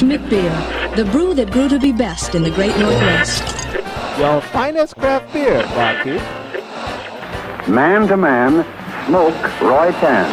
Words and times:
Schmidt 0.00 0.30
Beer, 0.30 0.92
the 0.96 1.04
brew 1.04 1.34
that 1.34 1.50
grew 1.50 1.68
to 1.68 1.78
be 1.78 1.92
best 1.92 2.34
in 2.34 2.42
the 2.42 2.50
great 2.50 2.74
Northwest. 2.78 3.42
Your 4.18 4.40
finest 4.40 4.96
craft 4.96 5.30
beer, 5.30 5.62
barkeep. 5.74 6.22
Man 7.68 8.08
to 8.08 8.16
man, 8.16 8.64
smoke 9.06 9.60
Roy 9.60 9.92
Tan. 10.00 10.24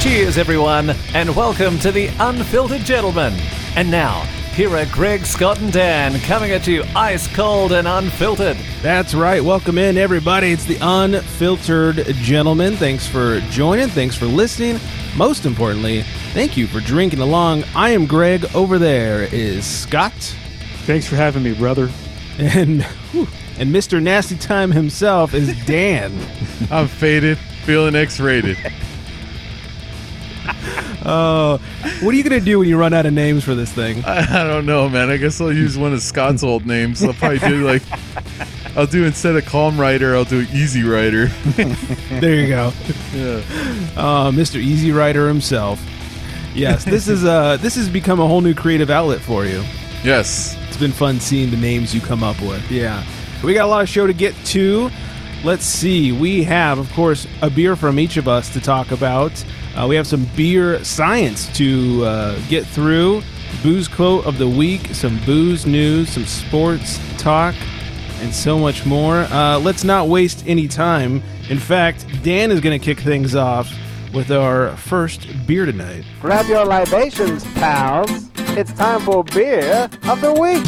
Cheers, 0.00 0.38
everyone, 0.38 0.94
and 1.12 1.36
welcome 1.36 1.78
to 1.80 1.92
the 1.92 2.08
Unfiltered 2.18 2.80
Gentlemen. 2.86 3.34
And 3.76 3.90
now, 3.90 4.26
here 4.54 4.76
are 4.76 4.84
Greg, 4.86 5.24
Scott, 5.24 5.60
and 5.60 5.72
Dan 5.72 6.20
coming 6.20 6.50
at 6.50 6.66
you 6.66 6.84
ice 6.94 7.26
cold 7.26 7.72
and 7.72 7.88
unfiltered. 7.88 8.58
That's 8.82 9.14
right. 9.14 9.42
Welcome 9.42 9.78
in, 9.78 9.96
everybody. 9.96 10.52
It's 10.52 10.66
the 10.66 10.76
Unfiltered 10.82 12.04
Gentlemen. 12.16 12.76
Thanks 12.76 13.06
for 13.06 13.40
joining. 13.50 13.88
Thanks 13.88 14.14
for 14.14 14.26
listening. 14.26 14.78
Most 15.16 15.46
importantly, 15.46 16.02
thank 16.34 16.56
you 16.56 16.66
for 16.66 16.80
drinking 16.80 17.20
along. 17.20 17.64
I 17.74 17.90
am 17.90 18.04
Greg. 18.06 18.44
Over 18.54 18.78
there 18.78 19.22
is 19.22 19.64
Scott. 19.64 20.12
Thanks 20.84 21.06
for 21.06 21.16
having 21.16 21.42
me, 21.42 21.54
brother. 21.54 21.90
And, 22.38 22.82
whew, 23.12 23.28
and 23.58 23.74
Mr. 23.74 24.02
Nasty 24.02 24.36
Time 24.36 24.70
himself 24.70 25.32
is 25.32 25.54
Dan. 25.64 26.12
I'm 26.70 26.88
faded, 26.88 27.38
feeling 27.64 27.94
X-rated. 27.94 28.58
Oh, 31.04 31.58
what 32.00 32.14
are 32.14 32.16
you 32.16 32.22
going 32.22 32.38
to 32.38 32.44
do 32.44 32.58
when 32.58 32.68
you 32.68 32.78
run 32.78 32.92
out 32.92 33.06
of 33.06 33.12
names 33.12 33.44
for 33.44 33.54
this 33.54 33.72
thing? 33.72 34.04
I, 34.04 34.42
I 34.42 34.44
don't 34.44 34.66
know, 34.66 34.88
man. 34.88 35.10
I 35.10 35.16
guess 35.16 35.40
I'll 35.40 35.52
use 35.52 35.76
one 35.76 35.92
of 35.92 36.00
Scott's 36.02 36.42
old 36.42 36.66
names. 36.66 37.02
I'll 37.02 37.12
probably 37.14 37.38
do 37.40 37.64
like, 37.66 37.82
I'll 38.76 38.86
do 38.86 39.04
instead 39.04 39.36
of 39.36 39.44
Calm 39.46 39.80
Rider, 39.80 40.14
I'll 40.14 40.24
do 40.24 40.46
Easy 40.52 40.82
Rider. 40.82 41.28
There 42.20 42.34
you 42.36 42.48
go. 42.48 42.72
Yeah. 43.14 43.42
Uh, 43.96 44.30
Mr. 44.30 44.56
Easy 44.56 44.92
Rider 44.92 45.26
himself. 45.26 45.80
Yes, 46.54 46.84
this 46.84 47.08
is 47.08 47.24
uh 47.24 47.56
this 47.56 47.74
has 47.76 47.88
become 47.88 48.20
a 48.20 48.26
whole 48.28 48.42
new 48.42 48.54
creative 48.54 48.90
outlet 48.90 49.20
for 49.20 49.46
you. 49.46 49.64
Yes. 50.04 50.56
It's 50.68 50.76
been 50.76 50.92
fun 50.92 51.18
seeing 51.18 51.50
the 51.50 51.56
names 51.56 51.94
you 51.94 52.00
come 52.00 52.22
up 52.22 52.40
with. 52.42 52.70
Yeah. 52.70 53.04
We 53.42 53.54
got 53.54 53.64
a 53.64 53.68
lot 53.68 53.82
of 53.82 53.88
show 53.88 54.06
to 54.06 54.12
get 54.12 54.34
to. 54.46 54.90
Let's 55.44 55.64
see. 55.64 56.12
We 56.12 56.44
have, 56.44 56.78
of 56.78 56.92
course, 56.92 57.26
a 57.40 57.50
beer 57.50 57.74
from 57.74 57.98
each 57.98 58.16
of 58.16 58.28
us 58.28 58.52
to 58.52 58.60
talk 58.60 58.90
about. 58.92 59.32
Uh, 59.76 59.86
we 59.88 59.96
have 59.96 60.06
some 60.06 60.26
beer 60.36 60.82
science 60.84 61.48
to 61.56 62.04
uh, 62.04 62.40
get 62.48 62.66
through. 62.66 63.22
Booze 63.62 63.88
quote 63.88 64.26
of 64.26 64.38
the 64.38 64.48
week, 64.48 64.86
some 64.94 65.18
booze 65.24 65.66
news, 65.66 66.10
some 66.10 66.26
sports 66.26 66.98
talk, 67.18 67.54
and 68.20 68.34
so 68.34 68.58
much 68.58 68.84
more. 68.84 69.20
Uh, 69.30 69.58
let's 69.58 69.84
not 69.84 70.08
waste 70.08 70.44
any 70.46 70.68
time. 70.68 71.22
In 71.48 71.58
fact, 71.58 72.06
Dan 72.22 72.50
is 72.50 72.60
going 72.60 72.78
to 72.78 72.84
kick 72.84 73.00
things 73.00 73.34
off 73.34 73.72
with 74.12 74.30
our 74.30 74.76
first 74.76 75.26
beer 75.46 75.64
tonight. 75.64 76.04
Grab 76.20 76.46
your 76.46 76.64
libations, 76.64 77.44
pals. 77.54 78.10
It's 78.54 78.72
time 78.74 79.00
for 79.00 79.24
beer 79.24 79.88
of 80.04 80.20
the 80.20 80.32
week. 80.32 80.64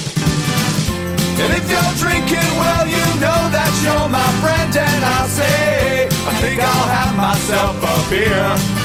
And 1.37 1.53
if 1.53 1.69
you're 1.69 1.95
drinking, 1.99 2.51
well, 2.57 2.87
you 2.87 3.21
know 3.21 3.51
that 3.53 3.71
you're 3.83 4.09
my 4.09 4.31
friend, 4.41 4.75
and 4.77 5.05
I'll 5.05 5.29
say, 5.29 6.07
I 6.07 6.35
think 6.41 6.61
I'll 6.61 6.89
have 6.89 7.17
myself 7.17 7.77
a 7.83 8.11
beer. 8.11 8.84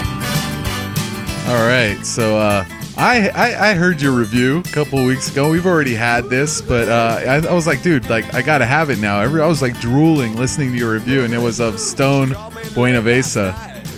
All 1.50 1.66
right. 1.68 1.98
So 2.06 2.38
uh, 2.38 2.64
I, 2.96 3.30
I 3.30 3.72
I 3.72 3.74
heard 3.74 4.00
your 4.02 4.12
review 4.12 4.60
a 4.60 4.64
couple 4.64 5.00
of 5.00 5.06
weeks 5.06 5.32
ago. 5.32 5.50
We've 5.50 5.66
already 5.66 5.96
had 5.96 6.26
this, 6.26 6.62
but 6.62 6.88
uh, 6.88 7.22
I, 7.28 7.38
I 7.48 7.54
was 7.54 7.66
like, 7.66 7.82
dude, 7.82 8.08
like 8.08 8.32
I 8.36 8.44
gotta 8.44 8.68
have 8.68 8.92
it 8.92 9.00
now. 9.00 9.20
Every, 9.22 9.42
I 9.42 9.48
was 9.48 9.60
like 9.62 9.80
drooling 9.80 10.36
listening 10.36 10.72
to 10.74 10.78
your 10.78 10.94
review, 10.94 11.24
and 11.24 11.34
it 11.34 11.40
was 11.40 11.60
of 11.60 11.80
Stone 11.80 12.30
Buenaveza. 12.76 13.56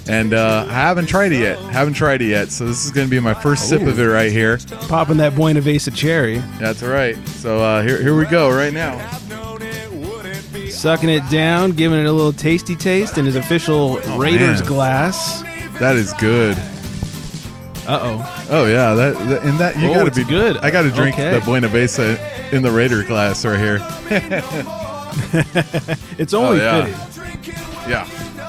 And 0.08 0.34
uh, 0.34 0.66
I 0.68 0.72
haven't 0.74 1.08
tried 1.08 1.34
it 1.34 1.40
yet. 1.40 1.60
Haven't 1.60 1.94
tried 1.94 2.22
it 2.22 2.30
yet. 2.30 2.52
So 2.52 2.66
this 2.66 2.86
is 2.86 2.92
going 2.92 3.08
to 3.08 3.12
be 3.12 3.20
my 3.20 3.34
first 3.34 3.68
sip 3.68 3.82
of 3.82 4.00
it 4.00 4.06
right 4.06 4.32
here. 4.32 4.58
Popping 4.88 5.18
that 5.18 5.34
Buenaveza 5.34 5.94
cherry. 5.96 6.38
That's 6.58 6.82
right. 6.82 7.16
So 7.28 7.60
uh, 7.60 7.84
here, 7.84 8.02
here 8.02 8.16
we 8.16 8.26
go 8.26 8.50
right 8.50 8.74
now. 8.74 8.98
sucking 10.70 11.10
it 11.10 11.30
down, 11.30 11.74
giving 11.74 12.00
it 12.00 12.06
a 12.06 12.12
little 12.12 12.34
tasty 12.34 12.76
taste 12.76 13.18
in 13.18 13.26
his 13.26 13.36
official 13.36 13.98
Raiders 14.18 14.62
man. 14.62 14.68
glass. 14.68 15.44
That 15.80 15.96
is 15.98 16.14
good. 16.14 16.58
Uh 17.88 18.00
oh. 18.02 18.48
Oh 18.52 18.66
yeah, 18.68 18.94
that, 18.94 19.18
that 19.28 19.44
and 19.44 19.60
that 19.60 19.78
you 19.78 19.90
Oh, 19.90 19.94
gotta 19.96 20.08
it's 20.08 20.18
be 20.18 20.24
good. 20.24 20.58
I 20.58 20.70
gotta 20.72 20.92
drink 20.92 21.16
Okay. 21.16 21.32
the 21.34 21.40
Buenaveza 21.40 22.54
in 22.54 22.62
the 22.62 22.72
Raider 22.72 23.04
glass 23.04 23.44
right 23.46 23.60
here. 23.60 23.80
It's 26.18 26.34
only 26.34 26.62
Oh, 26.62 26.64
yeah. 26.64 26.86
fitting. 26.86 27.90
Yeah, 27.90 28.06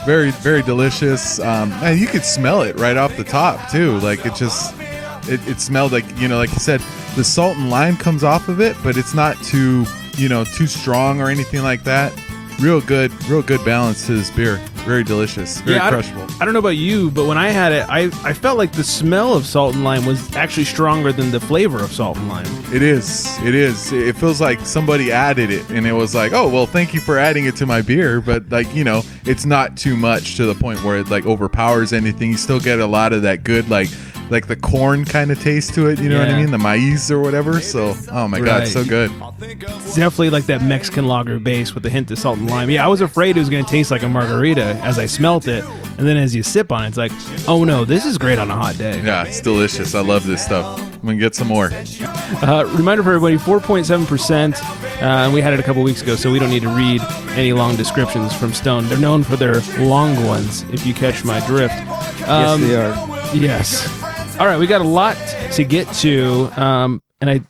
very 0.07 0.31
very 0.31 0.63
delicious. 0.63 1.41
Um, 1.41 1.73
and 1.83 1.99
you 1.99 2.07
could 2.07 2.25
smell 2.25 2.63
it 2.63 2.79
right 2.79 2.97
off 2.97 3.17
the 3.17 3.25
top 3.25 3.71
too. 3.71 3.99
Like 3.99 4.25
it 4.27 4.35
just 4.35 4.75
it, 5.29 5.41
it 5.49 5.61
smelled 5.61 5.91
like 5.93 6.05
you 6.21 6.29
know 6.29 6.37
like 6.37 6.51
you 6.53 6.59
said 6.61 6.81
the 7.17 7.25
salt 7.25 7.57
and 7.57 7.71
lime 7.71 7.97
comes 7.97 8.23
off 8.23 8.49
of 8.49 8.61
it, 8.61 8.77
but 8.85 8.97
it's 8.97 9.15
not 9.15 9.37
too 9.43 9.85
you 10.17 10.29
know 10.29 10.45
too 10.45 10.67
strong 10.67 11.21
or 11.21 11.29
anything 11.31 11.63
like 11.63 11.83
that. 11.85 12.13
Real 12.61 12.81
good, 12.81 13.13
real 13.25 13.43
good 13.43 13.65
balance 13.65 14.07
to 14.07 14.15
this 14.15 14.31
beer. 14.31 14.57
Very 14.85 15.05
delicious, 15.05 15.61
very 15.61 15.79
I 15.79 15.91
don't, 15.91 16.03
crushable. 16.03 16.35
I 16.41 16.45
don't 16.45 16.55
know 16.55 16.59
about 16.59 16.71
you, 16.71 17.11
but 17.13 17.27
when 17.27 17.39
I 17.39 17.51
had 17.51 17.71
it, 17.73 17.87
I, 17.89 18.05
I 18.29 18.33
felt 18.33 18.59
like 18.59 18.73
the 18.73 18.83
smell 18.83 19.35
of 19.35 19.47
salt 19.47 19.75
and 19.75 19.85
lime 19.85 20.05
was 20.05 20.35
actually 20.35 20.65
stronger 20.65 21.13
than 21.13 21.31
the 21.31 21.39
flavor 21.39 21.83
of 21.83 21.93
salt 21.93 22.17
and 22.17 22.29
lime. 22.29 22.47
It 22.75 22.83
is. 22.83 23.39
It 23.43 23.55
is. 23.55 23.93
It 23.93 24.17
feels 24.17 24.41
like 24.41 24.59
somebody 24.61 25.13
added 25.13 25.51
it, 25.51 25.69
and 25.71 25.87
it 25.87 25.93
was 25.93 26.17
like, 26.17 26.33
oh 26.33 26.49
well, 26.49 26.67
thank 26.67 26.95
you 26.95 27.01
for 27.01 27.17
adding 27.17 27.47
it 27.47 27.55
to 27.57 27.67
my 27.67 27.81
beer. 27.81 28.21
But 28.21 28.49
like 28.51 28.75
you 28.75 28.83
know, 28.83 29.03
it's 29.25 29.45
not 29.45 29.77
too 29.77 29.97
much 29.97 30.37
to 30.37 30.47
the 30.47 30.55
point 30.55 30.83
where 30.83 30.99
it 30.99 31.09
like 31.11 31.27
overpowers 31.27 31.93
anything. 31.93 32.31
You 32.31 32.37
still 32.37 32.61
get 32.61 32.81
a 32.81 32.87
lot 32.87 33.13
of 33.13 33.23
that 33.23 33.45
good 33.45 33.69
like 33.69 33.89
like 34.33 34.47
the 34.47 34.57
corn 34.57 35.05
kind 35.05 35.31
of 35.31 35.41
taste 35.41 35.75
to 35.75 35.89
it. 35.89 36.01
You 36.01 36.09
know 36.09 36.19
what 36.19 36.29
I 36.29 36.37
mean? 36.37 36.51
The 36.51 36.59
maize 36.59 37.11
or 37.11 37.21
whatever. 37.21 37.61
So 37.61 37.95
oh 38.11 38.27
my 38.27 38.41
god, 38.41 38.67
so 38.67 38.85
good. 38.85 39.11
It's 39.41 39.95
definitely 39.95 40.31
like 40.31 40.47
that 40.47 40.63
Mexican 40.63 41.07
lager 41.07 41.39
base 41.39 41.75
with 41.75 41.85
a 41.87 41.91
hint 41.91 42.11
of 42.11 42.19
salt 42.19 42.39
and 42.39 42.51
lime. 42.51 42.71
Yeah, 42.71 42.85
I 42.85 42.89
was 42.89 43.01
afraid 43.01 43.37
it 43.37 43.41
was 43.41 43.51
going 43.51 43.65
to 43.65 43.71
taste 43.71 43.91
like 43.91 44.03
a 44.03 44.09
margarita 44.09 44.77
as 44.83 44.99
I 44.99 45.07
smelt 45.07 45.47
it. 45.47 45.65
And 45.99 46.09
then 46.09 46.17
as 46.17 46.35
you 46.35 46.43
sip 46.43 46.73
on 46.73 46.85
it, 46.85 46.89
it's 46.89 46.97
like, 46.97 47.13
oh 47.47 47.65
no, 47.65 47.85
this 47.85 48.05
is 48.05 48.19
great 48.19 48.39
on 48.39 48.51
a 48.51 48.57
hot 48.57 48.79
day. 48.79 49.01
Yeah, 49.03 49.25
it's 49.25 49.41
delicious. 49.41 49.95
I 49.95 50.01
love 50.01 50.27
this 50.27 50.45
stuff. 50.45 50.81
I'm 50.81 51.01
gonna 51.01 51.19
get 51.19 51.35
some 51.35 51.49
more. 51.49 51.71
Uh, 51.73 52.65
reminder 52.77 53.03
for 53.03 53.13
everybody 53.13 53.37
4.7%. 53.37 54.55
Uh, 55.03 55.05
and 55.05 55.35
we 55.35 55.41
had 55.41 55.53
it 55.53 55.59
a 55.59 55.63
couple 55.63 55.83
weeks 55.83 56.01
ago, 56.01 56.15
so 56.15 56.31
we 56.31 56.39
don't 56.39 56.51
need 56.51 56.63
to 56.63 56.69
read 56.69 57.03
any 57.31 57.53
long 57.53 57.75
descriptions 57.75 58.33
from 58.35 58.53
Stone. 58.53 58.89
They're 58.89 58.99
known 58.99 59.25
for 59.25 59.37
their 59.37 59.61
long 59.81 60.25
ones, 60.25 60.63
if 60.71 60.87
you 60.87 60.95
catch 60.95 61.25
my 61.25 61.45
drift. 61.47 61.75
Um, 62.29 62.61
yes, 62.61 62.61
they 62.61 62.77
are. 62.77 63.37
Yes. 63.37 64.02
All 64.39 64.49
right, 64.49 64.59
we 64.59 64.67
got 64.67 64.81
a 64.81 64.85
lot 64.85 65.17
to 65.53 65.63
get 65.63 65.87
to, 65.97 66.51
um, 66.61 67.01
and 67.21 67.31
I 67.31 67.43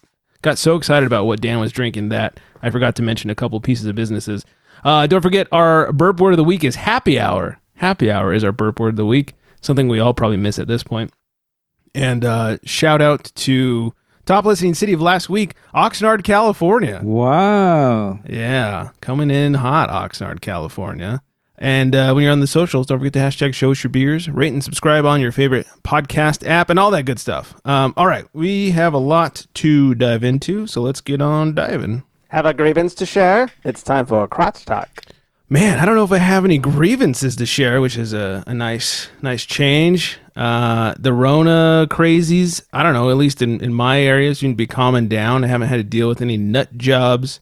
got 0.42 0.58
so 0.58 0.76
excited 0.76 1.06
about 1.06 1.24
what 1.24 1.40
Dan 1.40 1.58
was 1.58 1.72
drinking 1.72 2.10
that 2.10 2.38
I 2.60 2.68
forgot 2.70 2.96
to 2.96 3.02
mention 3.02 3.30
a 3.30 3.34
couple 3.34 3.58
pieces 3.60 3.86
of 3.86 3.94
businesses. 3.94 4.44
Uh, 4.84 5.06
don't 5.06 5.22
forget, 5.22 5.46
our 5.52 5.90
burp 5.92 6.20
word 6.20 6.32
of 6.32 6.36
the 6.36 6.44
week 6.44 6.64
is 6.64 6.74
happy 6.74 7.18
hour. 7.18 7.58
Happy 7.76 8.10
hour 8.10 8.34
is 8.34 8.44
our 8.44 8.52
burp 8.52 8.78
word 8.78 8.90
of 8.90 8.96
the 8.96 9.06
week, 9.06 9.32
something 9.62 9.88
we 9.88 10.00
all 10.00 10.12
probably 10.12 10.36
miss 10.36 10.58
at 10.58 10.68
this 10.68 10.82
point. 10.82 11.12
And 11.94 12.24
uh, 12.26 12.58
shout 12.64 13.00
out 13.00 13.24
to 13.36 13.94
top 14.26 14.44
listening 14.44 14.74
city 14.74 14.92
of 14.92 15.00
last 15.00 15.30
week, 15.30 15.54
Oxnard, 15.74 16.24
California. 16.24 17.00
Wow. 17.02 18.18
Yeah, 18.28 18.90
coming 19.00 19.30
in 19.30 19.54
hot, 19.54 19.88
Oxnard, 19.88 20.42
California. 20.42 21.22
And 21.58 21.94
uh, 21.94 22.12
when 22.12 22.24
you're 22.24 22.32
on 22.32 22.40
the 22.40 22.46
socials, 22.46 22.86
don't 22.86 22.98
forget 22.98 23.12
to 23.12 23.18
hashtag 23.20 23.54
show 23.54 23.70
us 23.70 23.84
your 23.84 23.90
beers, 23.90 24.28
rate 24.28 24.52
and 24.52 24.64
subscribe 24.64 25.04
on 25.04 25.20
your 25.20 25.32
favorite 25.32 25.66
podcast 25.84 26.46
app, 26.46 26.70
and 26.70 26.78
all 26.78 26.90
that 26.90 27.04
good 27.04 27.20
stuff. 27.20 27.54
Um, 27.64 27.94
all 27.96 28.06
right, 28.06 28.24
we 28.32 28.70
have 28.70 28.94
a 28.94 28.98
lot 28.98 29.46
to 29.54 29.94
dive 29.94 30.24
into, 30.24 30.66
so 30.66 30.80
let's 30.80 31.00
get 31.00 31.22
on 31.22 31.54
diving. 31.54 32.02
Have 32.28 32.46
a 32.46 32.54
grievance 32.54 32.94
to 32.94 33.06
share? 33.06 33.50
It's 33.64 33.82
time 33.82 34.06
for 34.06 34.24
a 34.24 34.28
crotch 34.28 34.64
talk. 34.64 35.02
Man, 35.50 35.78
I 35.78 35.84
don't 35.84 35.96
know 35.96 36.04
if 36.04 36.12
I 36.12 36.18
have 36.18 36.46
any 36.46 36.56
grievances 36.56 37.36
to 37.36 37.44
share, 37.44 37.82
which 37.82 37.98
is 37.98 38.14
a, 38.14 38.42
a 38.46 38.54
nice 38.54 39.08
nice 39.20 39.44
change. 39.44 40.18
Uh, 40.34 40.94
the 40.98 41.12
Rona 41.12 41.86
crazies, 41.90 42.62
I 42.72 42.82
don't 42.82 42.94
know, 42.94 43.10
at 43.10 43.18
least 43.18 43.42
in, 43.42 43.62
in 43.62 43.74
my 43.74 44.00
area, 44.00 44.34
seem 44.34 44.52
to 44.52 44.56
be 44.56 44.66
calming 44.66 45.08
down. 45.08 45.44
I 45.44 45.48
haven't 45.48 45.68
had 45.68 45.76
to 45.76 45.84
deal 45.84 46.08
with 46.08 46.22
any 46.22 46.38
nut 46.38 46.78
jobs 46.78 47.38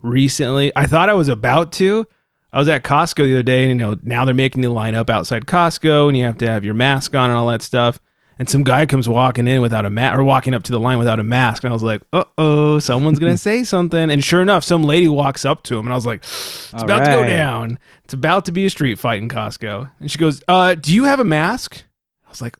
recently. 0.00 0.70
I 0.76 0.86
thought 0.86 1.08
I 1.08 1.14
was 1.14 1.28
about 1.28 1.72
to. 1.72 2.06
I 2.52 2.58
was 2.58 2.68
at 2.68 2.82
Costco 2.82 3.24
the 3.24 3.32
other 3.34 3.42
day, 3.42 3.68
and 3.70 3.78
you 3.80 3.86
know, 3.86 3.98
now 4.02 4.24
they're 4.24 4.34
making 4.34 4.62
you 4.62 4.72
line 4.72 4.94
up 4.94 5.10
outside 5.10 5.46
Costco, 5.46 6.08
and 6.08 6.16
you 6.16 6.24
have 6.24 6.38
to 6.38 6.46
have 6.48 6.64
your 6.64 6.74
mask 6.74 7.14
on 7.14 7.30
and 7.30 7.38
all 7.38 7.48
that 7.48 7.62
stuff. 7.62 7.98
And 8.38 8.48
some 8.48 8.62
guy 8.62 8.86
comes 8.86 9.08
walking 9.08 9.48
in 9.48 9.60
without 9.60 9.84
a 9.84 9.90
mask, 9.90 10.16
or 10.16 10.22
walking 10.24 10.54
up 10.54 10.62
to 10.62 10.72
the 10.72 10.78
line 10.78 10.98
without 10.98 11.18
a 11.18 11.24
mask, 11.24 11.64
and 11.64 11.72
I 11.72 11.74
was 11.74 11.82
like, 11.82 12.02
"Uh 12.12 12.24
oh, 12.38 12.78
someone's 12.78 13.18
gonna 13.18 13.36
say 13.50 13.64
something." 13.64 14.10
And 14.10 14.22
sure 14.24 14.40
enough, 14.40 14.62
some 14.64 14.82
lady 14.84 15.08
walks 15.08 15.44
up 15.44 15.62
to 15.64 15.74
him, 15.76 15.86
and 15.86 15.92
I 15.92 15.96
was 15.96 16.06
like, 16.06 16.20
"It's 16.22 16.72
All 16.74 16.84
about 16.84 17.00
to 17.00 17.10
go 17.10 17.24
down. 17.26 17.78
It's 18.04 18.14
about 18.14 18.44
to 18.46 18.52
be 18.52 18.64
a 18.64 18.70
street 18.70 18.98
fight 18.98 19.20
in 19.20 19.28
Costco." 19.28 19.90
And 20.00 20.10
she 20.10 20.18
goes, 20.18 20.40
"Uh, 20.48 20.74
do 20.76 20.94
you 20.94 21.04
have 21.04 21.18
a 21.20 21.24
mask?" 21.24 21.82
I 22.26 22.30
was 22.30 22.40
like, 22.40 22.56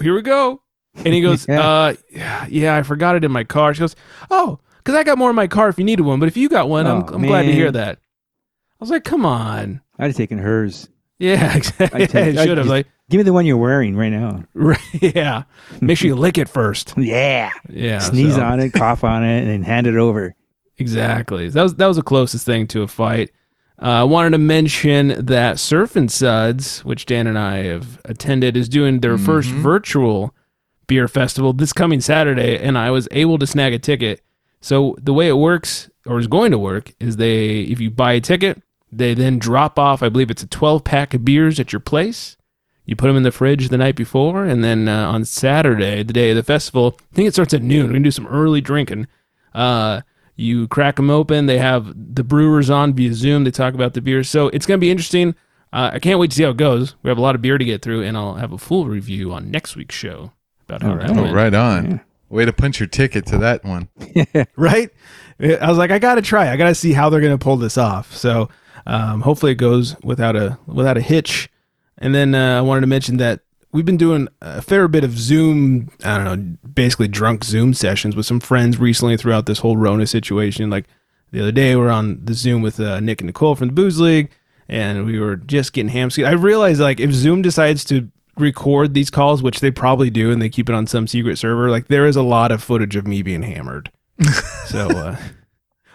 "Here 0.00 0.14
we 0.14 0.22
go." 0.22 0.62
And 0.96 1.08
he 1.14 1.20
goes, 1.22 1.46
Yeah. 1.46 1.60
"Uh, 1.60 1.94
yeah, 2.48 2.76
I 2.76 2.82
forgot 2.82 3.14
it 3.14 3.22
in 3.22 3.30
my 3.30 3.44
car." 3.44 3.74
She 3.74 3.80
goes, 3.80 3.94
"Oh, 4.30 4.58
because 4.78 4.94
I 4.94 5.04
got 5.04 5.18
more 5.18 5.28
in 5.30 5.36
my 5.36 5.46
car 5.46 5.68
if 5.68 5.78
you 5.78 5.84
needed 5.84 6.02
one. 6.04 6.20
But 6.20 6.28
if 6.28 6.36
you 6.38 6.48
got 6.48 6.68
one, 6.70 6.86
I'm, 6.86 7.02
Oh, 7.04 7.14
I'm 7.14 7.22
glad 7.22 7.42
to 7.42 7.52
hear 7.52 7.70
that. 7.70 7.98
I 8.82 8.84
was 8.84 8.90
like, 8.90 9.04
come 9.04 9.24
on. 9.24 9.80
I'd 9.96 10.06
have 10.08 10.16
taken 10.16 10.38
hers. 10.38 10.88
Yeah, 11.20 11.56
exactly. 11.56 12.08
Take- 12.08 12.34
Yeah, 12.34 12.44
should 12.44 12.58
have 12.58 12.66
like, 12.66 12.88
Give 13.10 13.18
me 13.18 13.22
the 13.22 13.32
one 13.32 13.46
you're 13.46 13.56
wearing 13.56 13.94
right 13.94 14.08
now. 14.10 14.42
right, 14.54 14.80
yeah. 15.00 15.44
Make 15.80 15.98
sure 15.98 16.08
you 16.08 16.16
lick 16.16 16.36
it 16.36 16.48
first. 16.48 16.94
Yeah. 16.98 17.52
Yeah, 17.68 18.00
Sneeze 18.00 18.34
so- 18.34 18.42
on 18.42 18.58
it, 18.58 18.72
cough 18.72 19.04
on 19.04 19.22
it, 19.22 19.38
and 19.42 19.48
then 19.48 19.62
hand 19.62 19.86
it 19.86 19.94
over. 19.94 20.34
Exactly. 20.78 21.48
That 21.48 21.62
was 21.62 21.76
that 21.76 21.86
was 21.86 21.96
the 21.96 22.02
closest 22.02 22.44
thing 22.44 22.66
to 22.68 22.82
a 22.82 22.88
fight. 22.88 23.30
Uh, 23.80 23.86
I 24.00 24.04
wanted 24.04 24.30
to 24.30 24.38
mention 24.38 25.26
that 25.26 25.60
Surf 25.60 25.94
and 25.94 26.10
Suds, 26.10 26.84
which 26.84 27.06
Dan 27.06 27.28
and 27.28 27.38
I 27.38 27.58
have 27.64 28.00
attended, 28.04 28.56
is 28.56 28.68
doing 28.68 28.98
their 28.98 29.16
first 29.16 29.48
virtual 29.50 30.34
beer 30.88 31.06
festival 31.06 31.52
this 31.52 31.72
coming 31.72 32.00
Saturday, 32.00 32.58
and 32.58 32.76
I 32.76 32.90
was 32.90 33.06
able 33.12 33.38
to 33.38 33.46
snag 33.46 33.74
a 33.74 33.78
ticket. 33.78 34.22
So 34.60 34.96
the 35.00 35.12
way 35.12 35.28
it 35.28 35.34
works, 35.36 35.88
or 36.06 36.18
is 36.18 36.26
going 36.26 36.50
to 36.50 36.58
work, 36.58 36.92
is 36.98 37.16
they 37.16 37.60
if 37.60 37.78
you 37.80 37.90
buy 37.90 38.14
a 38.14 38.20
ticket, 38.20 38.60
they 38.92 39.14
then 39.14 39.38
drop 39.38 39.78
off. 39.78 40.02
I 40.02 40.08
believe 40.10 40.30
it's 40.30 40.42
a 40.42 40.46
12 40.46 40.84
pack 40.84 41.14
of 41.14 41.24
beers 41.24 41.58
at 41.58 41.72
your 41.72 41.80
place. 41.80 42.36
You 42.84 42.94
put 42.96 43.06
them 43.06 43.16
in 43.16 43.22
the 43.22 43.32
fridge 43.32 43.68
the 43.68 43.78
night 43.78 43.94
before, 43.96 44.44
and 44.44 44.62
then 44.62 44.88
uh, 44.88 45.10
on 45.10 45.24
Saturday, 45.24 46.02
the 46.02 46.12
day 46.12 46.30
of 46.30 46.36
the 46.36 46.42
festival, 46.42 46.98
I 47.12 47.14
think 47.14 47.28
it 47.28 47.32
starts 47.32 47.54
at 47.54 47.62
noon. 47.62 47.88
We 47.88 47.94
can 47.94 48.02
do 48.02 48.10
some 48.10 48.26
early 48.26 48.60
drinking. 48.60 49.06
Uh, 49.54 50.00
you 50.34 50.66
crack 50.68 50.96
them 50.96 51.08
open. 51.08 51.46
They 51.46 51.58
have 51.58 51.94
the 51.96 52.24
brewers 52.24 52.70
on 52.70 52.92
via 52.94 53.14
Zoom. 53.14 53.44
They 53.44 53.50
talk 53.50 53.74
about 53.74 53.94
the 53.94 54.00
beers. 54.00 54.28
So 54.28 54.48
it's 54.48 54.66
going 54.66 54.78
to 54.78 54.84
be 54.84 54.90
interesting. 54.90 55.34
Uh, 55.72 55.92
I 55.94 55.98
can't 56.00 56.18
wait 56.18 56.30
to 56.32 56.36
see 56.36 56.42
how 56.42 56.50
it 56.50 56.56
goes. 56.56 56.96
We 57.02 57.08
have 57.08 57.18
a 57.18 57.22
lot 57.22 57.34
of 57.34 57.40
beer 57.42 57.56
to 57.56 57.64
get 57.64 57.82
through, 57.82 58.02
and 58.02 58.16
I'll 58.16 58.34
have 58.34 58.52
a 58.52 58.58
full 58.58 58.86
review 58.86 59.32
on 59.32 59.50
next 59.50 59.76
week's 59.76 59.94
show 59.94 60.32
about 60.68 60.82
how 60.82 60.96
that 60.96 61.16
Oh, 61.16 61.32
right 61.32 61.54
on. 61.54 62.00
Way 62.28 62.46
to 62.46 62.52
punch 62.52 62.80
your 62.80 62.88
ticket 62.88 63.26
to 63.26 63.38
that 63.38 63.64
one. 63.64 63.88
right? 64.56 64.90
I 65.38 65.68
was 65.68 65.78
like, 65.78 65.90
I 65.90 65.98
got 65.98 66.16
to 66.16 66.22
try. 66.22 66.50
I 66.50 66.56
got 66.56 66.68
to 66.68 66.74
see 66.74 66.92
how 66.92 67.10
they're 67.10 67.20
going 67.20 67.38
to 67.38 67.42
pull 67.42 67.56
this 67.56 67.78
off. 67.78 68.14
So 68.14 68.48
um, 68.86 69.22
hopefully 69.22 69.52
it 69.52 69.56
goes 69.56 69.96
without 70.02 70.36
a 70.36 70.58
without 70.66 70.96
a 70.96 71.02
hitch. 71.02 71.50
And 71.98 72.14
then 72.14 72.34
uh, 72.34 72.58
I 72.58 72.60
wanted 72.62 72.82
to 72.82 72.86
mention 72.88 73.18
that 73.18 73.40
we've 73.72 73.84
been 73.84 73.96
doing 73.96 74.28
a 74.40 74.62
fair 74.62 74.88
bit 74.88 75.04
of 75.04 75.18
Zoom. 75.18 75.90
I 76.04 76.18
don't 76.18 76.24
know, 76.24 76.68
basically 76.68 77.08
drunk 77.08 77.44
Zoom 77.44 77.74
sessions 77.74 78.16
with 78.16 78.26
some 78.26 78.40
friends 78.40 78.78
recently 78.78 79.16
throughout 79.16 79.46
this 79.46 79.60
whole 79.60 79.76
Rona 79.76 80.06
situation. 80.06 80.70
Like 80.70 80.86
the 81.30 81.40
other 81.40 81.52
day, 81.52 81.74
we 81.76 81.82
are 81.82 81.90
on 81.90 82.24
the 82.24 82.34
Zoom 82.34 82.62
with 82.62 82.78
uh, 82.78 83.00
Nick 83.00 83.20
and 83.20 83.26
Nicole 83.26 83.54
from 83.54 83.68
the 83.68 83.74
Booze 83.74 84.00
League, 84.00 84.30
and 84.68 85.06
we 85.06 85.18
were 85.18 85.36
just 85.36 85.72
getting 85.72 85.90
ham. 85.90 86.10
I 86.18 86.32
realized 86.32 86.80
like 86.80 87.00
if 87.00 87.12
Zoom 87.12 87.42
decides 87.42 87.84
to 87.86 88.10
record 88.36 88.94
these 88.94 89.10
calls, 89.10 89.42
which 89.42 89.60
they 89.60 89.70
probably 89.70 90.10
do, 90.10 90.30
and 90.30 90.40
they 90.40 90.48
keep 90.48 90.68
it 90.68 90.74
on 90.74 90.86
some 90.86 91.06
secret 91.06 91.38
server, 91.38 91.70
like 91.70 91.88
there 91.88 92.06
is 92.06 92.16
a 92.16 92.22
lot 92.22 92.52
of 92.52 92.62
footage 92.62 92.96
of 92.96 93.06
me 93.06 93.22
being 93.22 93.42
hammered. 93.42 93.90
so 94.66 94.88
uh, 94.90 95.16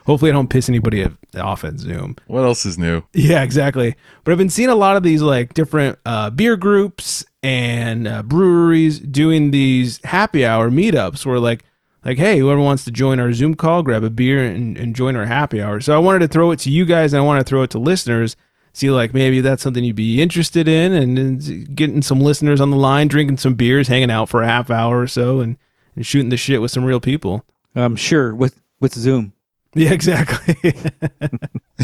hopefully 0.07 0.31
I 0.31 0.33
don't 0.33 0.50
piss 0.50 0.69
anybody 0.69 1.06
off 1.36 1.63
at 1.63 1.77
Zoom. 1.77 2.15
What 2.25 2.44
else 2.44 2.65
is 2.65 2.77
new? 2.77 3.04
Yeah, 3.13 3.44
exactly. 3.44 3.95
But 4.24 4.31
I've 4.31 4.38
been 4.38 4.50
seeing 4.50 4.69
a 4.69 4.75
lot 4.75 4.95
of 4.95 5.04
these 5.04 5.21
like 5.21 5.54
different 5.54 6.00
uh, 6.06 6.31
beer 6.31 6.56
groups 6.56 7.25
and 7.44 8.07
uh, 8.07 8.24
breweries 8.24 9.00
doing 9.00 9.51
these 9.51 10.04
happy 10.04 10.45
hour 10.45 10.71
meetups 10.71 11.25
where 11.25 11.39
like 11.39 11.63
like 12.06 12.18
hey 12.18 12.39
whoever 12.39 12.59
wants 12.59 12.86
to 12.86 12.92
join 12.92 13.19
our 13.19 13.33
Zoom 13.33 13.54
call 13.54 13.83
grab 13.83 14.04
a 14.04 14.09
beer 14.09 14.44
and, 14.44 14.77
and 14.77 14.95
join 14.95 15.15
our 15.15 15.25
happy 15.25 15.62
hour. 15.62 15.81
So 15.81 15.94
I 15.94 16.00
wanted 16.00 16.19
to 16.19 16.27
throw 16.30 16.51
it 16.51 16.59
to 16.59 16.71
you 16.71 16.86
guys 16.86 17.13
and 17.13 17.21
I 17.21 17.25
want 17.25 17.45
to 17.45 17.50
throw 17.50 17.62
it 17.62 17.69
to 17.71 17.80
listeners. 17.80 18.36
See 18.74 18.89
like 18.89 19.13
maybe 19.13 19.42
that's 19.42 19.62
something 19.62 19.83
you'd 19.83 19.95
be 19.95 20.21
interested 20.21 20.68
in 20.68 20.94
and, 20.94 21.19
and 21.19 21.75
getting 21.75 22.01
some 22.01 22.21
listeners 22.21 22.62
on 22.62 22.71
the 22.71 22.77
line, 22.77 23.07
drinking 23.07 23.38
some 23.38 23.56
beers, 23.56 23.88
hanging 23.88 24.12
out 24.12 24.30
for 24.30 24.42
a 24.42 24.48
half 24.48 24.69
hour 24.69 25.01
or 25.01 25.07
so, 25.07 25.39
and, 25.39 25.57
and 25.95 26.06
shooting 26.06 26.30
the 26.30 26.38
shit 26.38 26.62
with 26.62 26.69
some 26.69 26.86
real 26.86 27.00
people. 27.00 27.44
Um, 27.75 27.95
sure. 27.95 28.36
With 28.36 28.62
with 28.80 28.94
Zoom. 28.94 29.33
Yeah, 29.75 29.92
exactly. 29.94 30.56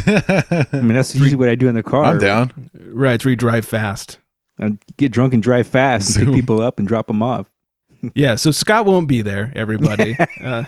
I 0.08 0.66
mean, 0.74 0.94
that's 0.94 1.14
usually 1.14 1.36
what 1.36 1.50
I 1.50 1.56
do 1.56 1.68
in 1.68 1.76
the 1.76 1.84
car. 1.84 2.06
I'm 2.06 2.18
down. 2.18 2.70
right, 2.74 3.14
it's 3.16 3.26
where 3.26 3.32
you 3.32 3.36
drive 3.36 3.66
fast. 3.66 4.18
I 4.60 4.78
get 4.98 5.12
drunk 5.12 5.34
and 5.34 5.44
drive 5.44 5.68
fast 5.68 6.16
and 6.16 6.26
Zoom. 6.26 6.26
pick 6.28 6.36
people 6.42 6.62
up 6.62 6.80
and 6.80 6.88
drop 6.88 7.08
them 7.08 7.22
off. 7.22 7.50
Yeah, 8.16 8.36
so 8.36 8.52
Scott 8.52 8.86
won't 8.86 9.08
be 9.08 9.22
there, 9.22 9.54
everybody. 9.56 10.18
uh, 10.44 10.66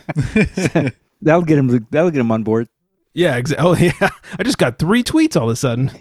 That'll 1.22 1.42
get 1.42 1.58
him. 1.58 1.86
That'll 1.92 2.10
get 2.10 2.22
him 2.22 2.32
on 2.32 2.44
board. 2.44 2.70
yeah, 3.14 3.36
exactly. 3.36 3.68
Oh, 3.68 3.76
yeah. 3.76 4.10
I 4.40 4.44
just 4.44 4.58
got 4.58 4.80
three 4.80 5.04
tweets 5.04 5.36
all 5.36 5.50
of 5.50 5.54
a 5.54 5.56
sudden. 5.58 5.92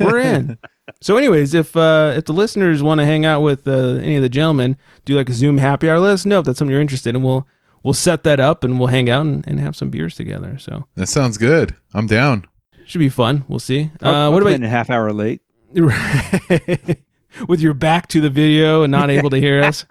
We're 0.00 0.18
in. 0.20 0.56
So, 1.02 1.18
anyways, 1.18 1.52
if 1.52 1.76
uh, 1.76 2.14
if 2.16 2.24
the 2.24 2.32
listeners 2.32 2.82
want 2.82 3.00
to 3.00 3.04
hang 3.04 3.26
out 3.26 3.42
with 3.42 3.68
uh, 3.68 3.96
any 3.96 4.16
of 4.16 4.22
the 4.22 4.30
gentlemen, 4.30 4.78
do 5.04 5.14
like 5.14 5.28
a 5.28 5.34
Zoom 5.34 5.58
happy 5.58 5.90
hour. 5.90 5.98
Let 5.98 6.12
us 6.14 6.24
know 6.24 6.38
if 6.38 6.46
that's 6.46 6.58
something 6.58 6.72
you're 6.72 6.80
interested 6.80 7.14
in. 7.14 7.22
We'll 7.22 7.46
we'll 7.82 7.94
set 7.94 8.24
that 8.24 8.40
up 8.40 8.64
and 8.64 8.78
we'll 8.78 8.88
hang 8.88 9.08
out 9.10 9.26
and, 9.26 9.46
and 9.46 9.60
have 9.60 9.76
some 9.76 9.90
beers 9.90 10.14
together. 10.14 10.58
So 10.58 10.86
That 10.96 11.08
sounds 11.08 11.38
good. 11.38 11.74
I'm 11.94 12.06
down. 12.06 12.46
should 12.86 12.98
be 12.98 13.08
fun. 13.08 13.44
We'll 13.48 13.58
see. 13.58 13.90
Uh, 14.02 14.08
I'll 14.08 14.32
what 14.32 14.38
come 14.40 14.48
about 14.48 14.54
in 14.56 14.64
a 14.64 14.68
half 14.68 14.90
hour 14.90 15.12
late? 15.12 15.42
with 17.48 17.60
your 17.60 17.74
back 17.74 18.08
to 18.08 18.20
the 18.20 18.30
video 18.30 18.82
and 18.82 18.90
not 18.90 19.08
able 19.10 19.30
to 19.30 19.38
hear 19.38 19.62
us? 19.62 19.86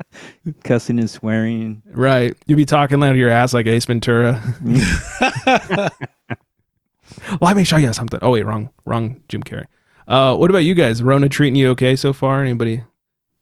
Cussing 0.64 0.98
and 0.98 1.08
swearing. 1.10 1.82
Right. 1.86 2.36
You'll 2.46 2.56
be 2.58 2.64
talking 2.66 3.02
out 3.02 3.10
of 3.10 3.16
your 3.16 3.30
ass 3.30 3.54
like 3.54 3.66
Ace 3.66 3.86
Ventura. 3.86 4.42
Let 7.40 7.56
me 7.56 7.64
show 7.64 7.76
you 7.76 7.92
something. 7.92 8.18
Oh 8.22 8.30
wait, 8.32 8.44
wrong, 8.44 8.70
wrong, 8.84 9.22
Jim 9.28 9.42
Carrey. 9.42 9.66
Uh, 10.06 10.36
what 10.36 10.50
about 10.50 10.58
you 10.64 10.74
guys? 10.74 11.02
Rona 11.02 11.28
treating 11.28 11.56
you 11.56 11.70
okay 11.70 11.96
so 11.96 12.12
far? 12.12 12.42
Anybody 12.42 12.84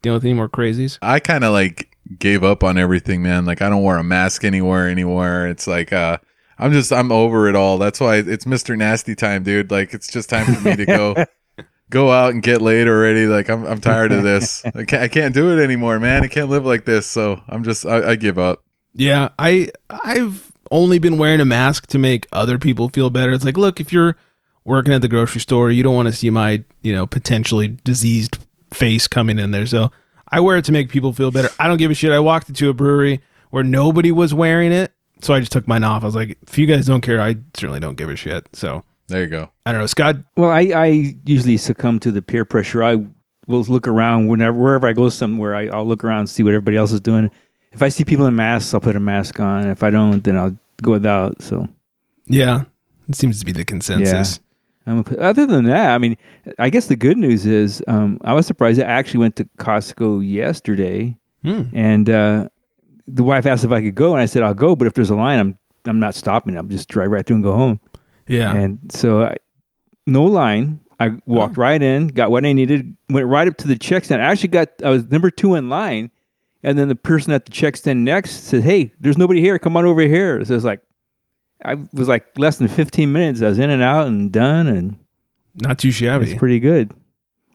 dealing 0.03 0.15
with 0.17 0.25
any 0.25 0.35
more 0.35 0.49
crazies? 0.49 0.99
I 1.03 1.19
kind 1.21 1.43
of 1.45 1.53
like 1.53 1.92
gave 2.19 2.45
up 2.45 2.63
on 2.65 2.79
everything, 2.79 3.23
man. 3.23 3.45
Like 3.45 3.63
I 3.63 3.69
don't 3.69 3.83
wear 3.83 3.99
a 3.99 4.05
mask 4.05 4.45
anywhere 4.45 4.89
anywhere. 4.89 5.49
It's 5.49 5.67
like 5.67 5.93
uh 5.93 6.19
I'm 6.59 6.73
just 6.73 6.93
I'm 6.93 7.11
over 7.11 7.49
it 7.49 7.57
all. 7.57 7.79
That's 7.79 8.01
why 8.01 8.17
it's 8.17 8.45
Mr. 8.45 8.77
Nasty 8.77 9.15
time, 9.15 9.43
dude. 9.43 9.71
Like 9.71 9.95
it's 9.95 10.11
just 10.11 10.29
time 10.29 10.55
for 10.55 10.61
me 10.61 10.77
to 10.77 10.87
go 10.87 11.25
go 11.91 12.11
out 12.11 12.33
and 12.33 12.43
get 12.43 12.63
laid 12.63 12.89
already. 12.89 13.27
Like 13.27 13.49
I'm 13.49 13.65
I'm 13.67 13.81
tired 13.81 14.13
of 14.13 14.23
this. 14.23 14.65
I 14.65 14.85
can't 14.85 15.03
I 15.03 15.09
can't 15.09 15.35
do 15.35 15.57
it 15.57 15.63
anymore, 15.63 15.99
man. 15.99 16.23
I 16.23 16.29
can't 16.29 16.49
live 16.49 16.65
like 16.65 16.85
this. 16.85 17.07
So 17.07 17.41
I'm 17.49 17.65
just 17.65 17.87
I, 17.87 18.11
I 18.11 18.17
give 18.17 18.39
up. 18.39 18.65
Yeah, 18.95 19.31
I 19.39 19.71
I've 19.91 20.53
only 20.71 20.99
been 20.99 21.19
wearing 21.19 21.41
a 21.41 21.45
mask 21.45 21.87
to 21.89 21.99
make 21.99 22.27
other 22.33 22.59
people 22.59 22.89
feel 22.89 23.11
better. 23.11 23.33
It's 23.33 23.45
like, 23.45 23.59
look, 23.59 23.79
if 23.79 23.93
you're 23.93 24.17
working 24.65 24.93
at 24.93 25.03
the 25.03 25.09
grocery 25.09 25.41
store, 25.41 25.71
you 25.71 25.83
don't 25.83 25.95
want 25.95 26.09
to 26.09 26.15
see 26.15 26.31
my, 26.31 26.65
you 26.81 26.93
know, 26.93 27.07
potentially 27.07 27.79
diseased 27.85 28.39
face 28.73 29.07
coming 29.07 29.39
in 29.39 29.51
there. 29.51 29.67
So 29.67 29.93
I 30.33 30.41
wear 30.41 30.57
it 30.57 30.65
to 30.65 30.73
make 30.73 30.89
people 30.89 31.13
feel 31.13 31.31
better. 31.31 31.51
I 31.61 31.69
don't 31.69 31.77
give 31.77 31.91
a 31.91 31.95
shit. 31.95 32.11
I 32.11 32.19
walked 32.19 32.49
into 32.49 32.69
a 32.71 32.75
brewery 32.75 33.21
where 33.51 33.63
nobody 33.63 34.11
was 34.11 34.33
wearing 34.33 34.73
it, 34.73 34.93
so 35.21 35.35
I 35.35 35.41
just 35.41 35.53
took 35.53 35.69
mine 35.69 35.85
off. 35.85 36.03
I 36.03 36.07
was 36.07 36.15
like, 36.15 36.39
if 36.49 36.57
you 36.59 36.67
guys 36.67 36.87
don't 36.87 37.03
care, 37.03 37.21
I 37.21 37.37
certainly 37.55 37.81
don't 37.81 37.97
give 37.97 38.09
a 38.09 38.17
shit. 38.17 38.49
So 38.55 38.83
There 39.09 39.21
you 39.21 39.27
go. 39.29 39.51
I 39.67 39.73
don't 39.73 39.83
know, 39.83 39.87
Scott. 39.87 40.17
Well, 40.37 40.51
I, 40.51 40.61
I 40.75 41.15
usually 41.27 41.59
succumb 41.59 42.01
to 42.01 42.11
the 42.11 42.23
peer 42.23 42.45
pressure. 42.47 42.83
I 42.83 43.05
will 43.47 43.63
look 43.65 43.87
around 43.87 44.29
whenever 44.29 44.57
wherever 44.59 44.87
I 44.89 44.95
go 44.95 45.11
somewhere. 45.11 45.55
I, 45.55 45.67
I'll 45.69 45.87
look 45.87 46.03
around 46.03 46.21
and 46.21 46.31
see 46.31 46.43
what 46.43 46.55
everybody 46.55 46.79
else 46.79 46.93
is 46.93 47.01
doing. 47.01 47.31
If 47.73 47.83
I 47.83 47.89
see 47.91 48.05
people 48.05 48.27
in 48.27 48.35
masks, 48.35 48.73
I'll 48.73 48.81
put 48.81 48.97
a 48.97 49.01
mask 49.01 49.39
on. 49.41 49.69
If 49.69 49.83
I 49.83 49.91
don't, 49.91 50.23
then 50.25 50.37
I'll 50.39 50.57
go 50.83 50.93
without. 50.93 51.43
So 51.43 51.69
Yeah, 52.27 52.65
it 53.09 53.17
seems 53.17 53.39
to 53.41 53.45
be 53.45 53.53
the 53.53 53.65
consensus. 53.65 54.39
I'm 54.39 54.43
a, 54.87 55.05
other 55.21 55.47
than 55.47 55.65
that, 55.67 55.95
I 55.95 55.99
mean, 55.99 56.17
I 56.59 56.71
guess 56.71 56.87
the 56.87 56.97
good 56.97 57.17
news 57.19 57.47
is 57.47 57.83
um, 57.87 58.19
I 58.25 58.33
was 58.33 58.47
surprised. 58.47 58.81
I 58.81 58.85
actually 58.85 59.21
went 59.21 59.37
to 59.37 59.45
Costco 59.59 60.29
yesterday, 60.29 61.17
Hmm. 61.45 61.63
and 61.73 62.09
uh, 62.09 62.49
the 63.09 63.25
wife 63.25 63.47
asked 63.47 63.65
if 63.65 63.73
I 63.73 63.81
could 63.83 63.95
go, 63.97 64.13
and 64.13 64.23
I 64.23 64.27
said 64.27 64.43
I'll 64.43 64.55
go. 64.55 64.77
But 64.77 64.87
if 64.87 64.95
there's 64.95 65.11
a 65.11 65.17
line, 65.17 65.39
I'm 65.41 65.59
I'm 65.85 65.99
not 65.99 66.15
stopping. 66.15 66.57
I'm 66.57 66.69
just 66.69 66.89
drive 66.89 67.11
right 67.11 67.27
through 67.27 67.37
and 67.37 67.45
go 67.45 67.55
home. 67.55 67.81
Yeah, 68.29 68.55
And 68.55 68.79
so, 68.93 69.23
I, 69.25 69.37
no 70.07 70.23
line. 70.25 70.79
I 71.01 71.11
walked 71.27 71.57
right 71.57 71.83
in, 71.83 72.07
got 72.07 72.31
what 72.31 72.45
I 72.47 72.53
needed, 72.53 72.97
went 73.11 73.27
right 73.27 73.49
up 73.49 73.57
to 73.59 73.67
the 73.67 73.77
check 73.77 74.05
stand. 74.05 74.23
I 74.23 74.27
actually 74.27 74.51
got, 74.51 74.69
I 74.85 74.91
was 74.91 75.11
number 75.11 75.29
two 75.31 75.57
in 75.57 75.69
line. 75.69 76.13
And 76.63 76.79
then 76.79 76.87
the 76.87 76.95
person 76.95 77.33
at 77.33 77.45
the 77.45 77.51
check 77.51 77.77
stand 77.77 78.05
next 78.05 78.45
said, 78.45 78.63
Hey, 78.63 78.93
there's 79.01 79.19
nobody 79.19 79.41
here. 79.41 79.59
Come 79.59 79.77
on 79.77 79.85
over 79.85 80.03
here. 80.03 80.45
So 80.45 80.55
it's 80.55 80.65
like, 80.65 80.81
I 81.65 81.77
was 81.93 82.09
like 82.09 82.27
less 82.39 82.59
than 82.59 82.69
15 82.69 83.13
minutes. 83.13 83.43
I 83.43 83.49
was 83.49 83.59
in 83.59 83.71
and 83.71 83.83
out 83.83 84.07
and 84.09 84.33
done. 84.33 84.67
And 84.67 84.99
not 85.57 85.79
too 85.79 85.91
shabby. 85.91 86.31
it's 86.31 86.39
pretty 86.39 86.61
good. 86.61 86.93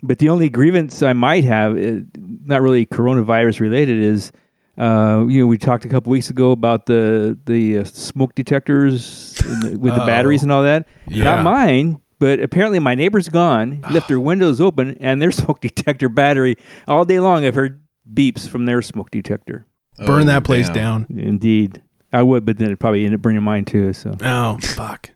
But 0.04 0.20
the 0.20 0.30
only 0.30 0.50
grievance 0.50 1.02
I 1.02 1.14
might 1.14 1.44
have, 1.44 1.76
uh, 1.78 2.02
not 2.46 2.62
really 2.62 2.86
coronavirus 2.86 3.60
related, 3.60 3.98
is 4.00 4.32
uh, 4.78 5.26
you 5.28 5.42
know 5.42 5.48
we 5.48 5.58
talked 5.58 5.86
a 5.86 5.90
couple 5.90 6.12
weeks 6.12 6.30
ago 6.30 6.52
about 6.52 6.86
the 6.86 7.36
the 7.46 7.80
uh, 7.80 7.84
smoke 7.84 8.36
detectors 8.36 9.40
in 9.44 9.60
the- 9.62 9.80
with 9.80 9.96
the 9.96 10.04
Oh. 10.04 10.06
batteries 10.06 10.44
and 10.44 10.52
all 10.52 10.62
that. 10.64 10.88
Yeah. 11.08 11.24
Not 11.24 11.44
mine, 11.44 12.00
but 12.20 12.40
apparently 12.40 12.78
my 12.78 12.94
neighbor's 12.94 13.28
gone, 13.28 13.84
left 13.90 14.08
their 14.08 14.20
windows 14.20 14.62
open, 14.62 14.96
and 15.00 15.20
their 15.20 15.32
smoke 15.42 15.62
detector 15.62 16.10
battery 16.10 16.58
all 16.88 17.04
day 17.06 17.20
long. 17.20 17.44
I've 17.44 17.56
heard 17.56 17.82
beeps 18.14 18.48
from 18.48 18.66
their 18.68 18.84
smoke 18.84 19.10
detector. 19.10 19.66
Burn 20.06 20.22
Oh, 20.22 20.26
that 20.26 20.44
place 20.44 20.68
damn. 20.68 20.76
down. 20.76 21.08
Indeed, 21.18 21.82
I 22.14 22.24
would, 22.24 22.46
but 22.46 22.58
then 22.58 22.68
it'd 22.68 22.80
probably 22.80 23.06
end 23.06 23.14
up 23.16 23.22
burning 23.22 23.44
mine 23.44 23.66
too. 23.66 23.94
So 23.94 24.16
Oh 24.22 24.58
fuck! 24.62 25.10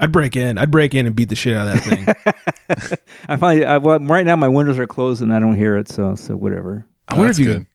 I'd 0.00 0.12
break 0.12 0.36
in. 0.36 0.58
I'd 0.58 0.70
break 0.70 0.94
in 0.94 1.06
and 1.06 1.16
beat 1.16 1.28
the 1.28 1.34
shit 1.36 1.56
out 1.56 1.68
of 1.68 1.84
that 1.84 2.16
thing. 2.76 2.98
I 3.28 3.36
finally, 3.36 3.64
I, 3.64 3.78
well, 3.78 3.98
right 4.00 4.24
now 4.24 4.36
my 4.36 4.48
windows 4.48 4.78
are 4.78 4.86
closed 4.86 5.22
and 5.22 5.34
I 5.34 5.40
don't 5.40 5.56
hear 5.56 5.76
it. 5.76 5.88
So 5.88 6.14
so 6.14 6.36
whatever. 6.36 6.86
I 7.08 7.14
wonder 7.14 7.28
That's 7.28 7.38
if 7.38 7.46
you 7.46 7.52
good. 7.52 7.58
could 7.58 7.66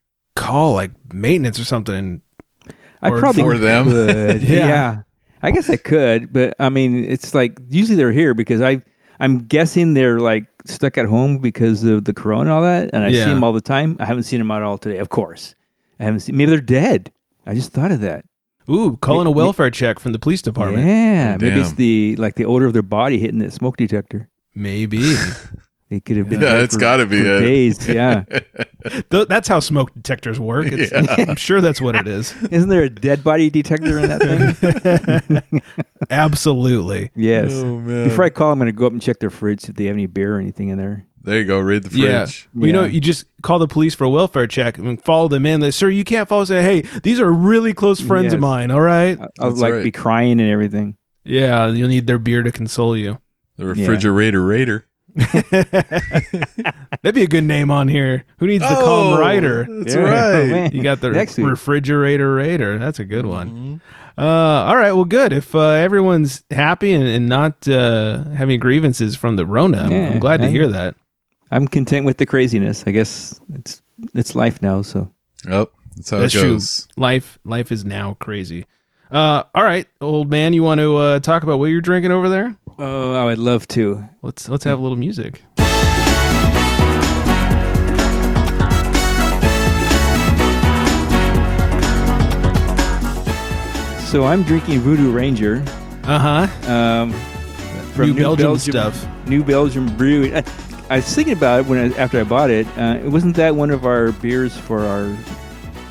call 0.44 0.74
like 0.74 0.92
maintenance 1.14 1.60
or 1.60 1.66
something. 1.66 2.22
I 3.02 3.10
Or 3.10 3.20
probably 3.20 3.44
for 3.44 3.58
them. 3.58 3.86
could. 3.86 4.42
Yeah. 4.50 4.68
yeah. 4.68 5.02
I 5.42 5.52
guess 5.52 5.70
I 5.70 5.76
could, 5.76 6.32
but 6.32 6.56
I 6.58 6.70
mean, 6.70 7.04
it's 7.04 7.34
like 7.36 7.58
usually 7.68 7.98
they're 7.98 8.14
here 8.14 8.34
because 8.34 8.62
I, 8.62 8.82
I'm 9.20 9.40
guessing 9.40 9.94
they're 9.94 10.20
like 10.22 10.46
stuck 10.66 10.98
at 10.98 11.06
home 11.06 11.40
because 11.40 11.84
of 11.84 12.06
the 12.06 12.14
corona 12.14 12.42
and 12.44 12.50
all 12.52 12.62
that, 12.62 12.92
and 12.94 13.04
I 13.04 13.12
see 13.12 13.18
them 13.26 13.44
all 13.44 13.52
the 13.52 13.60
time. 13.60 13.98
I 14.00 14.06
haven't 14.06 14.24
seen 14.24 14.40
them 14.40 14.50
at 14.52 14.62
all 14.62 14.78
today, 14.78 15.00
of 15.00 15.10
course. 15.10 15.54
I 16.00 16.04
haven't 16.06 16.22
seen. 16.22 16.38
Maybe 16.38 16.50
they're 16.52 16.62
dead. 16.62 17.12
I 17.46 17.56
just 17.56 17.72
thought 17.74 17.92
of 17.92 18.00
that. 18.00 18.24
Ooh, 18.70 18.98
calling 19.02 19.28
a 19.28 19.30
Me- 19.30 19.36
welfare 19.36 19.70
check 19.72 20.00
from 20.00 20.14
the 20.14 20.20
police 20.20 20.42
department. 20.42 20.88
Yeah, 20.88 21.38
maybe 21.40 21.60
it's 21.60 21.70
Damn. 21.70 21.76
the 21.78 22.16
like 22.18 22.36
the 22.36 22.46
odor 22.46 22.66
of 22.66 22.74
their 22.74 22.82
body 22.82 23.20
hitting 23.20 23.40
the 23.40 23.52
smoke 23.52 23.78
detector. 23.78 24.30
Maybe. 24.56 25.16
It 25.90 26.06
could 26.06 26.18
have 26.18 26.28
been. 26.28 26.42
Yeah, 26.42 26.54
dead 26.54 26.64
it's 26.64 26.74
for- 26.74 26.80
gotta 26.80 27.06
be 27.06 27.22
for 27.22 27.38
it. 27.38 27.42
days. 27.42 27.88
Yeah, 27.94 28.24
Th- 29.12 29.28
that's 29.28 29.48
how 29.48 29.60
smoke 29.60 29.94
detectors 29.94 30.40
work. 30.40 30.66
It's, 30.72 30.92
I'm 31.30 31.36
sure 31.36 31.62
that's 31.62 31.80
what 31.80 31.96
it 31.96 32.08
is. 32.08 32.34
isn't 32.50 32.70
there 32.70 32.82
a 32.82 32.90
dead 32.90 33.24
body 33.24 33.52
detector 33.52 34.00
in 34.00 34.08
that 34.10 35.52
thing? 35.52 35.62
Absolutely. 36.10 37.12
yes. 37.16 37.52
Oh, 37.54 37.78
man. 37.80 38.08
Before 38.08 38.24
I 38.26 38.30
call, 38.32 38.52
I'm 38.52 38.58
going 38.58 38.68
to 38.68 38.72
go 38.72 38.88
up 38.88 38.92
and 38.94 39.02
check 39.02 39.20
their 39.20 39.30
fridge 39.30 39.62
see 39.62 39.70
if 39.70 39.76
they 39.76 39.86
have 39.86 39.94
any 39.94 40.08
beer 40.08 40.36
or 40.36 40.40
anything 40.40 40.70
in 40.70 40.80
there. 40.80 41.06
There 41.24 41.40
you 41.40 41.46
go. 41.46 41.60
Read 41.60 41.84
the 41.84 41.98
Yeah. 41.98 42.26
fridge. 42.26 42.50
Well, 42.54 42.68
you 42.68 42.74
know, 42.74 42.84
you 42.84 43.00
just 43.00 43.26
call 43.42 43.60
the 43.60 43.68
police 43.68 43.96
for 43.96 44.04
a 44.04 44.10
welfare 44.10 44.48
check 44.48 44.78
and 44.78 45.02
follow 45.02 45.30
them 45.30 45.46
in. 45.46 45.62
They, 45.62 45.72
Sir, 45.72 45.90
you 45.90 46.04
can't 46.04 46.28
follow. 46.28 46.44
Say, 46.46 46.62
hey, 46.62 46.82
these 47.04 47.20
are 47.20 47.32
really 47.32 47.74
close 47.74 48.02
friends 48.02 48.34
of 48.34 48.40
mine. 48.42 48.72
All 48.72 48.82
right. 48.82 49.18
I- 49.20 49.28
I'll 49.40 49.52
like 49.52 49.74
right. 49.74 49.84
be 49.84 49.92
crying 49.92 50.42
and 50.42 50.50
everything. 50.50 50.98
Yeah, 51.24 51.68
you'll 51.70 51.88
need 51.88 52.08
their 52.08 52.20
beer 52.20 52.44
to 52.44 52.52
console 52.52 52.98
you. 52.98 53.20
The 53.58 53.66
refrigerator 53.66 54.44
raider. 54.44 54.86
That'd 55.16 55.46
be 57.16 57.24
a 57.24 57.28
good 57.28 57.44
name 57.44 57.72
on 57.72 57.88
here. 57.88 58.26
Who 58.40 58.48
needs 58.48 58.64
the 58.68 58.76
calm 58.76 59.20
rider? 59.20 59.66
That's 59.70 59.96
Yeah. 59.96 60.02
right. 60.02 60.72
Oh. 60.74 60.76
You 60.76 60.84
got 60.84 61.02
the 61.02 61.12
Next 61.12 61.38
week. 61.38 61.48
refrigerator 61.48 62.34
raider. 62.36 62.78
That's 62.78 63.00
a 63.00 63.06
good 63.06 63.26
one. 63.26 63.82
Uh, 64.18 64.22
all 64.22 64.78
right. 64.78 64.92
Well, 64.94 65.06
good. 65.06 65.34
If 65.34 65.56
uh, 65.56 65.60
everyone's 65.72 66.44
happy 66.52 66.94
and, 66.94 67.04
and 67.06 67.28
not 67.28 67.68
uh, 67.68 68.24
having 68.30 68.60
grievances 68.60 69.16
from 69.16 69.36
the 69.36 69.46
Rona, 69.46 69.78
I'm- 69.78 69.86
I'm 69.88 69.92
Yeah, 69.92 70.18
glad 70.20 70.42
to 70.42 70.48
I- 70.48 70.50
hear 70.50 70.68
that. 70.68 70.96
I'm 71.54 71.68
content 71.68 72.06
with 72.06 72.18
the 72.18 72.26
craziness. 72.26 72.84
I 72.88 72.92
guess 72.92 73.40
it's 73.54 73.82
it's 74.16 74.34
life 74.36 74.62
now. 74.62 74.82
So 74.82 75.12
Yep. 75.48 75.70
That's 75.96 76.10
how 76.10 76.18
That's 76.20 76.34
it 76.36 76.40
true. 76.40 76.52
goes. 76.54 76.88
Life, 76.98 77.38
life 77.46 77.72
is 77.72 77.86
now 77.86 78.16
crazy. 78.20 78.66
Uh, 79.12 79.44
all 79.54 79.64
right, 79.64 79.86
old 80.02 80.32
man, 80.32 80.54
you 80.54 80.64
want 80.64 80.80
to 80.80 80.96
uh, 80.98 81.20
talk 81.20 81.44
about 81.44 81.60
what 81.60 81.66
you're 81.66 81.82
drinking 81.82 82.12
over 82.12 82.28
there? 82.30 82.56
oh, 82.80 83.14
I 83.14 83.26
would 83.26 83.38
love 83.38 83.68
to. 83.70 84.04
Let's 84.24 84.50
let's 84.50 84.64
have 84.64 84.80
a 84.80 84.82
little 84.82 84.98
music. 84.98 85.44
So 94.12 94.26
I'm 94.26 94.44
drinking 94.44 94.82
Voodoo 94.82 95.12
Ranger 95.12 95.64
Uh 96.04 96.20
huh. 96.48 96.72
um, 96.72 97.12
from 97.94 98.12
New 98.12 98.14
Belgium 98.14 98.60
stuff. 98.60 99.08
New 99.28 99.44
Belgium 99.44 99.88
Brew. 99.98 100.26
I, 100.94 100.98
was 100.98 101.16
thinking 101.16 101.34
about 101.34 101.62
it 101.62 101.66
when 101.68 101.80
I, 101.94 101.98
after 101.98 102.20
I 102.20 102.24
bought 102.24 102.50
it. 102.50 102.68
Uh, 102.78 103.00
wasn't 103.04 103.36
that 103.38 103.56
one 103.56 103.72
of 103.72 103.86
our 103.86 104.12
beers 104.12 104.56
for 104.58 104.80
our 104.86 105.16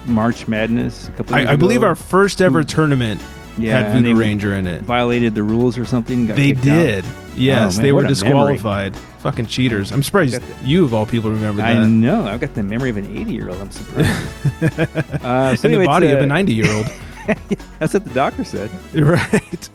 March 0.06 0.48
Madness? 0.48 1.08
A 1.08 1.12
couple 1.12 1.36
years 1.36 1.48
I, 1.48 1.52
I 1.52 1.56
believe 1.56 1.82
our 1.82 1.94
first 1.94 2.40
ever 2.40 2.64
tournament 2.64 3.20
Yeah, 3.58 3.82
had 3.82 3.92
Voodoo 3.96 4.14
Ranger 4.14 4.54
in 4.54 4.66
it. 4.66 4.82
violated 4.82 5.34
the 5.34 5.42
rules 5.42 5.76
or 5.78 5.84
something. 5.84 6.26
got 6.26 6.36
They 6.36 6.48
kicked 6.52 6.60
out. 6.60 6.64
did. 6.64 7.04
Yes, 7.36 7.74
Oh, 7.74 7.76
man, 7.78 7.82
they 7.84 7.92
were 7.92 7.98
a 8.00 8.02
memory. 8.02 8.14
disqualified. 8.14 8.96
Fucking 9.20 9.46
cheaters. 9.46 9.92
I'm 9.92 10.02
surprised 10.02 10.40
the- 10.42 10.66
you 10.66 10.84
of 10.84 10.92
all 10.92 11.06
people 11.06 11.30
remember 11.30 11.62
that. 11.62 11.76
I 11.76 11.86
know. 11.86 12.26
I've 12.26 12.40
got 12.40 12.54
the 12.54 12.62
memory 12.62 12.90
of 12.90 12.96
an 12.96 13.16
80 13.16 13.32
year 13.32 13.48
old. 13.48 13.60
I'm 13.60 13.70
surprised. 13.70 14.12
uh, 15.24 15.56
so 15.56 15.68
In 15.68 15.78
the 15.80 15.86
body 15.86 16.08
of 16.08 16.18
a 16.18 16.22
uh, 16.22 16.26
90 16.26 16.52
year 16.54 16.70
old. 16.72 16.86
That's 17.78 17.94
what 17.94 18.04
the 18.04 18.12
doctor 18.14 18.44
said. 18.44 18.68
right. 18.94 19.68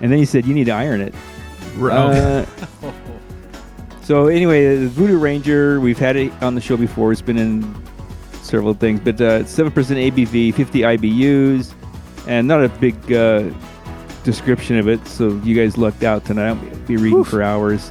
And 0.00 0.12
then 0.12 0.18
he 0.18 0.24
said, 0.26 0.44
you 0.46 0.54
need 0.54 0.64
to 0.64 0.72
iron 0.72 1.00
it. 1.00 1.14
Uh, 1.80 2.44
Uh, 2.82 2.92
so 4.04 4.26
anyway, 4.26 4.76
the 4.76 4.88
Voodoo 4.88 5.18
Ranger, 5.18 5.80
we've 5.80 5.98
had 5.98 6.16
it 6.16 6.32
on 6.42 6.54
the 6.54 6.60
show 6.60 6.76
before. 6.76 7.10
It's 7.10 7.22
been 7.22 7.38
in 7.38 7.74
several 8.42 8.74
things, 8.74 9.00
but 9.00 9.20
uh, 9.20 9.44
seven 9.46 9.72
percent 9.72 9.98
ABV, 9.98 10.54
fifty 10.54 10.80
IBUs, 10.80 11.72
and 12.26 12.46
not 12.46 12.62
a 12.62 12.68
big 12.68 13.12
uh, 13.12 13.50
description 14.22 14.78
of 14.78 14.88
it. 14.88 15.06
So 15.06 15.40
you 15.44 15.54
guys 15.54 15.78
lucked 15.78 16.02
out 16.02 16.24
tonight. 16.24 16.48
I'll 16.48 16.76
be 16.86 16.96
reading 16.96 17.24
for 17.24 17.42
hours. 17.42 17.90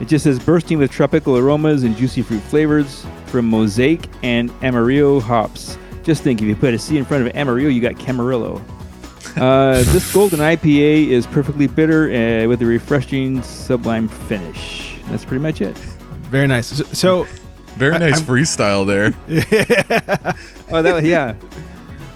It 0.00 0.08
just 0.08 0.24
says 0.24 0.40
bursting 0.40 0.78
with 0.78 0.90
tropical 0.90 1.38
aromas 1.38 1.84
and 1.84 1.96
juicy 1.96 2.22
fruit 2.22 2.42
flavors 2.42 3.06
from 3.26 3.48
Mosaic 3.48 4.08
and 4.22 4.52
Amarillo 4.62 5.20
hops. 5.20 5.78
Just 6.02 6.22
think, 6.22 6.42
if 6.42 6.48
you 6.48 6.56
put 6.56 6.74
a 6.74 6.78
C 6.78 6.98
in 6.98 7.04
front 7.04 7.26
of 7.26 7.34
Amarillo, 7.34 7.68
you 7.68 7.80
got 7.80 7.94
Camarillo. 7.94 8.62
Uh, 9.34 9.82
this 9.86 10.14
golden 10.14 10.38
IPA 10.38 11.08
is 11.08 11.26
perfectly 11.26 11.66
bitter 11.66 12.04
uh, 12.04 12.46
with 12.46 12.62
a 12.62 12.64
refreshing, 12.64 13.42
sublime 13.42 14.06
finish. 14.06 14.83
That's 15.08 15.24
pretty 15.24 15.42
much 15.42 15.60
it. 15.60 15.76
very 16.30 16.46
nice. 16.46 16.66
So, 16.68 16.84
so 16.84 17.24
Very 17.76 17.98
nice 17.98 18.20
freestyle 18.20 18.86
there. 18.86 19.12
Oh, 20.70 20.82
that 20.82 20.94
was, 20.94 21.04
yeah. 21.04 21.34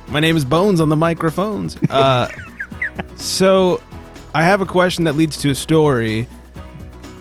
My 0.09 0.21
name 0.21 0.37
is 0.37 0.45
Bones 0.45 0.81
on 0.81 0.89
the 0.89 0.97
microphones. 0.97 1.77
Uh, 1.91 2.29
so, 3.17 3.81
I 4.35 4.43
have 4.43 4.61
a 4.61 4.67
question 4.67 5.05
that 5.05 5.15
leads 5.17 5.37
to 5.39 5.51
a 5.51 5.55
story. 5.55 6.27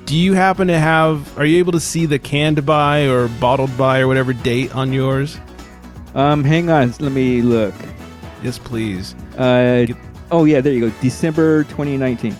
Do 0.05 0.15
you 0.15 0.33
happen 0.33 0.67
to 0.69 0.79
have? 0.79 1.37
Are 1.37 1.45
you 1.45 1.57
able 1.59 1.73
to 1.73 1.81
see 1.81 2.05
the 2.05 2.17
canned 2.17 2.65
by 2.65 3.07
or 3.07 3.27
bottled 3.27 3.77
by 3.77 3.99
or 3.99 4.07
whatever 4.07 4.31
date 4.33 4.73
on 4.73 4.93
yours? 4.93 5.37
Um, 6.15 6.43
hang 6.45 6.69
on, 6.69 6.93
let 6.99 7.11
me 7.11 7.41
look. 7.41 7.75
Yes, 8.41 8.57
please. 8.57 9.13
Uh, 9.37 9.85
oh 10.31 10.45
yeah, 10.45 10.61
there 10.61 10.71
you 10.73 10.89
go. 10.89 10.95
December 11.01 11.63
2019. 11.65 12.35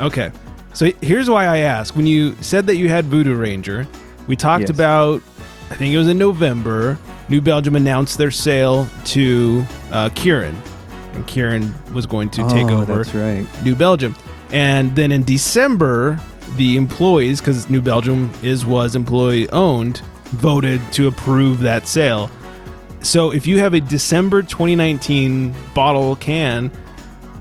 Okay. 0.00 0.32
So 0.72 0.90
here's 1.00 1.28
why 1.28 1.46
I 1.46 1.58
ask. 1.58 1.96
When 1.96 2.06
you 2.06 2.34
said 2.40 2.66
that 2.68 2.76
you 2.76 2.88
had 2.88 3.06
Voodoo 3.06 3.34
Ranger, 3.34 3.86
we 4.26 4.36
talked 4.36 4.62
Yes. 4.62 4.70
about, 4.70 5.22
I 5.70 5.74
think 5.74 5.92
it 5.94 5.98
was 5.98 6.08
in 6.08 6.18
November, 6.18 6.98
New 7.28 7.40
Belgium 7.40 7.76
announced 7.76 8.18
their 8.18 8.30
sale 8.30 8.88
to 9.06 9.64
uh, 9.92 10.08
Kirin. 10.10 10.54
And 11.14 11.26
Kirin 11.26 11.72
was 11.92 12.06
going 12.06 12.30
to 12.30 12.48
take 12.48 12.68
oh, 12.68 12.82
over 12.82 12.96
That's 12.96 13.14
right. 13.14 13.46
New 13.64 13.74
Belgium. 13.74 14.14
And 14.52 14.94
then 14.94 15.12
in 15.12 15.24
December, 15.24 16.18
the 16.56 16.76
employees, 16.76 17.40
because 17.40 17.68
New 17.68 17.80
Belgium 17.80 18.30
is 18.42 18.64
was 18.64 18.96
employee 18.96 19.48
owned, 19.50 19.98
voted 20.26 20.80
to 20.92 21.08
approve 21.08 21.60
that 21.60 21.86
sale. 21.88 22.30
So 23.02 23.32
if 23.32 23.46
you 23.46 23.58
have 23.58 23.74
a 23.74 23.80
December 23.80 24.42
2019 24.42 25.54
bottle 25.74 26.16
can, 26.16 26.70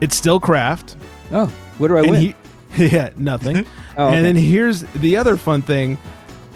it's 0.02 0.16
still 0.16 0.40
craft. 0.40 0.96
Oh, 1.32 1.48
what 1.78 1.90
do 1.90 1.98
I 1.98 2.02
and 2.02 2.12
win? 2.12 2.22
he, 2.22 2.36
yeah, 2.78 3.10
nothing. 3.18 3.66
Oh, 3.98 4.06
okay. 4.08 4.16
And 4.16 4.26
then 4.26 4.38
here's 4.38 4.82
the 4.94 5.18
other 5.18 5.36
fun 5.36 5.62
thing. 5.62 5.98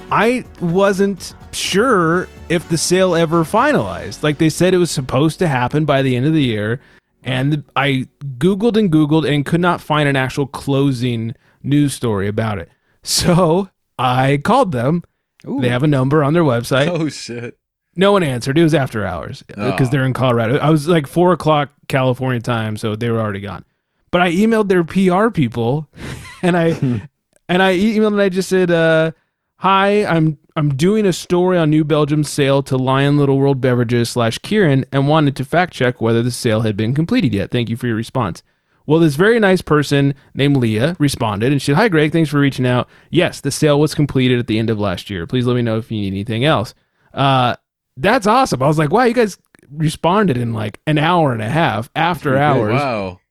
I 0.10 0.46
wasn't 0.62 1.36
sure 1.51 2.29
if 2.48 2.70
the 2.70 2.77
sale 2.77 3.15
ever 3.15 3.43
finalized. 3.43 4.24
Like 4.24 4.38
they 4.38 4.50
said 4.50 4.74
it 4.74 4.77
was 4.77 4.91
supposed 4.91 5.39
to 5.39 5.48
happen 5.50 5.84
by 5.84 6.03
the 6.03 6.15
end 6.15 6.25
of 6.25 6.32
the 6.32 6.41
year. 6.43 6.79
And 7.22 7.65
I 7.75 8.08
Googled 8.38 8.77
and 8.77 8.89
Googled 8.89 9.29
and 9.29 9.46
could 9.46 9.60
not 9.60 9.82
find 9.82 10.08
an 10.08 10.15
actual 10.15 10.48
closing 10.48 11.36
news 11.63 11.93
story 11.93 12.27
about 12.29 12.60
it. 12.60 12.70
So 13.05 13.70
I 14.00 14.38
called 14.38 14.72
them. 14.72 15.03
Ooh. 15.46 15.60
They 15.60 15.67
have 15.67 15.84
a 15.84 15.88
number 15.88 16.24
on 16.24 16.34
their 16.34 16.43
website. 16.43 16.88
Oh 16.88 17.10
shit. 17.10 17.58
No 17.98 18.13
one 18.13 18.24
answered. 18.24 18.58
It 18.58 18.63
was 18.63 18.74
after 18.74 19.05
hours 19.05 19.43
uh, 19.58 19.72
because 19.72 19.89
Oh. 19.89 19.91
they're 19.91 20.05
in 20.05 20.13
Colorado. 20.13 20.58
I 20.60 20.70
was 20.70 20.88
like 20.88 21.08
four 21.08 21.34
o'clock 21.34 21.72
California 21.89 22.39
time, 22.39 22.77
so 22.77 22.96
they 22.96 23.10
were 23.10 23.20
already 23.20 23.41
gone. 23.41 23.65
But 24.13 24.22
I 24.22 24.32
emailed 24.32 24.70
their 24.70 24.84
PR 24.84 25.32
people, 25.32 25.89
and 26.43 26.55
I 26.55 26.67
and 27.50 27.63
I 27.63 27.75
emailed 27.75 28.13
and 28.13 28.22
I 28.22 28.29
just 28.29 28.48
said, 28.48 28.70
uh, 28.70 29.12
"Hi, 29.58 30.05
I'm 30.05 30.38
I'm 30.55 30.75
doing 30.75 31.08
a 31.08 31.12
story 31.12 31.58
on 31.58 31.72
New 31.72 31.84
Belgium's 31.84 32.29
sale 32.29 32.62
to 32.63 32.77
Lion 32.77 33.17
Little 33.17 33.39
World 33.39 33.60
Beverages 33.60 34.12
slash 34.12 34.38
Kirin, 34.38 34.86
and 34.91 35.08
wanted 35.08 35.36
to 35.38 35.43
fact 35.43 35.74
check 35.74 36.00
whether 36.00 36.22
the 36.22 36.29
sale 36.29 36.62
had 36.62 36.77
been 36.77 36.93
completed 36.93 37.34
yet. 37.34 37.50
Thank 37.50 37.70
you 37.70 37.75
for 37.75 37.88
your 37.88 37.96
response." 37.96 38.43
Well, 38.86 39.00
this 39.00 39.15
very 39.15 39.39
nice 39.39 39.62
person 39.62 40.13
named 40.36 40.58
Leah 40.58 40.98
responded 41.00 41.53
and 41.53 41.62
she 41.62 41.67
said, 41.67 41.77
Hi, 41.77 41.88
Greg. 41.88 42.12
Thanks 42.12 42.29
for 42.29 42.41
reaching 42.41 42.67
out. 42.67 42.89
Yes, 43.10 43.39
the 43.39 43.50
sale 43.50 43.79
was 43.79 43.96
completed 43.96 44.39
at 44.39 44.48
the 44.48 44.60
end 44.60 44.70
of 44.70 44.77
last 44.77 45.10
year. 45.10 45.25
Please 45.25 45.46
let 45.46 45.55
me 45.55 45.62
know 45.62 45.77
if 45.77 45.89
you 45.89 46.01
need 46.01 46.08
anything 46.08 46.43
else. 46.43 46.74
Uh, 47.13 47.55
that's 47.96 48.27
awesome. 48.27 48.62
I 48.62 48.67
was 48.67 48.77
like, 48.77 48.91
wow, 48.91 49.03
you 49.03 49.13
guys 49.13 49.38
responded 49.72 50.36
in 50.36 50.51
like 50.51 50.82
an 50.86 50.98
hour 50.98 51.32
and 51.32 51.41
a 51.41 51.48
half 51.48 51.89
after 51.96 52.38
hours. 52.50 52.74
Wow. 52.74 53.22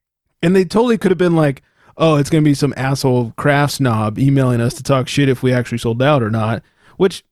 And 0.42 0.54
they 0.56 0.64
totally 0.64 0.98
could 0.98 1.10
have 1.10 1.18
been 1.18 1.36
like, 1.36 1.62
oh, 1.96 2.16
it's 2.16 2.30
going 2.30 2.42
to 2.42 2.48
be 2.48 2.54
some 2.54 2.74
asshole 2.76 3.32
craft 3.36 3.74
snob 3.74 4.18
emailing 4.18 4.60
us 4.60 4.74
to 4.74 4.82
talk 4.82 5.08
shit 5.08 5.28
if 5.28 5.42
we 5.42 5.52
actually 5.52 5.78
sold 5.78 6.02
out 6.02 6.22
or 6.22 6.30
not, 6.30 6.62
which 6.96 7.24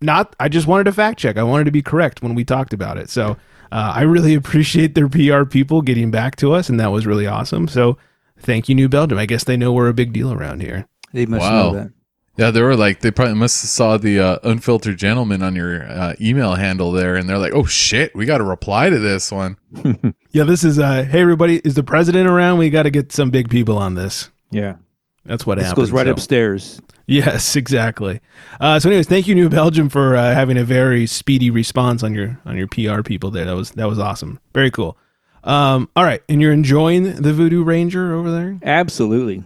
not, 0.00 0.34
I 0.38 0.48
just 0.48 0.66
wanted 0.66 0.84
to 0.84 0.92
fact 0.92 1.18
check. 1.18 1.36
I 1.36 1.42
wanted 1.42 1.64
to 1.64 1.70
be 1.70 1.82
correct 1.82 2.22
when 2.22 2.34
we 2.34 2.44
talked 2.44 2.72
about 2.72 2.98
it. 2.98 3.10
So 3.10 3.36
uh, 3.72 3.92
I 3.94 4.02
really 4.02 4.34
appreciate 4.36 4.94
their 4.94 5.08
PR 5.08 5.44
people 5.44 5.82
getting 5.82 6.10
back 6.10 6.36
to 6.36 6.52
us, 6.52 6.68
and 6.68 6.78
that 6.80 6.92
was 6.92 7.06
really 7.06 7.26
awesome. 7.26 7.68
So 7.68 7.96
thank 8.38 8.68
you, 8.68 8.74
New 8.74 8.88
Belgium. 8.88 9.18
I 9.18 9.26
guess 9.26 9.44
they 9.44 9.56
know 9.56 9.72
we're 9.72 9.88
a 9.88 9.94
big 9.94 10.12
deal 10.12 10.32
around 10.32 10.60
here. 10.60 10.86
They 11.12 11.26
must 11.26 11.42
Wow. 11.42 11.72
know 11.72 11.74
that. 11.74 11.90
Yeah, 12.38 12.50
they 12.52 12.62
were 12.62 12.76
like 12.76 13.00
they 13.00 13.10
probably 13.10 13.34
must 13.34 13.60
have 13.62 13.68
saw 13.68 13.96
the 13.98 14.20
uh, 14.20 14.38
unfiltered 14.44 14.96
gentlemen 14.96 15.42
on 15.42 15.56
your 15.56 15.82
uh, 15.90 16.14
email 16.20 16.54
handle 16.54 16.92
there, 16.92 17.16
and 17.16 17.28
they're 17.28 17.36
like, 17.38 17.52
"Oh 17.52 17.64
shit, 17.64 18.14
we 18.14 18.26
got 18.26 18.38
to 18.38 18.44
reply 18.44 18.88
to 18.90 18.98
this 18.98 19.30
one." 19.32 19.56
Yeah, 20.30 20.44
this 20.44 20.62
is 20.62 20.78
uh 20.78 21.04
hey 21.04 21.20
everybody, 21.22 21.56
is 21.64 21.74
the 21.74 21.82
president 21.82 22.28
around? 22.28 22.58
We 22.58 22.68
got 22.70 22.82
to 22.84 22.90
get 22.90 23.12
some 23.12 23.30
big 23.30 23.48
people 23.48 23.78
on 23.78 23.94
this. 23.94 24.30
Yeah. 24.50 24.76
That's 25.24 25.46
what 25.46 25.56
This 25.58 25.66
happens. 25.68 25.88
goes 25.88 25.90
right 25.92 26.06
so. 26.06 26.12
upstairs. 26.12 26.80
Yes, 27.06 27.56
exactly. 27.56 28.20
Uh, 28.60 28.78
so, 28.78 28.88
anyways, 28.90 29.06
thank 29.08 29.26
you, 29.26 29.34
New 29.34 29.48
Belgium, 29.48 29.88
for 29.88 30.14
uh, 30.16 30.34
having 30.34 30.58
a 30.58 30.64
very 30.64 31.06
speedy 31.06 31.50
response 31.50 32.02
on 32.02 32.14
your 32.14 32.38
on 32.44 32.56
your 32.58 32.66
PR 32.68 33.02
people 33.02 33.30
there. 33.30 33.46
That 33.46 33.56
was 33.56 33.70
that 33.72 33.88
was 33.88 33.98
awesome. 33.98 34.38
Very 34.54 34.70
cool. 34.70 34.96
Um, 35.44 35.88
all 35.96 36.04
right, 36.04 36.22
and 36.28 36.40
you're 36.42 36.52
enjoying 36.52 37.04
the 37.22 37.32
Voodoo 37.32 37.64
Ranger 37.64 38.14
over 38.14 38.30
there? 38.30 38.58
Absolutely. 38.62 39.44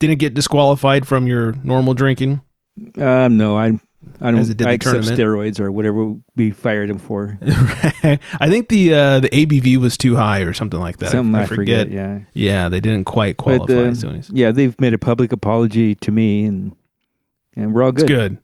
Didn't 0.00 0.18
get 0.18 0.34
disqualified 0.34 1.06
from 1.06 1.26
your 1.28 1.52
normal 1.62 1.94
drinking. 1.94 2.40
Um, 2.96 3.36
no, 3.36 3.56
I, 3.56 3.78
I 4.20 4.32
As 4.32 4.48
it 4.50 4.56
don't. 4.56 4.56
did 4.56 4.66
I 4.66 4.72
accept 4.72 5.04
tournament. 5.04 5.18
steroids 5.18 5.60
or 5.60 5.70
whatever 5.70 6.14
we 6.36 6.50
fired 6.50 6.88
him 6.90 6.98
for. 6.98 7.38
I 7.42 8.48
think 8.48 8.68
the 8.70 8.94
uh, 8.94 9.20
the 9.20 9.28
ABV 9.28 9.76
was 9.76 9.96
too 9.98 10.16
high 10.16 10.40
or 10.40 10.52
something 10.54 10.80
like 10.80 10.96
that. 10.98 11.10
Something 11.10 11.34
I, 11.34 11.44
forget. 11.46 11.86
forget. 11.88 11.90
Yeah. 11.92 12.20
Yeah, 12.32 12.68
they 12.70 12.80
didn't 12.80 13.04
quite 13.04 13.36
But 13.36 13.42
qualify. 13.66 13.74
uh, 13.74 13.90
as 13.90 14.00
soon 14.00 14.16
as- 14.16 14.30
yeah, 14.30 14.50
they've 14.52 14.78
made 14.80 14.94
a 14.94 14.98
public 14.98 15.32
apology 15.32 15.94
to 15.96 16.10
me, 16.10 16.44
and 16.44 16.74
and 17.54 17.74
we're 17.74 17.82
all 17.82 17.92
good. 17.92 18.10
It's 18.10 18.10
good. 18.10 18.38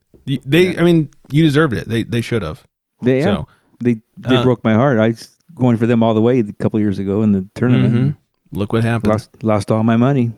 They, 0.44 0.76
I 0.76 0.82
mean, 0.82 1.08
you 1.30 1.42
deserved 1.44 1.72
it. 1.72 1.88
They 1.88 2.02
they 2.02 2.20
should 2.20 2.42
have. 2.42 2.66
They 3.00 3.18
yeah, 3.20 3.24
So, 3.24 3.48
they 3.80 4.00
they 4.18 4.36
uh, 4.36 4.42
broke 4.42 4.62
my 4.64 4.74
heart. 4.74 4.98
I 4.98 5.08
was 5.08 5.30
going 5.54 5.78
for 5.78 5.86
them 5.86 6.02
all 6.02 6.12
the 6.12 6.20
way 6.20 6.40
a 6.40 6.52
couple 6.52 6.78
years 6.80 6.98
ago 6.98 7.22
in 7.22 7.32
the 7.32 7.46
tournament. 7.54 7.94
mhm. 7.94 8.16
Look 8.52 8.72
what 8.74 8.84
happened. 8.84 9.12
Lost 9.12 9.42
lost 9.42 9.70
all 9.70 9.82
my 9.84 9.96
money. 9.96 10.32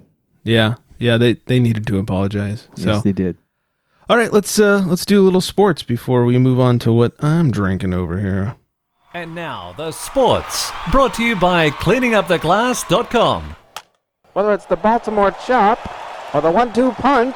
Yeah, 0.45 0.75
yeah. 0.99 1.17
They 1.17 1.35
they 1.35 1.61
needed 1.61 1.87
to 1.87 1.99
apologize. 1.99 2.69
So 2.77 2.93
Yes, 2.93 3.03
they 3.03 3.13
did. 3.13 3.37
All 4.09 4.17
right, 4.17 4.33
let's 4.33 4.59
uh 4.59 4.85
let's 4.87 5.05
do 5.05 5.21
a 5.21 5.25
little 5.25 5.41
sports 5.41 5.83
before 5.83 6.25
we 6.25 6.39
move 6.39 6.59
on 6.61 6.79
to 6.81 6.93
what 6.93 7.13
I'm 7.23 7.51
drinking 7.51 7.93
over 7.95 8.19
here. 8.21 8.57
And 9.15 9.35
now, 9.35 9.75
the 9.77 9.91
sports. 9.93 10.71
Brought 10.93 11.15
to 11.15 11.23
you 11.25 11.35
by 11.35 11.71
cleaninguptheglass.com. 11.71 13.57
Whether 14.35 14.53
it's 14.53 14.67
the 14.67 14.77
Baltimore 14.77 15.31
Chop 15.47 15.79
or 16.35 16.41
the 16.41 16.51
one-two 16.51 16.93
punch, 16.93 17.35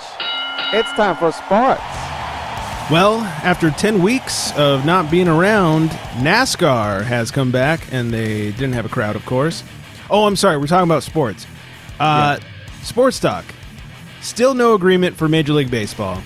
it's 0.72 0.90
time 0.92 1.16
for 1.16 1.32
sports. 1.32 1.82
Well, 2.90 3.20
after 3.42 3.70
10 3.70 4.02
weeks 4.02 4.52
of 4.56 4.84
not 4.84 5.10
being 5.10 5.28
around, 5.28 5.90
NASCAR 6.20 7.02
has 7.04 7.30
come 7.30 7.50
back 7.50 7.90
and 7.92 8.12
they 8.12 8.50
didn't 8.52 8.74
have 8.74 8.84
a 8.84 8.90
crowd, 8.90 9.16
of 9.16 9.24
course. 9.24 9.64
Oh, 10.10 10.26
I'm 10.26 10.36
sorry, 10.36 10.58
we're 10.58 10.66
talking 10.66 10.84
about 10.88 11.02
sports. 11.02 11.46
Uh 11.98 12.38
sports 12.82 13.18
talk. 13.20 13.44
Still 14.20 14.54
no 14.54 14.74
agreement 14.74 15.16
for 15.16 15.28
Major 15.28 15.52
League 15.52 15.70
Baseball. 15.70 16.22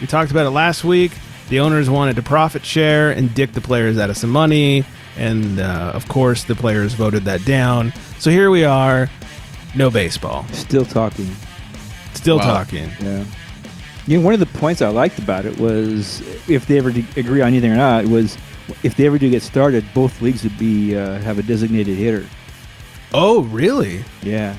We 0.00 0.06
talked 0.06 0.30
about 0.30 0.46
it 0.46 0.50
last 0.50 0.84
week. 0.84 1.12
The 1.48 1.60
owners 1.60 1.90
wanted 1.90 2.16
to 2.16 2.22
profit 2.22 2.64
share 2.64 3.10
and 3.10 3.34
dick 3.34 3.52
the 3.52 3.60
players 3.60 3.98
out 3.98 4.08
of 4.08 4.16
some 4.16 4.30
money, 4.30 4.84
and 5.16 5.58
uh, 5.58 5.90
of 5.94 6.06
course, 6.08 6.44
the 6.44 6.54
players 6.54 6.94
voted 6.94 7.24
that 7.24 7.44
down. 7.44 7.92
So 8.18 8.30
here 8.30 8.50
we 8.50 8.64
are, 8.64 9.10
no 9.74 9.90
baseball. 9.90 10.44
Still 10.52 10.84
talking. 10.84 11.28
Still 12.14 12.38
Wow. 12.38 12.44
talking. 12.64 12.88
Yeah. 13.00 13.24
You 14.06 14.18
know, 14.18 14.24
one 14.24 14.32
of 14.34 14.40
the 14.40 14.46
points 14.46 14.80
I 14.80 14.88
liked 14.88 15.18
about 15.18 15.44
it 15.44 15.58
was 15.58 16.20
if 16.48 16.66
they 16.66 16.78
ever 16.78 16.90
agree 17.16 17.40
on 17.42 17.48
anything 17.48 17.72
or 17.72 17.76
not 17.76 18.06
was 18.06 18.38
if 18.84 18.94
they 18.96 19.06
ever 19.06 19.18
do 19.18 19.28
get 19.28 19.42
started, 19.42 19.84
both 19.92 20.22
leagues 20.22 20.44
would 20.44 20.56
be 20.58 20.96
uh, 20.96 21.18
have 21.20 21.38
a 21.38 21.42
designated 21.42 21.96
hitter. 21.98 22.24
Oh, 23.12 23.42
really? 23.42 24.04
Yeah. 24.22 24.56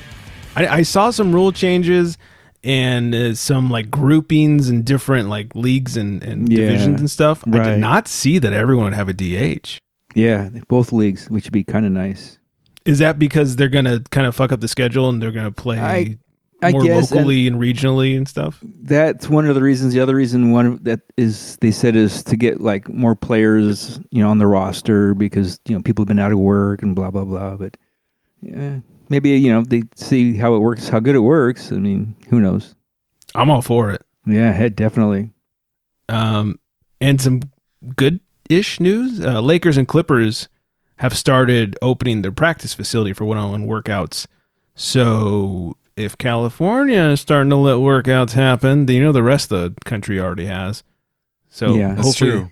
I, 0.56 0.66
I 0.68 0.82
saw 0.82 1.10
some 1.10 1.32
rule 1.32 1.52
changes 1.52 2.18
and 2.64 3.14
uh, 3.14 3.34
some 3.34 3.70
like 3.70 3.90
groupings 3.90 4.68
and 4.68 4.84
different 4.84 5.28
like 5.28 5.54
leagues 5.54 5.96
and, 5.96 6.22
and 6.22 6.50
Yeah, 6.50 6.58
divisions 6.58 7.00
and 7.00 7.10
stuff. 7.10 7.42
I 7.46 7.58
did 7.70 7.78
not 7.78 8.08
see 8.08 8.38
that 8.38 8.52
everyone 8.52 8.84
would 8.86 8.94
have 8.94 9.08
a 9.08 9.12
DH. 9.14 9.78
Yeah, 10.14 10.50
both 10.68 10.92
leagues, 10.92 11.28
which 11.30 11.44
would 11.44 11.52
be 11.52 11.64
kind 11.64 11.86
of 11.86 11.92
nice. 11.92 12.38
Is 12.84 12.98
that 12.98 13.18
because 13.18 13.56
they're 13.56 13.68
gonna 13.68 14.00
kind 14.10 14.26
of 14.26 14.34
fuck 14.36 14.52
up 14.52 14.60
the 14.60 14.68
schedule 14.68 15.08
and 15.08 15.22
they're 15.22 15.32
gonna 15.32 15.52
play 15.52 15.78
I- 15.78 16.18
I 16.64 16.70
more 16.70 16.84
guess, 16.84 17.10
locally 17.10 17.48
and, 17.48 17.56
regionally 17.60 18.16
and 18.16 18.28
stuff? 18.28 18.62
That's 18.82 19.28
one 19.28 19.46
of 19.48 19.54
the 19.56 19.62
reasons. 19.62 19.94
The 19.94 20.00
other 20.00 20.14
reason, 20.14 20.52
one 20.52 20.78
that 20.82 21.00
is, 21.16 21.56
they 21.60 21.72
said 21.72 21.96
is 21.96 22.22
to 22.24 22.36
get 22.36 22.60
like 22.60 22.88
more 22.88 23.16
players, 23.16 23.98
you 24.10 24.22
know, 24.22 24.30
on 24.30 24.38
the 24.38 24.46
roster 24.46 25.12
because 25.14 25.58
you 25.66 25.74
know 25.74 25.82
people 25.82 26.02
have 26.02 26.08
been 26.08 26.20
out 26.20 26.30
of 26.30 26.38
work 26.38 26.82
and 26.82 26.94
blah 26.94 27.10
blah 27.10 27.24
blah. 27.24 27.56
But 27.56 27.76
yeah, 28.42 28.78
maybe 29.12 29.30
you 29.30 29.52
know 29.52 29.62
they 29.62 29.82
see 29.94 30.34
how 30.36 30.54
it 30.56 30.58
works, 30.58 30.88
how 30.88 30.98
good 30.98 31.14
it 31.14 31.20
works. 31.20 31.70
I 31.70 31.76
mean, 31.76 32.16
who 32.28 32.40
knows? 32.40 32.74
I'm 33.34 33.50
all 33.50 33.62
for 33.62 33.90
it. 33.90 34.02
Yeah, 34.26 34.52
head 34.52 34.74
definitely. 34.74 35.30
Um, 36.08 36.58
and 37.00 37.20
some 37.20 37.42
good 37.96 38.20
ish 38.48 38.80
news. 38.80 39.20
Uh, 39.20 39.40
Lakers 39.40 39.76
and 39.76 39.86
Clippers 39.86 40.48
have 40.96 41.16
started 41.16 41.76
opening 41.82 42.22
their 42.22 42.32
practice 42.32 42.74
facility 42.74 43.12
for 43.12 43.24
one 43.24 43.38
on 43.38 43.50
one 43.50 43.66
workouts. 43.66 44.26
So 44.74 45.76
if 45.96 46.16
California 46.18 47.00
is 47.02 47.20
starting 47.20 47.50
to 47.50 47.56
let 47.56 47.76
workouts 47.76 48.32
happen, 48.32 48.86
then 48.86 48.96
you 48.96 49.02
know 49.02 49.12
the 49.12 49.22
rest 49.22 49.52
of 49.52 49.74
the 49.74 49.80
country 49.84 50.18
already 50.20 50.46
has. 50.46 50.82
So 51.50 51.74
Yeah. 51.74 51.94
That's 51.94 52.06
hopefully 52.08 52.30
true. 52.30 52.50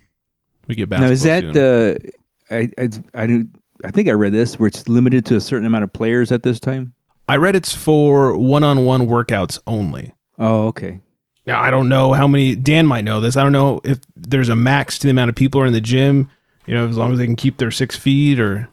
we 0.67 0.75
get 0.75 0.89
back. 0.89 1.01
Now 1.01 1.07
is 1.09 1.23
that 1.23 1.43
soon. 1.43 1.53
the? 1.53 2.13
I 2.51 2.71
I 2.79 2.89
I, 3.15 3.27
do, 3.27 3.47
I 3.85 3.91
think 3.91 4.09
I 4.09 4.13
read 4.13 4.33
this 4.33 4.59
where 4.59 4.67
it's 4.69 4.89
limited 4.89 5.25
to 5.27 5.37
a 5.37 5.41
certain 5.41 5.67
amount 5.67 5.85
of 5.85 5.93
players 5.93 6.33
at 6.33 6.43
this 6.43 6.61
time. 6.61 6.95
I 7.29 7.37
read 7.37 7.57
it's 7.57 7.75
for 7.75 8.37
one 8.37 8.65
on 8.65 8.85
one 8.85 9.07
workouts 9.07 9.59
only. 9.67 10.13
Oh, 10.39 10.67
okay. 10.69 11.01
Now 11.47 11.61
I 11.61 11.71
don't 11.71 11.89
know 11.89 12.13
how 12.13 12.27
many. 12.27 12.55
Dan 12.55 12.87
might 12.87 13.05
know 13.05 13.21
this. 13.21 13.37
I 13.37 13.43
don't 13.43 13.53
know 13.53 13.81
if 13.85 13.99
there's 14.17 14.49
a 14.49 14.57
max 14.57 14.99
to 14.99 15.07
the 15.07 15.11
amount 15.11 15.31
of 15.31 15.37
people 15.37 15.61
are 15.61 15.67
in 15.67 15.73
the 15.73 15.81
gym. 15.81 16.31
You 16.67 16.75
know, 16.75 16.87
as 16.89 16.97
long 16.97 17.13
as 17.13 17.19
they 17.19 17.27
can 17.27 17.37
keep 17.37 17.59
their 17.59 17.71
six 17.71 17.97
feet. 17.97 18.39
Or 18.39 18.69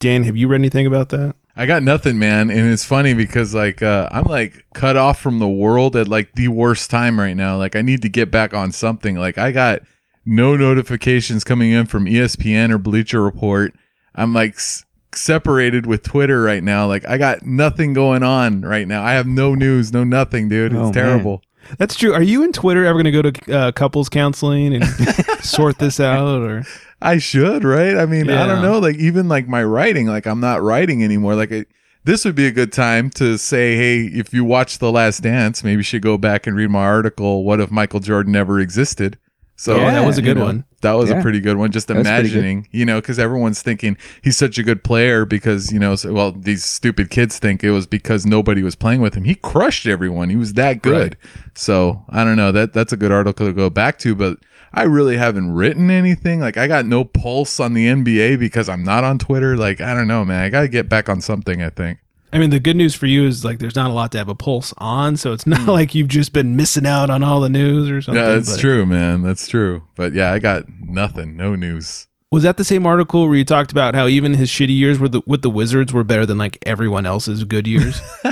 Dan, 0.00 0.24
have 0.24 0.36
you 0.36 0.48
read 0.48 0.60
anything 0.60 0.86
about 0.86 1.10
that? 1.10 1.34
I 1.56 1.66
got 1.66 1.82
nothing, 1.82 2.18
man. 2.18 2.50
And 2.50 2.72
it's 2.72 2.84
funny 2.84 3.14
because 3.14 3.54
like 3.54 3.82
uh, 3.82 4.08
I'm 4.10 4.24
like 4.24 4.64
cut 4.74 4.96
off 4.96 5.20
from 5.20 5.38
the 5.38 5.48
world 5.48 5.96
at 5.96 6.08
like 6.08 6.32
the 6.34 6.48
worst 6.48 6.90
time 6.90 7.18
right 7.18 7.36
now. 7.36 7.56
Like 7.56 7.76
I 7.76 7.82
need 7.82 8.02
to 8.02 8.08
get 8.08 8.30
back 8.30 8.54
on 8.54 8.72
something. 8.72 9.16
Like 9.16 9.38
I 9.38 9.52
got 9.52 9.82
no 10.26 10.56
notifications 10.56 11.44
coming 11.44 11.70
in 11.70 11.86
from 11.86 12.06
ESPN 12.06 12.70
or 12.70 12.78
Bleacher 12.78 13.22
Report. 13.22 13.74
I'm 14.14 14.32
like 14.32 14.54
s- 14.54 14.84
separated 15.14 15.86
with 15.86 16.02
Twitter 16.02 16.42
right 16.42 16.62
now. 16.62 16.86
Like 16.86 17.06
I 17.08 17.18
got 17.18 17.44
nothing 17.44 17.92
going 17.92 18.22
on 18.22 18.60
right 18.62 18.86
now. 18.86 19.02
I 19.04 19.12
have 19.12 19.26
no 19.26 19.54
news, 19.54 19.92
no 19.92 20.04
nothing, 20.04 20.48
dude. 20.48 20.72
It's 20.72 20.78
Oh, 20.78 20.84
man. 20.84 20.92
terrible. 20.92 21.42
That's 21.78 21.94
true. 21.96 22.12
Are 22.12 22.22
you 22.22 22.44
and 22.44 22.52
Twitter 22.52 22.84
ever 22.84 23.02
going 23.02 23.12
to 23.12 23.22
go 23.22 23.30
to 23.30 23.56
uh, 23.58 23.72
couples 23.72 24.08
counseling 24.10 24.74
and 24.74 24.84
sort 25.42 25.78
this 25.78 25.98
out? 25.98 26.42
Or 26.42 26.62
I 27.00 27.16
should, 27.18 27.64
right? 27.64 27.96
I 27.96 28.04
mean, 28.04 28.28
I 28.28 28.46
don't 28.46 28.60
know. 28.62 28.78
Like 28.78 28.96
even 28.96 29.28
like 29.28 29.48
my 29.48 29.64
writing, 29.64 30.06
like 30.06 30.26
I'm 30.26 30.40
not 30.40 30.62
writing 30.62 31.02
anymore. 31.02 31.34
Like 31.34 31.50
it, 31.50 31.68
this 32.04 32.26
would 32.26 32.34
be 32.34 32.46
a 32.46 32.50
good 32.52 32.70
time 32.70 33.08
to 33.12 33.38
say, 33.38 33.76
hey, 33.76 34.04
if 34.04 34.34
you 34.34 34.44
watch 34.44 34.76
The 34.78 34.92
Last 34.92 35.22
Dance, 35.22 35.64
maybe 35.64 35.78
you 35.78 35.82
should 35.82 36.02
go 36.02 36.18
back 36.18 36.46
and 36.46 36.54
read 36.54 36.68
my 36.68 36.84
article. 36.84 37.44
What 37.44 37.60
if 37.60 37.70
Michael 37.70 38.00
Jordan 38.00 38.32
never 38.32 38.60
existed? 38.60 39.16
So 39.56 39.76
Yeah, 39.76 39.92
that 39.92 40.04
was 40.06 40.18
a 40.18 40.20
you 40.20 40.26
good 40.26 40.36
know, 40.36 40.44
one. 40.44 40.64
That 40.80 40.92
was 40.92 41.10
a 41.10 41.20
pretty 41.22 41.40
good 41.40 41.56
one. 41.56 41.70
Just 41.70 41.88
That's 41.88 41.96
pretty 41.96 42.28
good. 42.28 42.36
imagining, 42.38 42.68
you 42.70 42.84
know, 42.84 43.00
because 43.00 43.18
everyone's 43.18 43.62
thinking 43.62 43.96
he's 44.22 44.36
such 44.36 44.58
a 44.58 44.62
good 44.62 44.84
player 44.84 45.24
because 45.24 45.72
you 45.72 45.78
know, 45.78 45.96
so, 45.96 46.12
well, 46.12 46.32
these 46.32 46.64
stupid 46.64 47.08
kids 47.08 47.38
think 47.38 47.64
it 47.64 47.70
was 47.70 47.86
because 47.86 48.26
nobody 48.26 48.62
was 48.62 48.74
playing 48.74 49.00
with 49.00 49.14
him. 49.14 49.24
He 49.24 49.36
crushed 49.36 49.86
everyone. 49.86 50.28
He 50.28 50.36
was 50.36 50.54
that 50.54 50.82
good. 50.82 51.16
So 51.54 52.04
I 52.10 52.24
don't 52.24 52.36
know. 52.36 52.52
That 52.52 52.72
that's 52.72 52.92
a 52.92 52.96
good 52.96 53.12
article 53.12 53.46
to 53.46 53.52
go 53.52 53.70
back 53.70 53.98
to, 54.00 54.14
but 54.14 54.38
I 54.74 54.82
really 54.82 55.16
haven't 55.16 55.52
written 55.52 55.88
anything. 55.90 56.40
Like 56.40 56.56
I 56.56 56.66
got 56.66 56.84
no 56.84 57.04
pulse 57.04 57.60
on 57.60 57.74
the 57.74 57.86
NBA 57.86 58.38
because 58.40 58.68
I'm 58.68 58.82
not 58.82 59.04
on 59.04 59.18
Twitter. 59.18 59.56
Like 59.56 59.80
I 59.80 59.94
don't 59.94 60.08
know, 60.08 60.24
man. 60.24 60.42
I 60.42 60.48
got 60.50 60.62
to 60.62 60.68
get 60.68 60.88
back 60.88 61.08
on 61.08 61.20
something. 61.20 61.62
I 61.62 61.70
think. 61.70 61.98
I 62.34 62.38
mean, 62.38 62.50
the 62.50 62.58
good 62.58 62.74
news 62.74 62.96
for 62.96 63.06
you 63.06 63.28
is 63.28 63.44
like 63.44 63.60
there's 63.60 63.76
not 63.76 63.90
a 63.90 63.94
lot 63.94 64.10
to 64.12 64.18
have 64.18 64.28
a 64.28 64.34
pulse 64.34 64.74
on, 64.78 65.16
so 65.16 65.32
it's 65.32 65.46
not 65.46 65.68
like 65.68 65.94
you've 65.94 66.08
just 66.08 66.32
been 66.32 66.56
missing 66.56 66.84
out 66.84 67.08
on 67.08 67.22
all 67.22 67.40
the 67.40 67.48
news 67.48 67.88
or 67.88 68.02
something. 68.02 68.20
Yeah, 68.20 68.34
that's 68.34 68.54
but- 68.54 68.60
true, 68.60 68.84
man. 68.84 69.22
That's 69.22 69.46
true. 69.46 69.84
But 69.94 70.14
yeah, 70.14 70.32
I 70.32 70.40
got 70.40 70.64
nothing. 70.80 71.36
No 71.36 71.54
news. 71.54 72.08
Was 72.32 72.42
that 72.42 72.56
the 72.56 72.64
same 72.64 72.84
article 72.84 73.28
where 73.28 73.36
you 73.36 73.44
talked 73.44 73.70
about 73.70 73.94
how 73.94 74.08
even 74.08 74.34
his 74.34 74.50
shitty 74.50 74.76
years 74.76 74.98
with 74.98 75.12
the 75.12 75.22
with 75.24 75.42
the 75.42 75.50
Wizards 75.50 75.92
were 75.92 76.02
better 76.02 76.26
than 76.26 76.36
like 76.36 76.58
everyone 76.66 77.06
else's 77.06 77.44
good 77.44 77.66
years? 77.66 78.00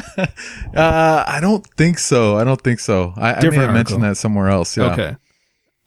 Uh, 0.74 1.24
I 1.26 1.38
don't 1.40 1.66
think 1.76 1.98
so. 1.98 2.38
I 2.38 2.44
don't 2.44 2.60
think 2.60 2.80
so. 2.80 3.12
I, 3.16 3.34
I 3.34 3.50
may 3.50 3.56
have 3.56 3.74
mentioned 3.74 4.02
that 4.04 4.16
somewhere 4.16 4.48
else. 4.48 4.74
Yeah. 4.74 4.92
Okay, 4.92 5.16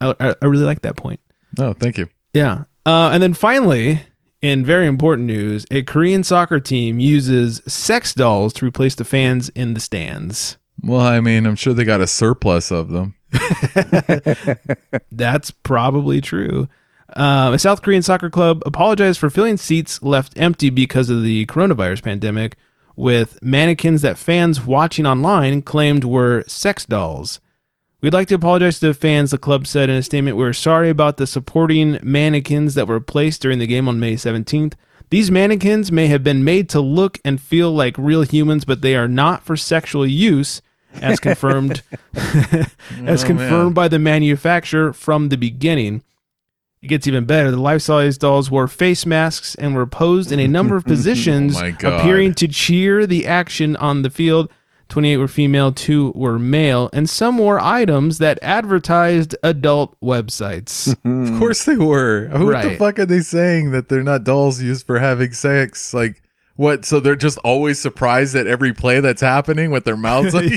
I, 0.00 0.34
I, 0.40 0.46
really 0.46 0.64
like 0.64 0.82
that 0.82 0.96
point. 0.96 1.18
No, 1.58 1.72
thank 1.72 1.98
you. 1.98 2.08
Yeah. 2.32 2.64
Uh, 2.84 3.10
and 3.12 3.20
then 3.20 3.34
finally, 3.34 4.00
in 4.46 4.64
very 4.64 4.86
important 4.86 5.26
news, 5.26 5.66
a 5.70 5.82
Korean 5.82 6.24
soccer 6.24 6.60
team 6.60 6.98
uses 7.00 7.60
sex 7.66 8.14
dolls 8.14 8.52
to 8.54 8.66
replace 8.66 8.94
the 8.94 9.04
fans 9.04 9.48
in 9.50 9.74
the 9.74 9.80
stands. 9.80 10.56
Well, 10.82 11.00
I 11.00 11.20
mean, 11.20 11.46
I'm 11.46 11.56
sure 11.56 11.74
they 11.74 11.84
got 11.84 12.00
a 12.00 12.06
surplus 12.06 12.70
of 12.70 12.90
them. 12.90 13.14
That's 15.10 15.50
probably 15.50 16.20
true. 16.20 16.68
Um, 17.14 17.54
a 17.54 17.58
South 17.58 17.82
Korean 17.82 18.02
soccer 18.02 18.30
club 18.30 18.62
apologized 18.66 19.18
for 19.18 19.30
filling 19.30 19.56
seats 19.56 20.02
left 20.02 20.32
empty 20.36 20.70
because 20.70 21.08
of 21.10 21.22
the 21.22 21.46
coronavirus 21.46 22.02
pandemic 22.02 22.56
with 22.94 23.38
mannequins 23.42 24.02
that 24.02 24.18
fans 24.18 24.64
watching 24.64 25.06
online 25.06 25.62
claimed 25.62 26.04
were 26.04 26.44
sex 26.46 26.84
dolls. 26.84 27.40
We'd 28.02 28.12
like 28.12 28.28
to 28.28 28.34
apologize 28.34 28.78
to 28.80 28.88
the 28.88 28.94
fans, 28.94 29.30
the 29.30 29.38
club 29.38 29.66
said 29.66 29.88
in 29.88 29.96
a 29.96 30.02
statement. 30.02 30.36
We're 30.36 30.52
sorry 30.52 30.90
about 30.90 31.16
the 31.16 31.26
supporting 31.26 31.98
mannequins 32.02 32.74
that 32.74 32.86
were 32.86 33.00
placed 33.00 33.40
during 33.42 33.58
the 33.58 33.66
game 33.66 33.88
on 33.88 33.98
May 33.98 34.14
17th. 34.14 34.74
These 35.10 35.30
mannequins 35.30 35.90
may 35.90 36.08
have 36.08 36.22
been 36.22 36.44
made 36.44 36.68
to 36.70 36.80
look 36.80 37.18
and 37.24 37.40
feel 37.40 37.70
like 37.72 37.96
real 37.96 38.22
humans, 38.22 38.64
but 38.64 38.82
they 38.82 38.96
are 38.96 39.08
not 39.08 39.44
for 39.44 39.56
sexual 39.56 40.06
use, 40.06 40.60
as 40.94 41.20
confirmed 41.20 41.82
as 42.14 43.24
Oh, 43.24 43.26
confirmed 43.26 43.66
man. 43.68 43.72
by 43.72 43.88
the 43.88 43.98
manufacturer 43.98 44.92
from 44.92 45.28
the 45.28 45.36
beginning. 45.36 46.02
It 46.82 46.88
gets 46.88 47.06
even 47.06 47.24
better. 47.24 47.50
The 47.50 47.56
life-size 47.60 48.18
dolls 48.18 48.50
wore 48.50 48.68
face 48.68 49.06
masks 49.06 49.54
and 49.54 49.74
were 49.74 49.86
posed 49.86 50.30
in 50.32 50.38
a 50.38 50.46
number 50.48 50.76
of 50.76 50.84
positions, 50.86 51.56
Oh 51.56 51.66
appearing 51.68 52.34
to 52.34 52.48
cheer 52.48 53.06
the 53.06 53.26
action 53.26 53.74
on 53.76 54.02
the 54.02 54.10
field. 54.10 54.50
28 54.88 55.16
were 55.16 55.28
female, 55.28 55.72
2 55.72 56.12
were 56.14 56.38
male, 56.38 56.88
and 56.92 57.10
some 57.10 57.38
wore 57.38 57.58
items 57.60 58.18
that 58.18 58.38
advertised 58.42 59.34
adult 59.42 59.96
websites. 60.00 60.96
Of 61.32 61.38
course 61.40 61.64
they 61.64 61.76
were. 61.76 62.28
What 62.28 62.62
the 62.62 62.76
fuck 62.76 62.98
are 62.98 63.06
they 63.06 63.20
saying 63.20 63.72
that 63.72 63.88
they're 63.88 64.02
not 64.02 64.24
dolls 64.24 64.62
used 64.62 64.86
for 64.86 64.98
having 64.98 65.32
sex? 65.32 65.92
Like 65.92 66.22
what? 66.56 66.84
So 66.84 67.00
they're 67.00 67.16
just 67.16 67.38
always 67.38 67.78
surprised 67.78 68.34
at 68.36 68.46
every 68.46 68.72
play 68.72 69.00
that's 69.00 69.20
happening 69.20 69.70
with 69.70 69.84
their 69.84 69.96
mouths. 69.96 70.34
Like, 70.34 70.52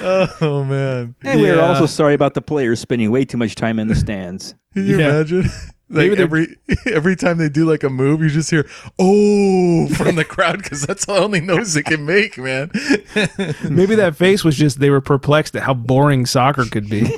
oh 0.00 0.64
man, 0.64 1.14
And 1.22 1.40
we 1.40 1.50
are 1.50 1.60
also 1.60 1.86
sorry 1.86 2.14
about 2.14 2.34
the 2.34 2.42
players 2.42 2.80
spending 2.80 3.10
way 3.10 3.24
too 3.24 3.36
much 3.38 3.54
time 3.54 3.78
in 3.78 3.88
the 3.88 3.94
stands. 3.94 4.54
can 4.74 4.86
you 4.86 4.98
Yeah. 4.98 5.08
imagine? 5.08 5.44
Maybe 5.90 6.10
Like 6.10 6.16
they're- 6.18 6.24
every 6.26 6.56
every 6.92 7.16
time 7.16 7.38
they 7.38 7.48
do 7.48 7.64
like 7.64 7.82
a 7.82 7.88
move, 7.88 8.20
you 8.22 8.28
just 8.28 8.50
hear 8.50 8.66
"oh" 8.98 9.88
from 9.94 10.16
the 10.16 10.24
crowd 10.24 10.62
because 10.62 10.82
that's 10.82 11.06
the 11.06 11.12
only 11.14 11.40
noise 11.40 11.72
they 11.74 11.82
can 11.82 12.04
make, 12.04 12.36
man. 12.36 12.70
Maybe 13.70 13.94
that 13.94 14.14
face 14.16 14.44
was 14.44 14.56
just 14.56 14.80
they 14.80 14.90
were 14.90 15.00
perplexed 15.00 15.56
at 15.56 15.62
how 15.62 15.74
boring 15.74 16.26
soccer 16.26 16.64
could 16.66 16.88
be. 16.90 17.10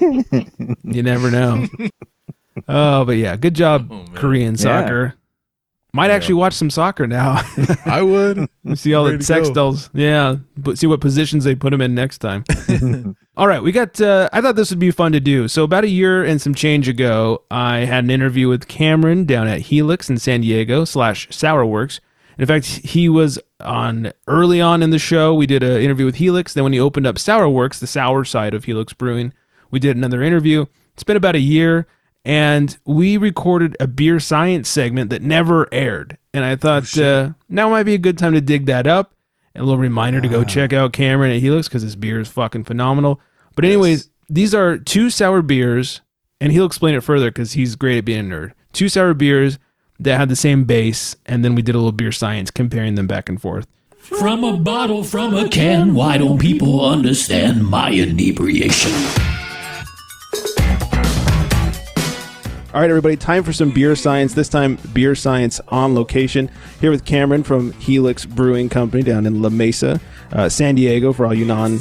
you 0.85 1.02
never 1.02 1.30
know. 1.30 1.66
Oh, 2.68 3.04
but 3.04 3.16
yeah, 3.16 3.37
good 3.37 3.54
job, 3.54 3.88
oh, 3.90 4.04
Korean 4.14 4.56
soccer. 4.56 5.14
Might 5.92 6.11
actually 6.12 6.35
watch 6.35 6.52
some 6.54 6.70
soccer 6.70 7.09
now. 7.09 7.42
I 7.85 8.00
would. 8.02 8.48
see 8.76 8.94
all 8.94 9.04
Ready 9.06 9.16
the 9.16 9.22
to 9.22 9.24
sex 9.24 9.48
go. 9.48 9.54
dolls. 9.54 9.90
Yeah, 9.92 10.37
but 10.56 10.78
see 10.78 10.87
what 10.87 11.00
positions 11.00 11.42
they 11.42 11.56
put 11.56 11.70
them 11.70 11.80
in 11.80 11.96
next 11.96 12.18
time. 12.18 12.44
All 13.40 13.48
right, 13.48 13.62
we 13.62 13.72
got. 13.72 13.98
Uh, 13.98 14.29
I 14.35 14.42
thought 14.42 14.55
this 14.57 14.68
would 14.68 14.79
be 14.79 14.90
fun 14.90 15.12
to 15.12 15.18
do. 15.18 15.48
So 15.48 15.64
about 15.64 15.85
a 15.85 15.88
year 15.88 16.22
and 16.22 16.42
some 16.42 16.55
change 16.55 16.88
ago, 16.88 17.42
I 17.50 17.87
had 17.87 18.05
an 18.05 18.11
interview 18.11 18.50
with 18.50 18.68
Cameron 18.68 19.24
down 19.24 19.48
at 19.48 19.62
Helix 19.62 20.11
in 20.11 20.18
San 20.18 20.42
Diego 20.42 20.85
slash 20.85 21.26
Sourworx. 21.29 22.00
In 22.37 22.44
fact, 22.44 22.66
he 22.66 23.09
was 23.09 23.38
on 23.59 24.12
early 24.26 24.61
on 24.61 24.83
in 24.83 24.90
the 24.90 24.98
show. 24.98 25.33
We 25.33 25.46
did 25.46 25.62
an 25.62 25.81
interview 25.81 26.05
with 26.05 26.16
Helix. 26.16 26.53
Then 26.53 26.64
when 26.64 26.74
he 26.74 26.81
opened 26.81 27.07
up 27.07 27.16
Sourworx, 27.16 27.79
the 27.79 27.87
sour 27.87 28.26
side 28.26 28.53
of 28.53 28.64
Helix 28.64 28.92
Brewing, 28.92 29.33
we 29.70 29.79
did 29.79 29.96
another 29.96 30.22
interview. 30.22 30.66
It's 30.92 31.03
been 31.03 31.16
about 31.16 31.35
a 31.35 31.40
year, 31.40 31.87
and 32.26 32.76
we 32.85 33.16
recorded 33.16 33.74
a 33.81 33.87
beer 33.87 34.20
science 34.20 34.68
segment 34.68 35.09
that 35.09 35.22
never 35.22 35.66
aired. 35.72 36.18
And 36.35 36.44
I 36.44 36.57
thought 36.57 36.94
uh, 36.98 37.31
now 37.48 37.70
might 37.70 37.85
be 37.85 37.94
a 37.94 37.98
good 37.98 38.18
time 38.18 38.35
to 38.35 38.42
dig 38.42 38.66
that 38.66 38.87
up. 38.87 39.14
A 39.55 39.61
little 39.61 39.79
reminder 39.79 40.20
to 40.20 40.29
go 40.29 40.44
check 40.44 40.74
out 40.74 40.92
Cameron 40.92 41.33
at 41.33 41.40
Helix 41.40 41.68
because 41.68 41.81
his 41.81 41.96
beer 41.96 42.20
is 42.20 42.29
fucking 42.29 42.64
phenomenal. 42.64 43.18
But 43.54 43.64
anyways, 43.64 44.10
these 44.28 44.54
are 44.54 44.78
two 44.78 45.10
sour 45.10 45.42
beers, 45.42 46.00
and 46.40 46.52
he'll 46.52 46.66
explain 46.66 46.94
it 46.94 47.02
further 47.02 47.30
because 47.30 47.52
he's 47.52 47.76
great 47.76 47.98
at 47.98 48.04
being 48.04 48.30
a 48.30 48.34
nerd. 48.34 48.52
Two 48.72 48.88
sour 48.88 49.14
beers 49.14 49.58
that 49.98 50.16
had 50.16 50.28
the 50.28 50.36
same 50.36 50.64
base, 50.64 51.16
and 51.26 51.44
then 51.44 51.54
we 51.54 51.62
did 51.62 51.74
a 51.74 51.78
little 51.78 51.92
beer 51.92 52.12
science 52.12 52.50
comparing 52.50 52.94
them 52.94 53.06
back 53.06 53.28
and 53.28 53.40
forth. 53.40 53.66
From 53.98 54.44
a 54.44 54.56
bottle, 54.56 55.04
from 55.04 55.34
a 55.34 55.48
can, 55.48 55.94
why 55.94 56.18
don't 56.18 56.38
people 56.38 56.84
understand 56.84 57.68
my 57.68 57.92
inebriation? 57.92 58.92
All 62.72 62.80
right, 62.80 62.88
everybody, 62.88 63.16
time 63.16 63.42
for 63.42 63.52
some 63.52 63.72
beer 63.72 63.96
science. 63.96 64.34
This 64.34 64.48
time, 64.48 64.78
beer 64.92 65.16
science 65.16 65.60
on 65.68 65.94
location. 65.94 66.48
Here 66.80 66.92
with 66.92 67.04
Cameron 67.04 67.42
from 67.42 67.72
Helix 67.72 68.24
Brewing 68.24 68.68
Company 68.68 69.02
down 69.02 69.26
in 69.26 69.42
La 69.42 69.48
Mesa, 69.48 70.00
uh, 70.32 70.48
San 70.48 70.76
Diego, 70.76 71.12
for 71.12 71.26
all 71.26 71.34
you 71.34 71.44
non 71.44 71.80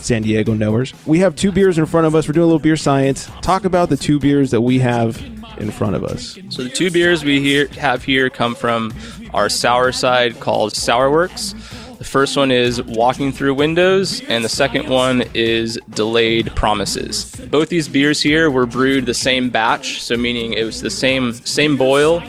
San 0.00 0.22
Diego 0.22 0.54
knowers. 0.54 0.94
We 1.06 1.18
have 1.20 1.34
two 1.36 1.52
beers 1.52 1.78
in 1.78 1.86
front 1.86 2.06
of 2.06 2.14
us. 2.14 2.26
We're 2.26 2.32
doing 2.32 2.44
a 2.44 2.46
little 2.46 2.58
beer 2.58 2.76
science. 2.76 3.30
Talk 3.42 3.64
about 3.64 3.88
the 3.88 3.96
two 3.96 4.18
beers 4.18 4.50
that 4.50 4.60
we 4.60 4.78
have 4.80 5.22
in 5.58 5.70
front 5.70 5.96
of 5.96 6.04
us. 6.04 6.38
So 6.48 6.62
the 6.64 6.70
two 6.70 6.90
beers 6.90 7.24
we 7.24 7.40
here 7.40 7.68
have 7.78 8.02
here 8.02 8.30
come 8.30 8.54
from 8.54 8.92
our 9.34 9.48
sour 9.48 9.92
side 9.92 10.40
called 10.40 10.72
Sourworx. 10.72 11.54
The 11.98 12.04
first 12.04 12.34
one 12.34 12.50
is 12.50 12.82
Walking 12.82 13.30
Through 13.30 13.54
Windows, 13.54 14.22
and 14.22 14.42
the 14.42 14.48
second 14.48 14.88
one 14.88 15.22
is 15.34 15.78
Delayed 15.90 16.50
Promises. 16.56 17.34
Both 17.50 17.68
these 17.68 17.88
beers 17.88 18.22
here 18.22 18.50
were 18.50 18.64
brewed 18.64 19.04
the 19.04 19.12
same 19.12 19.50
batch, 19.50 20.02
so 20.02 20.16
meaning 20.16 20.54
it 20.54 20.64
was 20.64 20.80
the 20.80 20.88
same 20.88 21.34
same 21.34 21.76
boil, 21.76 22.22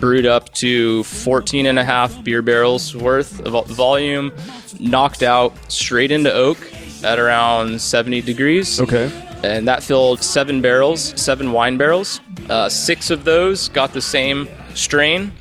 brewed 0.00 0.26
up 0.26 0.52
to 0.54 1.04
14 1.04 1.66
and 1.66 1.78
a 1.78 1.84
half 1.84 2.24
beer 2.24 2.42
barrels 2.42 2.96
worth 2.96 3.40
of 3.42 3.64
volume, 3.68 4.32
knocked 4.80 5.22
out 5.22 5.54
straight 5.70 6.10
into 6.10 6.32
oak 6.32 6.58
at 7.04 7.18
around 7.18 7.80
70 7.80 8.20
degrees 8.22 8.80
Okay. 8.80 9.10
and 9.42 9.66
that 9.68 9.82
filled 9.82 10.22
seven 10.22 10.60
barrels, 10.60 11.12
seven 11.20 11.52
wine 11.52 11.76
barrels. 11.76 12.20
Uh, 12.48 12.68
six 12.68 13.10
of 13.10 13.24
those 13.24 13.68
got 13.68 13.92
the 13.92 14.00
same 14.00 14.48
strain. 14.74 15.32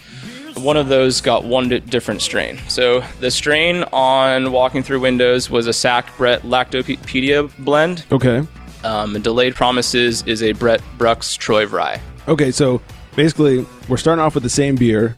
One 0.57 0.75
of 0.77 0.89
those 0.89 1.21
got 1.21 1.43
one 1.45 1.69
di- 1.69 1.79
different 1.79 2.21
strain. 2.21 2.59
So 2.67 3.03
the 3.19 3.31
strain 3.31 3.83
on 3.93 4.51
Walking 4.51 4.83
Through 4.83 4.99
Windows 4.99 5.49
was 5.49 5.65
a 5.67 5.73
Sac 5.73 6.15
Brett 6.17 6.41
Lactopedia 6.43 7.49
blend. 7.63 8.05
Okay. 8.11 8.45
Um, 8.83 9.15
and 9.15 9.23
Delayed 9.23 9.55
Promises 9.55 10.23
is 10.27 10.41
a 10.43 10.51
Brett 10.53 10.81
Brux 10.97 11.37
Troy 11.37 11.65
Rye. 11.67 12.01
Okay, 12.27 12.51
so 12.51 12.81
basically, 13.15 13.65
we're 13.87 13.97
starting 13.97 14.21
off 14.21 14.33
with 14.33 14.43
the 14.43 14.49
same 14.49 14.75
beer, 14.75 15.17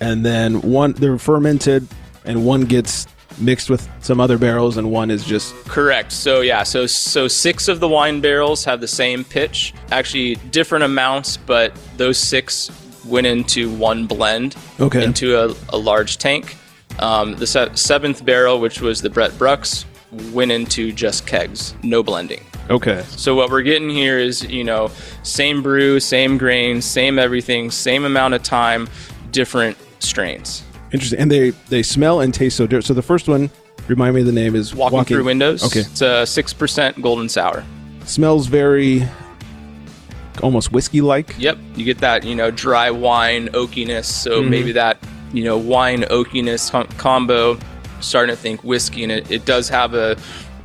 and 0.00 0.24
then 0.24 0.60
one 0.62 0.92
they're 0.92 1.18
fermented, 1.18 1.86
and 2.24 2.44
one 2.44 2.62
gets 2.62 3.06
mixed 3.38 3.70
with 3.70 3.88
some 4.00 4.20
other 4.20 4.38
barrels, 4.38 4.76
and 4.76 4.90
one 4.90 5.10
is 5.10 5.24
just 5.24 5.54
Correct. 5.66 6.12
So 6.12 6.40
yeah, 6.40 6.62
so 6.62 6.86
so 6.86 7.28
six 7.28 7.68
of 7.68 7.80
the 7.80 7.88
wine 7.88 8.20
barrels 8.20 8.64
have 8.64 8.80
the 8.80 8.88
same 8.88 9.24
pitch. 9.24 9.74
Actually, 9.90 10.36
different 10.50 10.84
amounts, 10.84 11.36
but 11.36 11.72
those 11.96 12.18
six 12.18 12.70
went 13.06 13.26
into 13.26 13.70
one 13.76 14.06
blend. 14.06 14.56
Okay. 14.80 15.04
Into 15.04 15.36
a, 15.38 15.54
a 15.70 15.76
large 15.78 16.18
tank. 16.18 16.56
Um, 16.98 17.34
the 17.34 17.46
se- 17.46 17.74
seventh 17.74 18.24
barrel, 18.24 18.60
which 18.60 18.80
was 18.80 19.02
the 19.02 19.10
Brett 19.10 19.32
Brux, 19.32 19.84
went 20.32 20.52
into 20.52 20.92
just 20.92 21.26
kegs, 21.26 21.74
no 21.82 22.02
blending. 22.02 22.44
okay. 22.70 23.04
So 23.08 23.34
what 23.34 23.50
we're 23.50 23.62
getting 23.62 23.90
here 23.90 24.18
is, 24.18 24.42
you 24.44 24.64
know, 24.64 24.90
same 25.22 25.60
brew, 25.62 26.00
same 26.00 26.38
grain, 26.38 26.80
same 26.80 27.18
everything, 27.18 27.70
same 27.70 28.04
amount 28.04 28.34
of 28.34 28.42
time, 28.42 28.88
different 29.32 29.76
strains. 29.98 30.63
Interesting, 30.94 31.18
and 31.18 31.30
they 31.30 31.50
they 31.68 31.82
smell 31.82 32.20
and 32.20 32.32
taste 32.32 32.56
so 32.56 32.66
different. 32.66 32.86
So 32.86 32.94
the 32.94 33.02
first 33.02 33.28
one, 33.28 33.50
remind 33.88 34.14
me 34.14 34.20
of 34.22 34.26
the 34.26 34.32
name 34.32 34.54
is 34.54 34.74
Walking, 34.74 35.04
through 35.04 35.24
windows. 35.24 35.62
Okay, 35.64 35.80
It's 35.80 36.00
a 36.00 36.24
six 36.24 36.52
percent 36.54 37.02
golden 37.02 37.28
sour. 37.28 37.64
smells 38.06 38.46
very 38.46 39.06
almost 40.42 40.72
whiskey 40.72 41.00
like. 41.00 41.34
Yep, 41.38 41.58
you 41.76 41.84
get 41.84 41.98
that 41.98 42.24
you 42.24 42.34
know 42.34 42.50
dry 42.50 42.90
wine 42.90 43.48
oakiness. 43.48 44.04
So 44.06 44.40
Mm-hmm. 44.40 44.50
maybe 44.50 44.72
that 44.72 44.98
you 45.32 45.44
know 45.44 45.58
wine 45.58 46.02
oakiness 46.02 46.70
com- 46.70 46.86
combo. 46.96 47.58
Starting 48.00 48.34
to 48.36 48.40
think 48.40 48.62
whiskey, 48.62 49.02
and 49.02 49.10
it, 49.10 49.30
it 49.30 49.44
does 49.46 49.66
have 49.70 49.94
a 49.94 50.14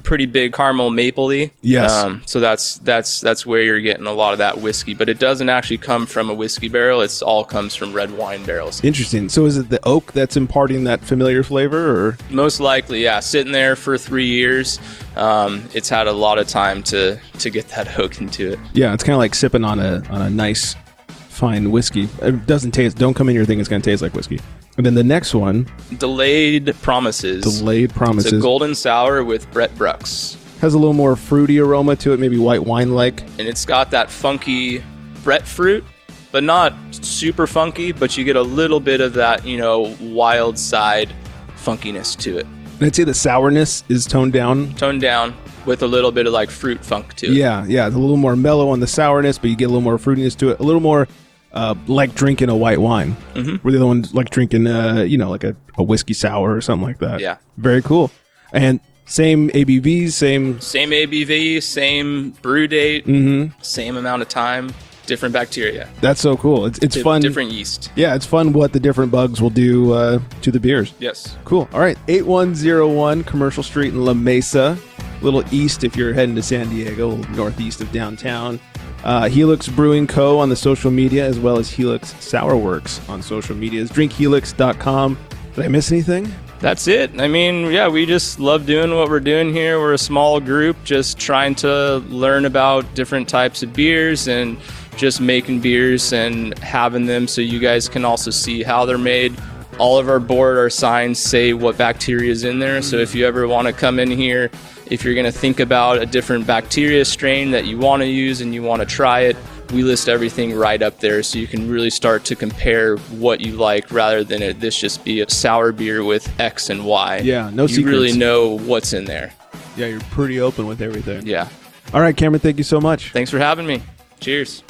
pretty 0.10 0.26
big 0.26 0.52
caramel 0.52 0.89
mapley. 0.89 1.52
Yes. 1.62 1.93
Um, 1.93 2.24
so 2.26 2.39
that's 2.39 2.80
that's 2.80 3.22
that's 3.22 3.45
where 3.45 3.62
you're 3.62 3.80
getting 3.80 4.08
a 4.08 4.12
lot 4.12 4.34
of 4.34 4.39
that 4.39 4.58
whiskey, 4.58 4.95
but 4.95 5.08
it 5.08 5.19
doesn't 5.19 5.50
actually 5.50 5.78
come 5.78 6.08
from 6.08 6.32
a 6.32 6.34
whiskey 6.34 6.67
barrel. 6.67 7.02
It's 7.02 7.22
all 7.22 7.45
comes 7.45 7.76
from 7.76 7.93
red 7.93 8.10
wine 8.17 8.43
barrels. 8.43 8.84
Interesting. 8.84 9.30
So 9.30 9.45
is 9.45 9.58
it 9.58 9.69
the 9.69 9.80
oak 9.88 10.12
that's 10.13 10.36
imparting 10.36 10.86
that 10.86 11.02
familiar 11.02 11.43
flavor, 11.43 12.08
or 12.08 12.17
Most 12.32 12.60
likely, 12.60 13.04
yeah. 13.04 13.19
Sitting 13.19 13.54
there 13.54 13.76
for 13.76 14.00
three 14.00 14.26
years, 14.26 14.80
um, 15.15 15.69
it's 15.76 15.89
had 15.89 16.08
a 16.08 16.13
lot 16.13 16.39
of 16.39 16.48
time 16.48 16.82
to 16.84 17.19
to 17.38 17.50
get 17.52 17.67
that 17.69 18.00
oak 18.00 18.19
into 18.19 18.54
it. 18.54 18.60
yeah, 18.74 18.95
it's 18.95 19.04
kind 19.04 19.13
of 19.13 19.19
like 19.19 19.36
sipping 19.36 19.63
on 19.63 19.80
a 19.80 20.04
on 20.10 20.24
a 20.24 20.30
nice 20.30 20.76
fine 21.08 21.69
whiskey. 21.69 22.10
It 22.24 22.48
doesn't 22.48 22.72
taste. 22.72 22.98
Don't 22.98 23.13
come 23.13 23.30
in 23.30 23.36
here 23.36 23.45
thinking 23.45 23.60
it's 23.60 23.69
going 23.69 23.82
to 23.84 23.89
taste 23.91 24.02
like 24.02 24.15
whiskey. 24.15 24.39
And 24.79 24.85
then 24.85 24.93
the 24.95 25.03
next 25.03 25.35
one, 25.35 25.67
Delayed 25.97 26.73
promises. 26.81 27.43
delayed 27.59 27.83
It's 27.89 27.93
a 27.93 27.97
promises, 27.99 28.41
golden 28.41 28.73
sour 28.73 29.25
with 29.25 29.51
Brett 29.51 29.75
Brux. 29.75 30.37
has 30.61 30.73
a 30.73 30.77
little 30.77 30.93
more 30.93 31.17
fruity 31.17 31.59
aroma 31.59 31.97
to 31.97 32.13
it, 32.13 32.19
maybe 32.21 32.37
white 32.37 32.63
wine 32.63 32.95
like. 32.95 33.23
and 33.37 33.41
it's 33.41 33.65
got 33.65 33.91
that 33.91 34.09
funky 34.09 34.81
Brett 35.25 35.45
fruit, 35.45 35.83
but 36.31 36.45
not 36.45 36.73
super 36.91 37.45
funky. 37.45 37.91
But 37.91 38.17
you 38.17 38.23
get 38.23 38.37
a 38.37 38.41
little 38.41 38.79
bit 38.79 39.01
of 39.01 39.11
that, 39.15 39.45
you 39.45 39.57
know, 39.57 39.93
wild 39.99 40.57
side 40.57 41.09
funkiness 41.57 42.15
to 42.19 42.37
it, 42.37 42.45
And 42.45 42.83
I'd 42.83 42.95
say 42.95 43.03
the 43.03 43.13
sourness 43.13 43.83
is 43.89 44.05
toned 44.05 44.31
down. 44.31 44.73
toned 44.75 45.01
down 45.01 45.35
with 45.65 45.83
a 45.83 45.87
little 45.87 46.13
bit 46.13 46.25
of 46.25 46.31
like 46.31 46.49
fruit 46.49 46.85
funk 46.85 47.15
to 47.15 47.25
it. 47.27 47.33
Yeah, 47.33 47.65
yeah, 47.67 47.85
it's 47.87 47.97
a 47.97 47.99
little 47.99 48.15
more 48.15 48.37
mellow 48.37 48.69
on 48.69 48.79
the 48.79 48.87
sourness, 48.87 49.37
but 49.37 49.49
you 49.49 49.57
get 49.57 49.65
a 49.65 49.67
little 49.67 49.81
more 49.81 49.97
fruitiness 49.97 50.37
to 50.37 50.51
it. 50.51 50.59
A 50.61 50.63
little 50.63 50.79
more 50.79 51.05
uh, 51.53 51.75
like 51.88 52.13
drinking 52.15 52.49
a 52.49 52.55
white 52.55 52.79
wine. 52.79 53.15
Mm-hmm. 53.33 53.55
Where 53.57 53.71
the 53.71 53.77
other 53.79 53.88
one's 53.88 54.13
like 54.13 54.29
drinking, 54.29 54.67
uh, 54.67 55.01
you 55.07 55.17
know, 55.17 55.29
like 55.29 55.43
a, 55.43 55.55
a 55.77 55.83
whiskey 55.83 56.13
sour 56.13 56.55
or 56.55 56.62
something 56.62 56.88
like 56.88 56.99
that. 56.99 57.19
Yeah. 57.19 57.38
very 57.57 57.81
cool. 57.81 58.12
And 58.53 58.79
Same 59.05 59.49
ABVs, 59.49 60.12
same. 60.12 60.59
Same 60.62 60.91
ABV, 60.91 61.62
same 61.63 62.31
brew 62.43 62.67
date, 62.67 63.05
Mm-hmm. 63.07 63.59
same 63.62 63.97
amount 63.97 64.21
of 64.21 64.29
time, 64.29 64.71
different 65.07 65.33
bacteria, 65.33 65.89
That's 66.01 66.21
so 66.21 66.38
cool. 66.38 66.67
It's 66.67 66.77
it's 66.79 66.93
di- 66.95 67.01
fun. 67.01 67.19
different 67.21 67.51
yeast. 67.51 67.91
Yeah, 67.95 68.13
it's 68.13 68.27
fun 68.27 68.53
what 68.53 68.71
the 68.73 68.79
different 68.79 69.12
bugs 69.12 69.41
will 69.41 69.49
do 69.49 69.93
uh, 69.93 70.19
to 70.43 70.51
the 70.51 70.59
beers. 70.59 70.93
Yes. 70.99 71.35
Cool. 71.45 71.67
All 71.73 71.79
right. 71.79 71.97
8101 72.07 73.23
Commercial 73.23 73.63
Street 73.63 73.93
in 73.93 74.05
La 74.05 74.13
Mesa. 74.13 74.77
A 74.99 75.23
little 75.23 75.43
east 75.51 75.83
if 75.83 75.95
you're 75.97 76.13
heading 76.13 76.35
to 76.35 76.43
San 76.43 76.69
Diego, 76.69 77.15
northeast 77.33 77.81
of 77.81 77.91
downtown. 77.91 78.59
Uh, 79.03 79.29
Helix 79.29 79.67
Brewing 79.67 80.07
Co. 80.07 80.39
on 80.39 80.49
the 80.49 80.55
social 80.55 80.91
media, 80.91 81.25
as 81.25 81.39
well 81.39 81.57
as 81.57 81.69
Helix 81.69 82.13
Sourworx 82.15 83.07
on 83.09 83.21
social 83.21 83.55
medias. 83.55 83.91
DrinkHelix.com. 83.91 85.17
Did 85.55 85.65
I 85.65 85.67
miss 85.67 85.91
anything? 85.91 86.31
That's 86.59 86.88
it. 86.89 87.21
I 87.21 87.29
mean, 87.29 87.71
yeah, 87.71 87.88
we 87.88 88.05
just 88.05 88.38
love 88.38 88.65
doing 88.65 88.93
what 88.93 89.09
we're 89.09 89.21
doing 89.21 89.53
here. 89.53 89.79
We're 89.79 89.93
a 89.93 89.97
small 89.97 90.41
group 90.41 90.75
just 90.83 91.17
trying 91.17 91.55
to 91.55 91.99
learn 92.09 92.43
about 92.43 92.93
different 92.95 93.29
types 93.29 93.63
of 93.63 93.71
beers 93.71 94.27
and 94.27 94.57
just 94.97 95.21
making 95.21 95.62
beers 95.62 96.12
and 96.12 96.57
having 96.59 97.05
them 97.05 97.29
so 97.29 97.39
you 97.39 97.59
guys 97.59 97.88
can 97.88 98.03
also 98.03 98.29
see 98.29 98.62
how 98.62 98.83
they're 98.83 98.97
made. 98.97 99.33
All 99.77 99.97
of 99.97 100.09
our 100.09 100.19
board, 100.19 100.57
our 100.57 100.69
signs 100.69 101.19
say 101.19 101.53
what 101.53 101.77
bacteria 101.77 102.29
is 102.29 102.43
in 102.43 102.59
there. 102.59 102.81
So 102.81 102.97
if 102.97 103.15
you 103.15 103.25
ever 103.25 103.47
want 103.47 103.67
to 103.67 103.73
come 103.73 103.97
in 103.97 104.12
here, 104.12 104.51
if 104.89 105.04
you're 105.04 105.13
going 105.13 105.25
to 105.25 105.32
think 105.32 105.60
about 105.60 105.99
a 105.99 106.06
different 106.06 106.47
bacteria 106.47 107.06
strain 107.06 107.52
that 107.52 107.65
you 107.65 107.78
want 107.78 108.02
to 108.02 108.08
use 108.08 108.41
and 108.41 108.54
you 108.54 108.63
want 108.63 108.82
to 108.82 108.86
try 108.86 109.21
it, 109.21 109.38
we 109.71 109.84
list 109.84 110.10
everything 110.10 110.54
right 110.56 110.82
up 110.82 110.99
there 110.99 111.21
so 111.21 111.38
you 111.38 111.45
can 111.47 111.69
really 111.69 111.91
start 111.91 112.25
to 112.25 112.36
compare 112.36 112.97
what 112.97 113.39
you 113.39 113.54
like 113.54 113.91
rather 113.91 114.23
than 114.23 114.41
it, 114.41 114.60
this 114.60 114.80
just 114.80 115.04
be 115.06 115.21
a 115.21 115.30
sour 115.30 115.71
beer 115.71 116.04
with 116.04 116.39
X 116.39 116.69
and 116.69 116.86
Y. 116.86 117.19
Yeah, 117.19 117.52
no 117.54 117.65
You 117.65 117.86
really 117.86 118.17
know 118.17 118.58
what's 118.58 118.93
in 118.93 119.06
there. 119.06 119.32
Yeah, 119.78 119.88
you're 119.88 119.99
pretty 120.12 120.41
open 120.41 120.65
with 120.65 120.82
everything. 120.82 121.25
Yeah. 121.25 121.47
All 121.93 122.02
right, 122.02 122.15
Cameron, 122.15 122.39
thank 122.39 122.58
you 122.58 122.63
so 122.63 122.82
much. 122.82 123.12
Thanks 123.12 123.30
for 123.32 123.39
having 123.39 123.65
me. 123.65 123.84
Cheers. 124.19 124.63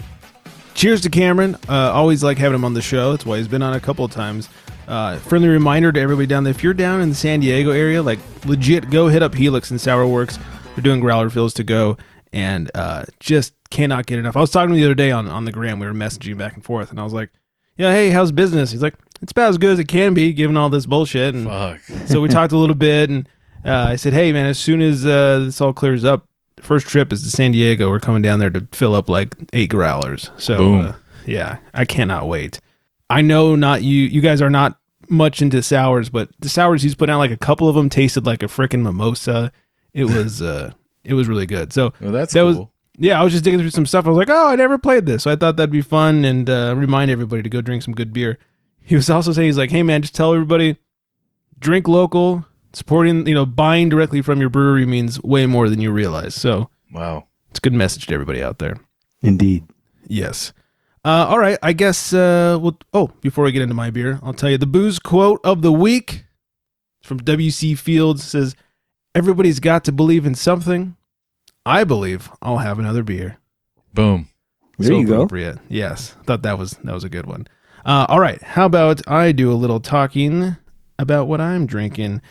Cheers 0.74 1.02
to 1.02 1.10
Cameron. 1.10 1.56
Uh, 1.68 1.92
always 1.92 2.24
like 2.24 2.38
having 2.38 2.56
him 2.56 2.66
on 2.66 2.74
the 2.74 2.82
show. 2.82 3.12
That's 3.12 3.26
why 3.26 3.38
he's 3.38 3.48
been 3.48 3.62
on 3.62 3.74
a 3.74 3.80
couple 3.80 4.06
of 4.06 4.12
times. 4.12 4.50
Uh, 4.90 5.18
friendly 5.20 5.48
reminder 5.48 5.92
to 5.92 6.00
everybody 6.00 6.26
down 6.26 6.44
there: 6.44 6.52
if 6.52 6.64
you're 6.64 6.74
down 6.74 7.00
in 7.00 7.10
the 7.10 7.16
San 7.16 7.42
Diego 7.42 7.70
area, 7.70 8.02
like 8.02 8.18
legit, 8.44 8.90
go 8.90 9.08
hit 9.08 9.22
up 9.22 9.36
Helix 9.36 9.70
and 9.70 9.80
Sourworx. 9.80 10.40
They're 10.76 10.84
doing 10.84 11.00
growler 11.00 11.30
fills 11.30 11.54
to 11.54 11.64
go, 11.64 11.96
and 12.34 12.72
uh, 12.74 13.06
just 13.20 13.54
cannot 13.70 14.08
get 14.08 14.18
enough. 14.18 14.36
I 14.36 14.42
was 14.42 14.50
talking 14.50 14.70
to 14.70 14.76
him 14.76 14.82
the 14.82 14.86
other 14.86 14.96
day 14.96 15.12
on 15.12 15.28
on 15.28 15.46
the 15.46 15.52
gram. 15.52 15.80
We 15.80 15.86
were 15.86 15.94
messaging 15.94 16.40
back 16.40 16.56
and 16.56 16.64
forth, 16.64 16.90
and 16.90 17.00
I 17.00 17.04
was 17.04 17.14
like, 17.14 17.30
"Yeah, 17.78 17.92
hey, 17.92 18.10
how's 18.10 18.32
business?" 18.32 18.72
He's 18.72 18.82
like, 18.82 18.96
"It's 19.22 19.32
about 19.32 19.50
as 19.50 19.60
good 19.60 19.74
as 19.74 19.80
it 19.80 19.88
can 19.88 20.16
be, 20.16 20.34
given 20.34 20.58
all 20.58 20.72
this 20.72 20.88
bullshit." 20.88 21.36
And 21.36 21.46
Fuck. 21.46 21.82
so 22.08 22.20
we 22.20 22.28
talked 22.28 22.52
a 22.52 22.58
little 22.58 22.76
bit, 22.76 23.12
and 23.12 23.30
uh, 23.64 23.86
I 23.90 23.96
said, 23.96 24.14
"Hey, 24.14 24.32
man, 24.32 24.48
as 24.48 24.58
soon 24.58 24.82
as 24.82 25.06
uh, 25.06 25.44
this 25.46 25.62
all 25.62 25.72
clears 25.72 26.04
up, 26.04 26.28
first 26.62 26.88
trip 26.88 27.14
is 27.14 27.22
to 27.22 27.30
San 27.30 27.52
Diego. 27.52 27.92
We're 27.92 28.00
coming 28.00 28.24
down 28.24 28.40
there 28.40 28.50
to 28.50 28.68
fill 28.72 28.96
up 28.96 29.08
like 29.08 29.36
eight 29.54 29.70
growlers. 29.70 30.32
So, 30.38 30.76
uh, 30.76 30.96
yeah, 31.28 31.58
I 31.76 31.86
cannot 31.86 32.28
wait. 32.28 32.60
I 33.10 33.22
know 33.22 33.56
not 33.56 33.84
you. 33.84 34.06
You 34.06 34.22
guys 34.22 34.42
are 34.42 34.50
not 34.50 34.79
much 35.10 35.42
into 35.42 35.62
sours, 35.64 36.10
but 36.10 36.30
the 36.40 36.50
sours 36.50 36.82
he's 36.84 36.96
put 36.96 37.10
out, 37.10 37.18
like 37.18 37.32
a 37.32 37.38
couple 37.38 37.68
of 37.68 37.76
them, 37.76 37.90
tasted 37.90 38.26
like 38.26 38.44
a 38.44 38.48
freaking 38.48 38.82
mimosa. 38.84 39.52
It 39.94 40.06
was, 40.06 40.42
uh, 40.42 40.72
it 41.04 41.14
was 41.14 41.28
really 41.28 41.46
good. 41.46 41.74
So 41.74 41.94
Well, 42.00 42.12
that's 42.12 42.34
that 42.34 42.44
was 42.44 42.60
yeah. 42.98 43.20
I 43.20 43.24
was 43.24 43.32
just 43.34 43.44
digging 43.44 43.60
through 43.60 43.70
some 43.72 43.86
stuff. 43.86 44.06
I 44.06 44.10
was 44.10 44.18
like, 44.18 44.30
oh, 44.30 44.48
I 44.50 44.56
never 44.56 44.78
played 44.78 45.06
this, 45.06 45.24
so 45.24 45.32
I 45.32 45.36
thought 45.36 45.56
that'd 45.58 45.72
be 45.72 45.82
fun 45.82 46.26
and 46.26 46.50
uh, 46.50 46.74
remind 46.78 47.10
everybody 47.12 47.42
to 47.42 47.50
go 47.50 47.62
drink 47.62 47.82
some 47.84 47.94
good 47.96 48.14
beer. 48.14 48.38
He 48.82 48.96
was 48.96 49.10
also 49.10 49.32
saying 49.32 49.48
he's 49.48 49.58
like, 49.58 49.72
hey 49.72 49.84
man, 49.84 50.02
just 50.02 50.16
tell 50.16 50.34
everybody 50.34 50.78
drink 51.60 51.88
local. 51.88 52.46
Supporting, 52.72 53.26
you 53.26 53.34
know, 53.34 53.48
buying 53.48 53.90
directly 53.90 54.22
from 54.22 54.40
your 54.40 54.50
brewery 54.50 54.86
means 54.86 55.20
way 55.24 55.48
more 55.48 55.70
than 55.70 55.82
you 55.82 55.92
realize. 55.92 56.36
So 56.36 56.70
Wow. 56.94 57.26
it's 57.50 57.58
a 57.58 57.62
good 57.62 57.74
message 57.74 58.06
to 58.08 58.14
everybody 58.14 58.44
out 58.44 58.60
there. 58.60 58.78
Indeed. 59.24 59.66
Yes. 60.08 60.54
Uh, 61.06 61.28
all 61.30 61.40
right. 61.40 61.58
I 61.64 61.74
guess. 61.74 62.14
Uh, 62.14 62.58
we'll, 62.62 62.78
oh, 62.94 63.12
before 63.22 63.46
we 63.46 63.52
get 63.52 63.62
into 63.62 63.76
my 63.76 63.90
beer, 63.90 64.20
I'll 64.22 64.34
tell 64.34 64.50
you 64.50 64.58
the 64.58 64.66
booze 64.68 65.00
quote 65.00 65.40
of 65.44 65.62
the 65.62 65.72
week 65.72 66.26
from 67.04 67.20
W.C. 67.20 67.76
Fields 67.76 68.24
says, 68.24 68.56
"Everybody's 69.16 69.60
got 69.60 69.84
to 69.86 69.92
believe 69.92 70.26
in 70.26 70.36
something. 70.36 70.96
I 71.66 71.84
believe 71.84 72.30
I'll 72.42 72.58
have 72.58 72.80
another 72.80 73.04
beer." 73.04 73.38
Boom. 73.94 74.28
There 74.78 74.94
you 74.94 75.06
go. 75.06 75.14
appropriate. 75.16 75.60
Yes, 75.68 76.16
thought 76.26 76.42
that 76.44 76.58
was 76.58 76.72
that 76.84 76.94
was 76.94 77.04
a 77.04 77.10
good 77.10 77.26
one. 77.26 77.48
Uh, 77.86 78.06
all 78.10 78.20
right. 78.20 78.42
How 78.42 78.66
about 78.66 79.02
I 79.08 79.32
do 79.32 79.52
a 79.52 79.56
little 79.56 79.80
talking 79.80 80.56
about 80.98 81.28
what 81.28 81.42
I'm 81.42 81.66
drinking? 81.66 82.22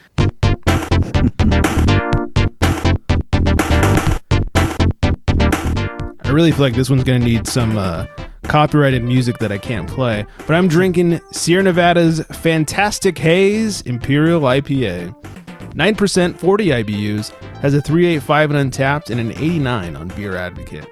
I 6.24 6.30
really 6.30 6.52
feel 6.52 6.60
like 6.60 6.74
this 6.74 6.90
one's 6.90 7.04
going 7.04 7.20
to 7.20 7.26
need 7.26 7.46
some 7.46 7.78
uh, 7.78 8.06
copyrighted 8.48 9.04
music 9.04 9.38
that 9.38 9.52
I 9.52 9.58
can't 9.58 9.88
play. 9.88 10.26
But 10.38 10.54
I'm 10.54 10.66
drinking 10.66 11.20
Sierra 11.30 11.62
Nevada's 11.62 12.20
Fantastic 12.32 13.18
Haze 13.18 13.82
Imperial 13.82 14.40
IPA. 14.40 15.14
9% 15.74 16.36
40 16.36 16.66
IBUs, 16.66 17.30
has 17.60 17.74
a 17.74 17.82
385 17.82 18.50
on 18.52 18.70
Untappd 18.70 19.10
and 19.10 19.20
an 19.20 19.32
89 19.32 19.96
on 19.96 20.08
Beer 20.08 20.36
Advocate. 20.36 20.86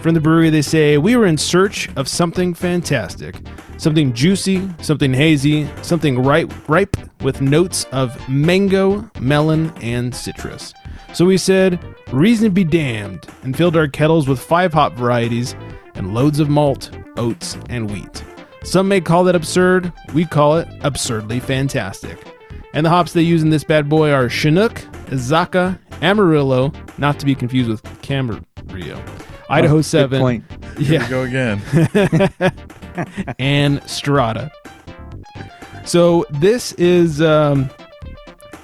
From 0.00 0.14
the 0.14 0.20
brewery, 0.20 0.50
they 0.50 0.62
say, 0.62 0.98
We 0.98 1.14
were 1.14 1.26
in 1.26 1.38
search 1.38 1.88
of 1.96 2.08
something 2.08 2.54
fantastic. 2.54 3.36
Something 3.76 4.12
juicy, 4.12 4.68
something 4.80 5.12
hazy, 5.12 5.68
something 5.82 6.20
ripe, 6.20 6.52
ripe 6.68 6.96
with 7.20 7.40
notes 7.40 7.84
of 7.92 8.16
mango, 8.28 9.08
melon, 9.20 9.72
and 9.80 10.14
citrus. 10.14 10.72
So 11.12 11.24
we 11.24 11.38
said, 11.38 11.78
Reason 12.10 12.52
be 12.52 12.64
damned, 12.64 13.26
and 13.42 13.56
filled 13.56 13.76
our 13.76 13.86
kettles 13.86 14.28
with 14.28 14.40
five 14.40 14.72
hop 14.72 14.94
varieties 14.94 15.54
and 15.94 16.14
loads 16.14 16.40
of 16.40 16.48
malt, 16.48 16.90
oats, 17.16 17.56
and 17.68 17.90
wheat. 17.90 18.24
Some 18.64 18.88
may 18.88 19.00
call 19.00 19.24
that 19.24 19.34
absurd, 19.34 19.92
we 20.14 20.24
call 20.24 20.56
it 20.56 20.68
absurdly 20.82 21.40
fantastic. 21.40 22.18
And 22.74 22.86
the 22.86 22.90
hops 22.90 23.12
they 23.12 23.22
use 23.22 23.42
in 23.42 23.50
this 23.50 23.64
bad 23.64 23.88
boy 23.88 24.10
are 24.10 24.28
Chinook, 24.28 24.74
Azacca, 25.06 25.78
Amarillo, 26.00 26.72
not 26.98 27.18
to 27.18 27.26
be 27.26 27.34
confused 27.34 27.68
with 27.68 27.82
Camarillo, 28.02 29.00
Idaho 29.50 29.74
Oh, 29.74 29.78
good 29.78 29.84
7, 29.84 30.20
point. 30.20 30.44
Here 30.78 31.00
yeah, 31.00 31.04
we 31.04 31.10
go 31.10 31.22
again. 31.22 31.60
and 33.38 33.82
Strata. 33.88 34.50
So 35.84 36.24
this 36.30 36.72
is 36.74 37.20
um, 37.20 37.68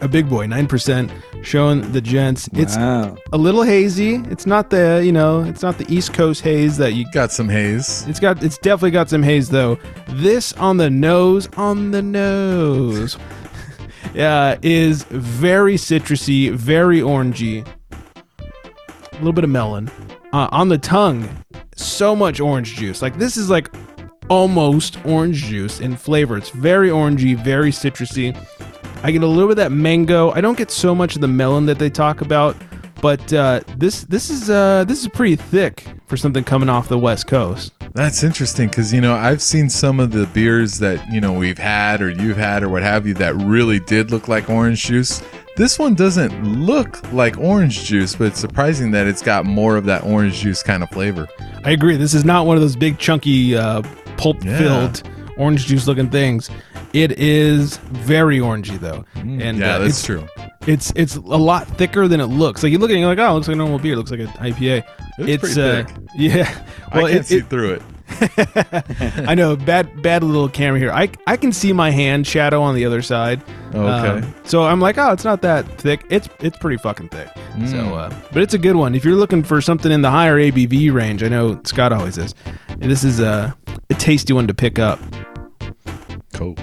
a 0.01 0.09
big 0.09 0.29
boy, 0.29 0.47
9%, 0.47 1.11
showing 1.43 1.93
the 1.93 2.01
gents. 2.01 2.49
It's 2.53 2.77
Wow. 2.77 3.17
a 3.33 3.37
little 3.39 3.63
hazy. 3.63 4.17
It's 4.31 4.47
not 4.47 4.71
the, 4.71 5.03
you 5.05 5.13
know, 5.13 5.43
it's 5.43 5.63
not 5.63 5.79
the 5.79 5.87
East 5.93 6.13
Coast 6.13 6.43
haze 6.43 6.77
that 6.77 6.95
you 6.95 7.05
Got 7.13 7.33
some 7.33 7.49
haze. 7.49 8.05
It's 8.07 8.21
got 8.21 8.43
it's 8.43 8.59
definitely 8.59 8.91
got 8.93 9.09
some 9.11 9.23
haze 9.23 9.49
though. 9.49 9.79
This 10.11 10.53
on 10.55 10.77
the 10.77 10.91
nose, 10.91 11.49
on 11.57 11.91
the 11.91 12.03
nose. 12.03 13.17
yeah, 14.15 14.57
is 14.63 15.03
very 15.05 15.75
citrusy, 15.77 16.53
very 16.53 17.01
orangey. 17.01 17.67
A 18.41 19.17
little 19.17 19.33
bit 19.33 19.45
of 19.45 19.51
melon. 19.51 19.91
Uh, 20.33 20.49
on 20.53 20.69
the 20.69 20.79
tongue, 20.79 21.29
so 21.75 22.15
much 22.15 22.39
orange 22.41 22.77
juice. 22.77 23.01
Like 23.03 23.19
this 23.19 23.37
is 23.37 23.49
like 23.51 23.75
almost 24.29 24.99
orange 25.07 25.45
juice 25.45 25.81
in 25.81 25.97
flavor. 25.97 26.37
It's 26.37 26.51
very 26.51 26.91
orangey, 26.91 27.35
very 27.43 27.71
citrusy. 27.73 28.37
I 29.03 29.13
get 29.13 29.23
a 29.23 29.27
little 29.27 29.47
bit 29.47 29.53
of 29.53 29.57
that 29.59 29.73
mango. 29.73 30.31
I 30.33 30.41
don't 30.41 30.59
get 30.59 30.71
so 30.71 30.95
much 30.95 31.15
of 31.15 31.21
the 31.21 31.29
melon 31.29 31.67
that 31.67 31.79
they 31.79 31.89
talk 31.89 32.21
about, 32.21 32.57
but 33.01 33.33
uh, 33.33 33.61
this 33.77 34.05
this 34.05 34.29
is 34.29 34.51
uh, 34.51 34.85
this 34.85 35.01
is 35.01 35.09
pretty 35.09 35.37
thick 35.37 35.87
for 36.07 36.17
something 36.17 36.43
coming 36.43 36.69
off 36.69 36.89
the 36.89 36.99
West 36.99 37.29
Coast. 37.29 37.73
That's 37.95 38.23
interesting 38.25 38.69
because 38.69 38.93
you 38.93 39.01
know 39.01 39.15
I've 39.15 39.41
seen 39.41 39.71
some 39.71 40.01
of 40.01 40.11
the 40.11 40.27
beers 40.27 40.79
that 40.81 41.11
you 41.13 41.21
know 41.21 41.33
we've 41.33 41.59
had 41.59 42.03
or 42.03 42.11
you've 42.11 42.37
had 42.37 42.63
or 42.65 42.69
what 42.69 42.83
have 42.83 43.07
you 43.07 43.15
that 43.15 43.37
really 43.37 43.79
did 43.79 44.11
look 44.11 44.27
like 44.27 44.51
orange 44.51 44.85
juice. 44.85 45.23
This 45.57 45.79
one 45.79 45.95
doesn't 45.95 46.45
look 46.45 47.13
like 47.13 47.39
orange 47.39 47.85
juice, 47.85 48.15
but 48.17 48.29
it's 48.29 48.41
surprising 48.41 48.91
that 48.93 49.07
it's 49.07 49.23
got 49.23 49.45
more 49.45 49.77
of 49.77 49.85
that 49.87 50.05
orange 50.05 50.41
juice 50.41 50.63
kind 50.63 50.83
of 50.83 50.91
flavor. 50.91 51.29
I 51.65 51.71
agree. 51.71 51.97
This 51.97 52.15
is 52.15 52.25
not 52.25 52.47
one 52.47 52.57
of 52.57 52.63
those 52.63 52.77
big 52.77 52.99
chunky 52.99 53.57
uh, 53.57 53.83
pulp 54.17 54.41
filled 54.43 55.03
orange 55.39 55.67
juice 55.67 55.87
looking 55.87 56.11
things. 56.11 56.51
It 56.93 57.13
is 57.19 57.77
very 57.79 58.39
orangey 58.39 58.79
though, 58.81 59.05
and 59.15 59.39
Mm, 59.41 59.61
yeah, 59.61 59.75
uh, 59.75 59.79
that's 59.81 59.91
it's, 59.99 60.05
true. 60.07 60.27
It's 60.67 60.93
it's 60.97 61.17
a 61.17 61.21
lot 61.21 61.67
thicker 61.67 62.09
than 62.09 62.21
it 62.21 62.27
looks. 62.27 62.63
Like 62.63 62.73
you 62.73 62.79
look 62.79 62.91
at 62.91 62.97
it, 62.97 63.01
you're 63.01 63.09
like, 63.09 63.19
oh, 63.19 63.31
it 63.31 63.35
looks 63.35 63.49
like 63.49 63.55
a 63.55 63.59
normal 63.59 63.79
beer. 63.79 63.93
It 63.95 63.97
looks 63.97 64.11
like 64.11 64.21
an 64.21 64.27
IPA. 64.29 64.85
It's 65.19 65.43
pretty 65.43 65.61
uh, 65.61 65.85
thick. 65.85 65.97
yeah. 66.17 66.65
I 66.91 67.01
can't 67.01 67.13
it- 67.15 67.27
see 67.27 67.37
it- 67.39 67.49
through 67.51 67.75
it. 67.75 67.83
I 69.29 69.35
know, 69.35 69.55
bad 69.55 70.01
bad 70.03 70.23
little 70.25 70.49
camera 70.49 70.79
here. 70.81 70.91
I 70.91 71.11
I 71.27 71.37
can 71.37 71.53
see 71.53 71.75
my 71.75 71.91
hand 71.91 72.27
shadow 72.27 72.63
on 72.63 72.75
the 72.75 72.87
other 72.87 73.03
side. 73.03 73.43
Oh, 73.75 73.83
Okay. 73.87 74.27
Um, 74.27 74.35
so 74.45 74.63
I'm 74.65 74.81
like, 74.81 74.97
oh, 74.97 75.13
it's 75.13 75.25
not 75.25 75.43
that 75.43 75.67
thick. 75.79 76.07
It's 76.09 76.27
it's 76.41 76.57
pretty 76.57 76.79
fucking 76.79 77.11
thick. 77.11 77.29
So, 77.67 77.77
Mm. 77.77 77.93
uh, 78.11 78.15
but 78.33 78.43
it's 78.43 78.55
a 78.55 78.59
good 78.59 78.77
one. 78.77 78.95
If 78.95 79.05
you're 79.05 79.15
looking 79.17 79.43
for 79.43 79.61
something 79.61 79.93
in 79.93 80.01
the 80.01 80.11
higher 80.11 80.37
ABV 80.39 80.91
range, 80.93 81.23
I 81.23 81.29
know 81.29 81.61
Scott 81.65 81.93
always 81.93 82.17
is. 82.17 82.35
This 82.79 83.05
is 83.05 83.21
a 83.21 83.55
a 83.91 83.95
tasty 83.95 84.33
one 84.33 84.47
to 84.47 84.55
pick 84.55 84.79
up. 84.79 84.99
Cool. 86.39 86.55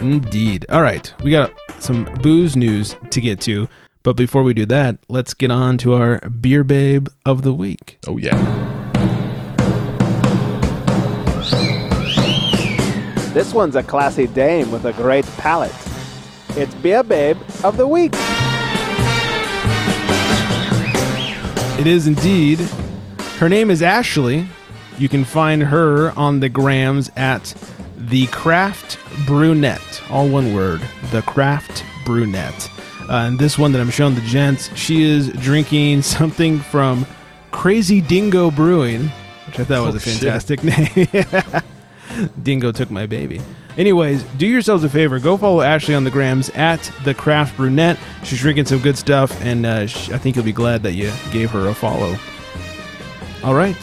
Indeed. 0.00 0.66
All 0.70 0.82
right, 0.82 1.14
we 1.22 1.30
got 1.30 1.52
some 1.78 2.04
booze 2.20 2.56
news 2.56 2.96
to 3.10 3.20
get 3.20 3.40
to. 3.42 3.68
But 4.02 4.14
before 4.14 4.42
we 4.42 4.54
do 4.54 4.66
that, 4.66 4.98
let's 5.08 5.34
get 5.34 5.52
on 5.52 5.78
to 5.78 5.94
our 5.94 6.18
beer 6.30 6.64
babe 6.64 7.06
of 7.24 7.42
the 7.42 7.54
week. 7.54 8.00
Oh 8.08 8.16
yeah. 8.16 8.36
This 13.32 13.54
one's 13.54 13.76
a 13.76 13.84
classy 13.84 14.26
dame 14.26 14.72
with 14.72 14.84
a 14.84 14.92
great 14.94 15.24
palate. 15.36 15.70
It's 16.56 16.74
Beer 16.74 17.04
Babe 17.04 17.38
of 17.62 17.76
the 17.76 17.86
Week. 17.86 18.10
It 21.78 21.86
is 21.86 22.08
indeed. 22.08 22.58
Her 23.38 23.48
name 23.48 23.70
is 23.70 23.80
Ashleigh. 23.80 24.48
You 24.98 25.08
can 25.08 25.24
find 25.24 25.62
her 25.62 26.10
on 26.18 26.40
the 26.40 26.48
grams 26.48 27.12
at 27.14 27.54
the 28.10 28.26
Craft 28.28 28.98
Brewnette. 29.26 30.10
All 30.10 30.28
one 30.28 30.54
word. 30.54 30.80
The 31.10 31.22
Craft 31.22 31.82
Brewnette. 32.04 32.68
Uh, 33.08 33.26
and 33.26 33.38
this 33.38 33.58
one 33.58 33.72
that 33.72 33.80
I'm 33.80 33.90
showing 33.90 34.14
the 34.14 34.20
gents, 34.22 34.74
she 34.76 35.02
is 35.02 35.28
drinking 35.32 36.02
something 36.02 36.58
from 36.60 37.06
Crazy 37.50 38.00
Dingo 38.00 38.50
Brewing, 38.50 39.08
which 39.46 39.58
I 39.58 39.64
thought 39.64 39.84
was 39.86 39.94
Oh, 39.94 39.98
a 39.98 40.00
shit. 40.00 40.14
fantastic 40.20 40.62
name. 42.22 42.30
Dingo 42.42 42.72
took 42.72 42.90
my 42.90 43.06
baby. 43.06 43.40
Anyways, 43.78 44.22
do 44.36 44.46
yourselves 44.46 44.82
a 44.84 44.88
favor. 44.88 45.18
Go 45.20 45.36
follow 45.36 45.60
Ashleigh 45.62 45.96
on 45.96 46.04
the 46.04 46.10
grams 46.10 46.50
at 46.50 46.90
the 47.04 47.14
Craft 47.14 47.56
Brewnette. 47.56 47.98
She's 48.24 48.40
drinking 48.40 48.66
some 48.66 48.80
good 48.80 48.98
stuff, 48.98 49.40
and 49.42 49.64
uh, 49.64 49.86
sh- 49.86 50.10
I 50.10 50.18
think 50.18 50.34
you'll 50.36 50.44
be 50.44 50.52
glad 50.52 50.82
that 50.82 50.92
you 50.92 51.12
gave 51.32 51.50
her 51.52 51.68
a 51.68 51.74
follow. 51.74 52.16
All 53.42 53.54
right, 53.54 53.76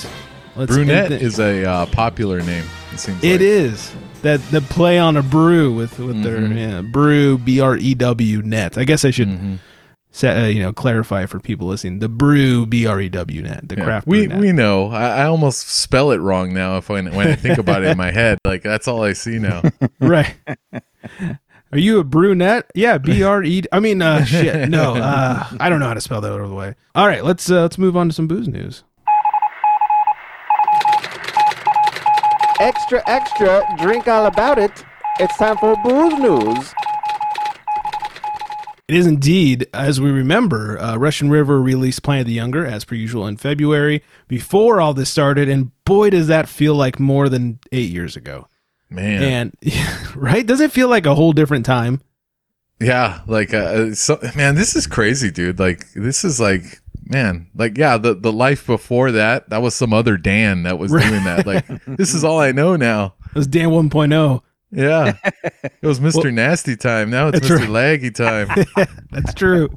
let's 0.56 0.72
Brunette 0.72 1.10
thi- 1.10 1.16
is 1.16 1.40
a 1.40 1.66
uh, 1.66 1.86
popular 1.88 2.42
name. 2.42 2.66
It 2.94 3.00
seems. 3.00 3.24
It 3.24 3.32
like. 3.34 3.42
is 3.42 3.94
that 4.28 4.42
the 4.52 4.60
play 4.62 5.00
on 5.00 5.16
a 5.16 5.24
brew 5.24 5.72
with 5.74 5.98
with 6.00 6.22
their 6.24 6.38
Mm-hmm. 6.38 6.58
yeah, 6.58 6.82
brew 6.82 7.38
b 7.38 7.60
r 7.62 7.78
e 7.78 7.96
w 7.96 8.42
net. 8.44 8.78
I 8.78 8.84
guess 8.84 9.06
I 9.06 9.12
should 9.12 9.30
Mm-hmm. 9.30 9.56
set, 10.12 10.38
uh, 10.44 10.48
you 10.48 10.62
know 10.62 10.74
clarify 10.74 11.26
for 11.26 11.40
people 11.40 11.68
listening. 11.68 12.00
The 12.00 12.10
brew 12.10 12.66
b 12.66 12.86
r 12.86 13.00
e 13.00 13.10
w 13.10 13.42
net. 13.42 13.70
The 13.70 13.76
Yeah. 13.78 13.84
craft. 13.86 14.08
We 14.08 14.28
Brunette. 14.28 14.40
we 14.42 14.52
know. 14.52 14.88
I, 14.92 15.24
I 15.24 15.26
almost 15.26 15.68
spell 15.70 16.12
it 16.12 16.18
wrong 16.18 16.54
now. 16.54 16.78
If 16.78 16.90
when 16.90 17.14
when 17.16 17.28
I 17.30 17.36
think 17.36 17.58
about 17.58 17.84
it 17.84 17.90
in 17.92 17.98
my 17.98 18.12
head, 18.12 18.38
like 18.46 18.64
that's 18.64 18.88
all 18.88 19.04
I 19.04 19.14
see 19.14 19.40
now. 19.40 19.62
right. 20.00 20.36
Are 21.72 21.78
you 21.80 22.00
a 22.00 22.04
brunette? 22.04 22.72
Yeah, 22.76 22.98
B 22.98 23.24
R 23.24 23.44
E. 23.44 23.64
I 23.72 23.80
mean, 23.80 24.02
uh, 24.02 24.24
shit. 24.24 24.70
No, 24.70 24.96
uh, 24.96 25.46
I 25.60 25.68
don't 25.70 25.80
know 25.80 25.88
how 25.88 25.94
to 25.96 26.02
spell 26.02 26.22
that 26.22 26.32
over 26.32 26.48
the 26.48 26.54
way. 26.56 26.76
All 26.96 27.06
right, 27.08 27.24
let's 27.24 27.50
uh, 27.52 27.62
let's 27.64 27.78
move 27.78 27.98
on 27.98 28.08
to 28.08 28.14
some 28.14 28.28
booze 28.28 28.48
news. 28.48 28.84
Extra, 32.60 33.04
extra, 33.08 33.64
drink 33.78 34.08
all 34.08 34.26
about 34.26 34.58
it. 34.58 34.84
It's 35.20 35.38
time 35.38 35.58
for 35.58 35.76
booze 35.84 36.18
news. 36.20 36.74
It 38.88 38.96
is 38.96 39.06
indeed, 39.06 39.68
as 39.74 40.00
we 40.00 40.10
remember, 40.12 40.80
uh, 40.80 40.96
Russian 40.96 41.30
River 41.30 41.62
released 41.62 42.04
Pliny 42.04 42.22
of 42.22 42.28
the 42.28 42.34
Younger 42.34 42.66
as 42.66 42.86
per 42.86 42.96
usual 42.96 43.28
in 43.28 43.36
February 43.38 44.02
before 44.28 44.80
all 44.80 44.94
this 44.94 45.10
started, 45.10 45.50
and 45.50 45.72
boy, 45.84 46.10
does 46.10 46.28
that 46.28 46.48
feel 46.48 46.74
like 46.74 47.00
more 47.00 47.28
than 47.28 47.60
eight 47.72 47.92
years 47.92 48.16
ago. 48.16 48.48
Man, 48.90 49.24
And 49.24 49.54
right, 50.16 50.46
does 50.46 50.62
it 50.62 50.72
feel 50.72 50.88
like 50.88 51.06
a 51.06 51.16
whole 51.16 51.34
different 51.34 51.66
time? 51.66 52.02
yeah, 52.80 53.22
like 53.28 53.54
uh, 53.54 53.94
so, 53.94 54.20
man, 54.36 54.56
this 54.56 54.76
is 54.76 54.88
crazy, 54.88 55.32
dude. 55.32 55.60
Like 55.60 55.92
this 55.94 56.24
is 56.24 56.40
like. 56.40 56.80
Man, 57.10 57.48
like 57.56 57.78
yeah, 57.78 57.98
the 57.98 58.14
the 58.14 58.32
life 58.32 58.66
before 58.66 59.12
that, 59.12 59.50
that 59.50 59.62
was 59.62 59.76
some 59.76 59.94
other 59.94 60.18
Dan 60.18 60.64
that 60.64 60.78
was 60.78 60.92
doing 60.92 61.24
that. 61.24 61.46
Like 61.46 61.66
this 61.88 62.14
is 62.14 62.24
all 62.24 62.40
I 62.40 62.52
know 62.52 62.76
now. 62.76 63.16
It 63.28 63.36
was 63.36 63.48
Dan 63.48 63.68
oh. 63.68 63.82
1.0. 63.84 64.42
Yeah, 64.72 65.14
it 65.54 65.88
was 65.88 66.02
Mister 66.02 66.32
Nasty 66.32 66.76
time. 66.76 67.10
Now 67.10 67.30
it's 67.30 67.40
Mister 67.40 67.56
right. 67.56 68.00
Laggy 68.02 68.14
time. 68.14 68.66
That's 69.12 69.34
true. 69.34 69.70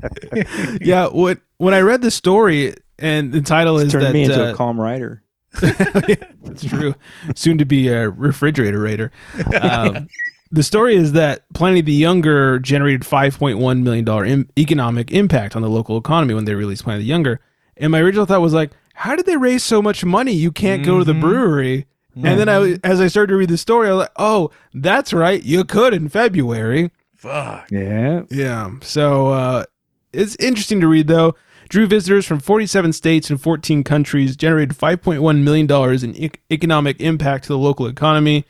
yeah, 0.80 1.06
what 1.06 1.38
when 1.58 1.74
I 1.74 1.80
read 1.80 2.02
the 2.02 2.10
story 2.10 2.74
and 2.98 3.32
the 3.32 3.40
title 3.40 3.78
is 3.78 3.92
Turned 3.92 4.06
that 4.06 4.12
me 4.12 4.24
into 4.24 4.48
uh, 4.48 4.52
a 4.52 4.54
calm 4.56 4.80
rider. 4.80 5.22
That's 5.60 6.64
true. 6.64 6.94
Soon 7.36 7.58
to 7.58 7.64
be 7.64 7.88
a 7.88 8.10
refrigerator 8.10 8.80
raider. 8.80 9.12
Um, 9.60 10.08
the 10.50 10.62
story 10.62 10.96
is 10.96 11.12
that 11.12 11.44
Pliny 11.54 11.80
the 11.80 11.92
Younger 11.92 12.58
generated 12.58 13.02
$5.1 13.02 13.82
million 13.82 14.26
Im- 14.26 14.48
economic 14.58 15.10
impact 15.12 15.54
on 15.56 15.62
the 15.62 15.68
local 15.68 15.96
economy 15.96 16.34
when 16.34 16.44
they 16.44 16.54
released 16.54 16.84
Pliny 16.84 17.00
the 17.00 17.06
Younger. 17.06 17.40
And 17.76 17.92
my 17.92 18.00
original 18.00 18.26
thought 18.26 18.40
was 18.40 18.52
like, 18.52 18.72
how 18.94 19.16
did 19.16 19.26
they 19.26 19.36
raise 19.36 19.62
so 19.62 19.80
much 19.80 20.04
money? 20.04 20.32
You 20.32 20.52
can't 20.52 20.84
go 20.84 20.98
to 20.98 21.04
the 21.04 21.14
brewery. 21.14 21.86
And 22.16 22.38
then 22.38 22.48
I, 22.48 22.76
as 22.84 23.00
I 23.00 23.06
started 23.06 23.28
to 23.28 23.36
read 23.36 23.48
the 23.48 23.56
story, 23.56 23.88
I 23.88 23.92
was 23.92 24.00
like, 24.00 24.12
oh, 24.16 24.50
that's 24.74 25.12
right. 25.12 25.42
You 25.42 25.64
could 25.64 25.94
in 25.94 26.08
February. 26.08 26.90
Fuck. 27.14 27.70
Yeah. 27.70 28.22
Yeah. 28.30 28.72
So 28.82 29.28
uh, 29.28 29.64
it's 30.12 30.36
interesting 30.36 30.80
to 30.80 30.88
read, 30.88 31.06
though. 31.06 31.34
Drew 31.70 31.86
visitors 31.86 32.26
from 32.26 32.40
47 32.40 32.92
states 32.92 33.30
and 33.30 33.40
14 33.40 33.84
countries, 33.84 34.36
generated 34.36 34.76
$5.1 34.76 35.42
million 35.42 36.04
in 36.04 36.24
ec- 36.24 36.40
economic 36.50 37.00
impact 37.00 37.44
to 37.44 37.48
the 37.48 37.58
local 37.58 37.86
economy, 37.86 38.44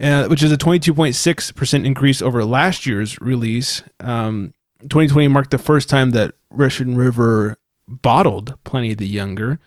uh, 0.00 0.26
which 0.28 0.42
is 0.42 0.50
a 0.50 0.56
22.6% 0.56 1.84
increase 1.84 2.22
over 2.22 2.44
last 2.44 2.86
year's 2.86 3.20
release. 3.20 3.82
Um, 4.00 4.54
2020 4.82 5.28
marked 5.28 5.50
the 5.50 5.58
first 5.58 5.88
time 5.88 6.10
that 6.12 6.34
Russian 6.50 6.96
River 6.96 7.58
bottled 7.86 8.56
Pliny 8.64 8.92
of 8.92 8.98
the 8.98 9.06
Younger. 9.06 9.58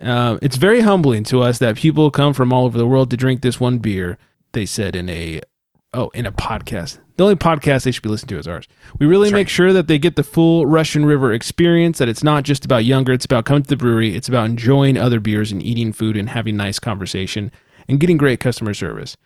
Uh, 0.00 0.38
it's 0.42 0.56
very 0.56 0.80
humbling 0.80 1.24
to 1.24 1.42
us 1.42 1.58
that 1.58 1.76
people 1.76 2.10
come 2.10 2.32
from 2.32 2.52
all 2.52 2.64
over 2.64 2.78
the 2.78 2.86
world 2.86 3.10
to 3.10 3.16
drink 3.16 3.42
this 3.42 3.60
one 3.60 3.78
beer, 3.78 4.18
they 4.52 4.66
said 4.66 4.96
in 4.96 5.08
a 5.08 5.40
oh, 5.92 6.08
in 6.10 6.26
a 6.26 6.32
podcast. 6.32 6.98
The 7.16 7.24
only 7.24 7.36
podcast 7.36 7.84
they 7.84 7.92
should 7.92 8.02
be 8.02 8.08
listening 8.08 8.30
to 8.30 8.38
is 8.38 8.48
ours. 8.48 8.66
We 8.98 9.06
really 9.06 9.30
make 9.30 9.48
sure 9.48 9.72
that 9.72 9.86
they 9.86 9.98
get 9.98 10.16
the 10.16 10.24
full 10.24 10.66
Russian 10.66 11.06
River 11.06 11.32
experience, 11.32 11.98
that 11.98 12.08
it's 12.08 12.24
not 12.24 12.42
just 12.42 12.64
about 12.64 12.84
younger, 12.84 13.12
it's 13.12 13.24
about 13.24 13.44
coming 13.44 13.62
to 13.62 13.68
the 13.68 13.76
brewery, 13.76 14.16
it's 14.16 14.28
about 14.28 14.46
enjoying 14.46 14.96
other 14.96 15.20
beers 15.20 15.52
and 15.52 15.62
eating 15.62 15.92
food 15.92 16.16
and 16.16 16.30
having 16.30 16.56
nice 16.56 16.80
conversation 16.80 17.52
and 17.86 18.00
getting 18.00 18.16
great 18.16 18.40
customer 18.40 18.74
service. 18.74 19.16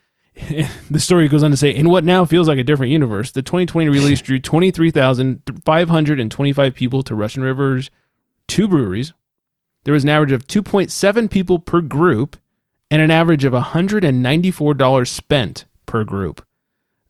the 0.89 0.99
story 0.99 1.27
goes 1.27 1.43
on 1.43 1.51
to 1.51 1.57
say, 1.57 1.73
in 1.73 1.89
what 1.89 2.03
now 2.03 2.25
feels 2.25 2.47
like 2.47 2.57
a 2.57 2.63
different 2.63 2.91
universe, 2.91 3.31
the 3.31 3.41
2020 3.41 3.89
release 3.89 4.21
drew 4.21 4.39
23,525 4.39 6.73
people 6.73 7.03
to 7.03 7.15
Russian 7.15 7.43
River's 7.43 7.91
two 8.47 8.67
breweries. 8.67 9.13
There 9.83 9.93
was 9.93 10.03
an 10.03 10.09
average 10.09 10.31
of 10.31 10.47
2.7 10.47 11.31
people 11.31 11.59
per 11.59 11.81
group 11.81 12.37
and 12.91 13.01
an 13.01 13.11
average 13.11 13.45
of 13.45 13.53
$194 13.53 15.07
spent 15.07 15.65
per 15.85 16.03
group. 16.03 16.43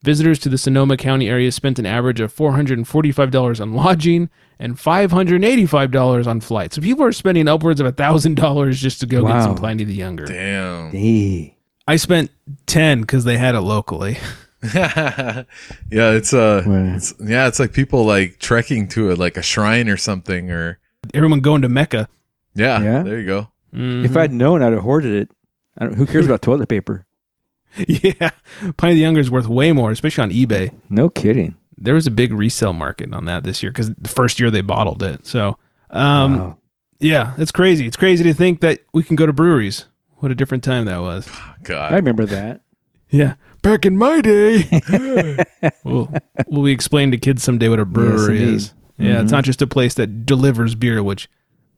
Visitors 0.02 0.40
to 0.40 0.50
the 0.50 0.58
Sonoma 0.58 0.96
County 0.96 1.28
area 1.28 1.52
spent 1.52 1.78
an 1.78 1.86
average 1.86 2.22
of 2.22 2.34
$445 2.34 3.60
on 3.60 3.74
lodging 3.74 4.30
and 4.58 4.78
$585 4.78 6.28
on 6.28 6.40
flights. 6.40 6.76
So 6.76 6.82
people 6.82 7.04
are 7.04 7.12
spending 7.12 7.50
upwards 7.50 7.82
of 7.82 7.94
$1,000 7.94 8.72
just 8.74 9.02
to 9.02 9.08
go 9.08 9.26
get 9.26 9.44
some 9.44 9.56
Pliny 9.56 9.84
the 9.84 9.94
Younger. 9.94 10.26
Damn. 10.26 10.92
Hey. 10.92 11.58
I 11.90 11.96
spent 11.96 12.30
10 12.68 13.02
because 13.02 13.24
they 13.24 13.38
had 13.38 13.56
it 13.56 13.62
locally. 13.62 14.18
yeah, 14.74 15.44
it's 15.92 16.34
uh, 16.34 16.64
Wow. 16.66 16.96
it's, 16.96 17.14
yeah, 17.20 17.48
it's 17.48 17.60
like 17.60 17.74
people 17.74 18.06
like 18.06 18.40
trekking 18.40 18.88
to 18.90 19.12
a 19.12 19.16
like 19.16 19.38
a 19.38 19.42
shrine 19.42 19.90
or 19.90 19.98
something, 19.98 20.52
or 20.52 20.80
Everyone 21.14 21.40
going 21.40 21.62
to 21.62 21.70
Mecca. 21.70 22.08
yeah, 22.56 22.82
Yeah. 22.82 23.04
there 23.04 23.20
you 23.20 23.26
go. 23.26 23.48
Mhm. 23.74 24.06
If 24.06 24.18
I'd 24.18 24.34
known, 24.34 24.62
I'd 24.62 24.74
have 24.74 24.82
hoarded 24.84 25.14
it. 25.14 25.32
I 25.78 25.86
don't, 25.86 25.94
who 25.96 26.06
cares 26.06 26.26
about 26.26 26.42
toilet 26.42 26.68
paper? 26.68 27.06
yeah, 27.88 28.32
Pliny 28.78 28.96
the 28.96 29.02
Younger 29.02 29.20
is 29.22 29.32
worth 29.32 29.48
way 29.48 29.72
more, 29.72 29.92
especially 29.92 30.24
on 30.24 30.32
eBay. 30.32 30.74
No 30.90 31.10
kidding. 31.10 31.56
There 31.78 31.94
was 31.94 32.08
a 32.08 32.12
big 32.12 32.34
resale 32.34 32.74
market 32.74 33.14
on 33.14 33.26
that 33.26 33.44
this 33.44 33.64
year 33.64 33.72
because 33.72 33.94
the 33.96 34.10
first 34.10 34.40
year 34.40 34.52
they 34.52 34.62
bottled 34.62 35.02
it. 35.04 35.26
So, 35.26 35.58
um, 35.92 36.38
Wow. 36.38 36.58
yeah, 37.00 37.34
it's 37.38 37.52
crazy. 37.52 37.88
It's 37.88 37.96
crazy 37.96 38.24
to 38.26 38.34
think 38.34 38.60
that 38.62 38.80
we 38.94 39.04
can 39.04 39.16
go 39.16 39.26
to 39.26 39.32
breweries. 39.34 39.86
What 40.20 40.32
a 40.32 40.36
different 40.36 40.64
time 40.64 40.86
that 40.86 41.00
was. 41.00 41.30
God, 41.64 41.94
I 41.94 41.96
remember 41.96 42.26
that. 42.26 42.62
Yeah. 43.12 43.34
Back 43.64 43.88
in 43.88 43.98
my 43.98 44.22
day. 44.22 44.70
well, 45.84 46.14
will 46.46 46.62
we 46.62 46.72
explain 46.72 47.10
to 47.10 47.18
kids 47.18 47.42
someday 47.42 47.68
what 47.68 47.80
a 47.80 47.86
brewery 47.86 48.38
indeed. 48.38 48.54
is? 48.54 48.74
Yeah, 49.00 49.14
it's 49.14 49.24
mm-hmm. 49.24 49.32
not 49.32 49.46
just 49.46 49.64
a 49.64 49.68
place 49.68 49.96
that 49.96 50.28
delivers 50.28 50.76
beer, 50.76 51.02
which 51.02 51.28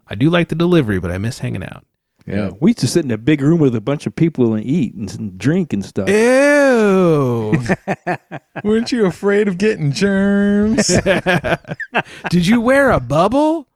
I 0.07 0.15
do 0.15 0.29
like 0.29 0.49
the 0.49 0.55
delivery, 0.55 0.99
but 0.99 1.09
I 1.09 1.17
miss 1.17 1.39
hanging 1.39 1.63
out. 1.63 1.85
Yeah. 2.27 2.51
We 2.59 2.71
used 2.71 2.79
to 2.79 2.87
sit 2.87 3.05
in 3.05 3.11
a 3.11 3.17
big 3.17 3.39
room 3.39 3.61
with 3.61 3.75
a 3.75 3.81
bunch 3.81 4.05
of 4.05 4.13
people 4.13 4.53
and 4.53 4.65
eat 4.65 4.93
and, 4.93 5.37
drink 5.37 5.71
and 5.71 5.85
stuff. 5.85 6.09
Ew. 6.09 7.63
weren't 8.65 8.91
you 8.91 9.05
afraid 9.05 9.47
of 9.47 9.57
getting 9.57 9.93
germs? 9.93 10.87
Did 12.29 12.45
you 12.45 12.59
wear 12.59 12.91
a 12.91 12.99
bubble? 12.99 13.69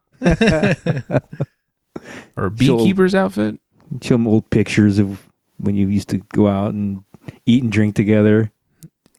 or 2.36 2.46
a 2.46 2.52
beekeeper's 2.52 3.16
outfit? 3.16 3.60
Show 4.02 4.16
them 4.16 4.28
old 4.28 4.50
pictures 4.50 5.00
of 5.00 5.28
when 5.58 5.76
you 5.76 5.88
used 5.88 6.10
to 6.10 6.18
go 6.34 6.48
out 6.48 6.74
and 6.74 7.04
eat 7.46 7.64
and 7.64 7.72
drink 7.72 7.96
together. 7.96 8.52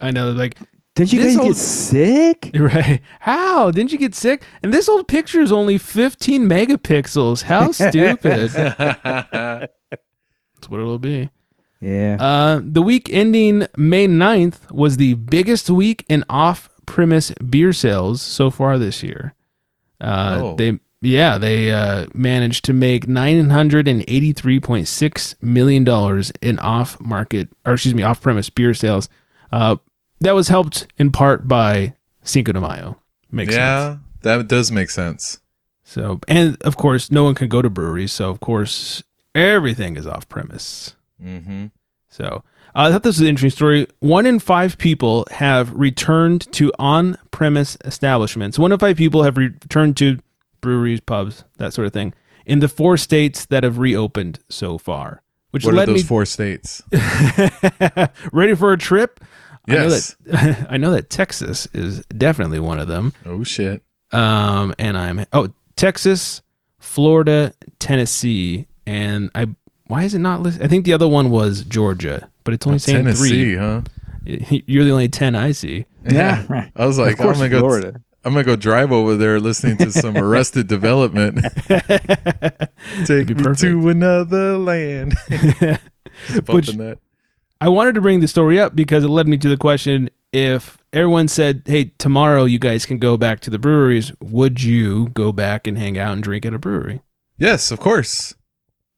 I 0.01 0.11
know, 0.11 0.31
like, 0.33 0.57
Did 0.95 1.13
you 1.13 1.23
This 1.23 1.35
guys 1.37 1.39
old- 1.39 1.49
get 1.49 1.57
sick? 1.57 2.51
right. 2.55 3.01
How? 3.21 3.71
Didn't 3.71 3.93
you 3.93 3.99
get 3.99 4.15
sick? 4.15 4.43
And 4.63 4.73
this 4.73 4.89
old 4.89 5.09
picture 5.09 5.41
is 5.41 5.51
only 5.53 5.79
15 5.79 6.49
megapixels. 6.49 7.43
How 7.43 7.73
stupid. 7.73 8.51
That's 8.51 9.71
what 10.69 10.81
it'll 10.81 10.99
be. 10.99 11.31
Yeah. 11.81 12.17
Uh, 12.19 12.61
the 12.63 12.83
week 12.83 13.09
ending 13.13 13.67
May 13.77 14.07
9th 14.09 14.71
was 14.73 14.97
the 14.97 15.15
biggest 15.15 15.69
week 15.71 16.05
in 16.09 16.25
off 16.29 16.69
premise 16.87 17.31
beer 17.33 17.73
sales 17.73 18.23
so 18.23 18.51
far 18.51 18.79
this 18.79 19.03
year. 19.03 19.35
Uh, 20.01 20.41
Oh. 20.43 20.57
They 20.57 20.79
yeah 21.07 21.39
they 21.39 21.71
uh, 21.71 22.07
managed 22.15 22.65
to 22.67 22.73
make 22.73 23.09
nine 23.09 23.51
hundred 23.51 23.89
and 23.89 24.05
eighty 24.09 24.33
three 24.33 24.61
point 24.61 24.89
six 24.89 25.35
million 25.41 25.85
dollars 25.85 26.33
in 26.43 26.59
off 26.59 27.01
market 27.01 27.49
or 27.65 27.75
excuse 27.75 27.95
me 27.95 28.03
off 28.03 28.21
premise 28.21 28.51
beer 28.51 28.75
sales. 28.75 29.09
Uh, 29.53 29.77
that 30.21 30.35
was 30.35 30.49
helped 30.49 30.87
in 30.99 31.13
part 31.13 31.47
by 31.47 31.95
Cinco 32.23 32.53
de 32.53 32.61
Mayo. 32.61 32.99
Makes 33.31 33.55
sense. 33.55 33.59
yeah, 33.59 33.97
that 34.23 34.49
does 34.49 34.73
make 34.73 34.91
sense. 34.91 35.41
So 35.85 36.21
and 36.27 36.61
of 36.63 36.77
course 36.77 37.11
no 37.11 37.25
one 37.25 37.35
can 37.35 37.49
go 37.49 37.63
to 37.63 37.71
breweries, 37.71 38.13
so 38.13 38.31
of 38.31 38.41
course 38.41 39.03
everything 39.35 39.97
is 39.97 40.07
off 40.07 40.29
premise. 40.29 40.97
Mm-hmm. 41.23 41.67
So 42.09 42.43
uh, 42.75 42.89
I 42.89 42.93
thought 42.93 43.03
this 43.05 43.17
was 43.17 43.23
an 43.23 43.29
interesting 43.29 43.57
story. 43.57 43.87
One 44.01 44.27
in 44.27 44.39
five 44.39 44.79
people 44.79 45.27
have 45.31 45.73
returned 45.73 46.51
to 46.53 46.73
on 46.79 47.17
premise 47.31 47.77
establishments. 47.85 48.59
One 48.59 48.73
in 48.73 48.79
five 48.79 48.97
people 48.97 49.23
have 49.23 49.37
re- 49.37 49.47
returned 49.47 49.97
to 49.99 50.19
breweries, 50.67 51.01
pubs, 51.01 51.45
that 51.59 51.73
sort 51.73 51.87
of 51.87 51.93
thing, 51.93 52.13
in 52.45 52.59
the 52.59 52.69
four 52.69 52.97
states 52.97 53.47
that 53.47 53.63
have 53.65 53.79
reopened 53.79 54.41
so 54.49 54.79
far. 54.79 55.23
Which 55.53 55.65
What 55.65 55.75
are 55.75 55.77
led 55.77 55.89
those 55.89 55.97
me 55.99 56.03
four 56.03 56.27
states? 56.27 56.83
ready 58.33 58.55
for 58.55 58.73
a 58.73 58.77
trip. 58.79 59.21
Yes. 59.69 60.17
I 60.27 60.33
know, 60.33 60.37
that, 60.43 60.67
I 60.71 60.77
know 60.77 60.91
that 60.93 61.11
Texas 61.11 61.67
is 61.73 62.05
definitely 62.07 62.61
one 62.61 62.79
of 62.79 62.89
them. 62.89 63.13
Oh 63.25 63.43
shit. 63.45 63.83
Um, 64.13 64.75
and 64.79 64.97
I'm 64.99 65.25
oh 65.33 65.49
Texas, 65.77 66.43
Florida, 66.79 67.53
Tennessee, 67.79 68.67
and 68.87 69.31
I. 69.35 69.49
Why 69.89 70.03
is 70.03 70.15
it 70.15 70.19
not 70.19 70.43
listed? 70.43 70.63
I 70.65 70.69
think 70.69 70.85
the 70.85 70.93
other 70.93 71.07
one 71.09 71.31
was 71.31 71.63
Georgia, 71.63 72.29
but 72.45 72.55
it's 72.55 72.67
only 72.67 72.79
saying 72.81 73.05
Tennessee, 73.05 73.55
three. 73.55 73.57
huh? 73.57 73.83
You're 74.25 74.85
the 74.85 74.91
only 74.91 75.09
ten 75.09 75.35
I 75.35 75.53
see. 75.53 75.87
Yeah, 76.09 76.45
right. 76.49 76.71
I 76.77 76.87
was 76.87 76.99
like, 76.99 77.13
Of 77.13 77.19
course, 77.19 77.37
I'm 77.41 77.49
gonna 77.49 77.51
go. 77.51 77.61
Florida. 77.61 78.01
I'm 78.27 78.33
gonna 78.33 78.45
go 78.45 78.57
drive 78.57 78.91
over 78.93 79.17
there 79.17 79.39
listening 79.39 79.77
to 79.79 79.91
some 79.93 80.17
Arrested 80.17 80.67
Development. 80.77 81.39
Take 83.07 83.29
me 83.29 83.35
perfect. 83.35 83.61
to 83.61 83.89
another 83.89 84.59
land. 84.59 85.15
Which- 86.49 86.69
that. 86.69 86.99
I 87.61 87.71
wanted 87.71 87.95
to 87.95 88.03
bring 88.03 88.21
the 88.21 88.29
story 88.29 88.61
up 88.61 88.77
because 88.77 89.03
it 89.03 89.09
led 89.09 89.27
me 89.29 89.39
to 89.39 89.49
the 89.49 89.57
question: 89.57 90.11
If 90.33 90.77
everyone 90.93 91.29
said, 91.29 91.63
"Hey, 91.65 91.93
tomorrow 91.99 92.45
you 92.45 92.59
guys 92.59 92.85
can 92.85 92.99
go 92.99 93.17
back 93.17 93.41
to 93.41 93.51
the 93.51 93.59
breweries," 93.59 94.13
would 94.21 94.63
you 94.63 95.09
go 95.11 95.33
back 95.33 95.67
and 95.67 95.79
hang 95.79 95.97
out 95.99 96.13
and 96.13 96.23
drink 96.23 96.45
at 96.45 96.53
a 96.53 96.59
brewery? 96.59 97.01
Yes, 97.39 97.71
of 97.71 97.81
course. 97.81 98.35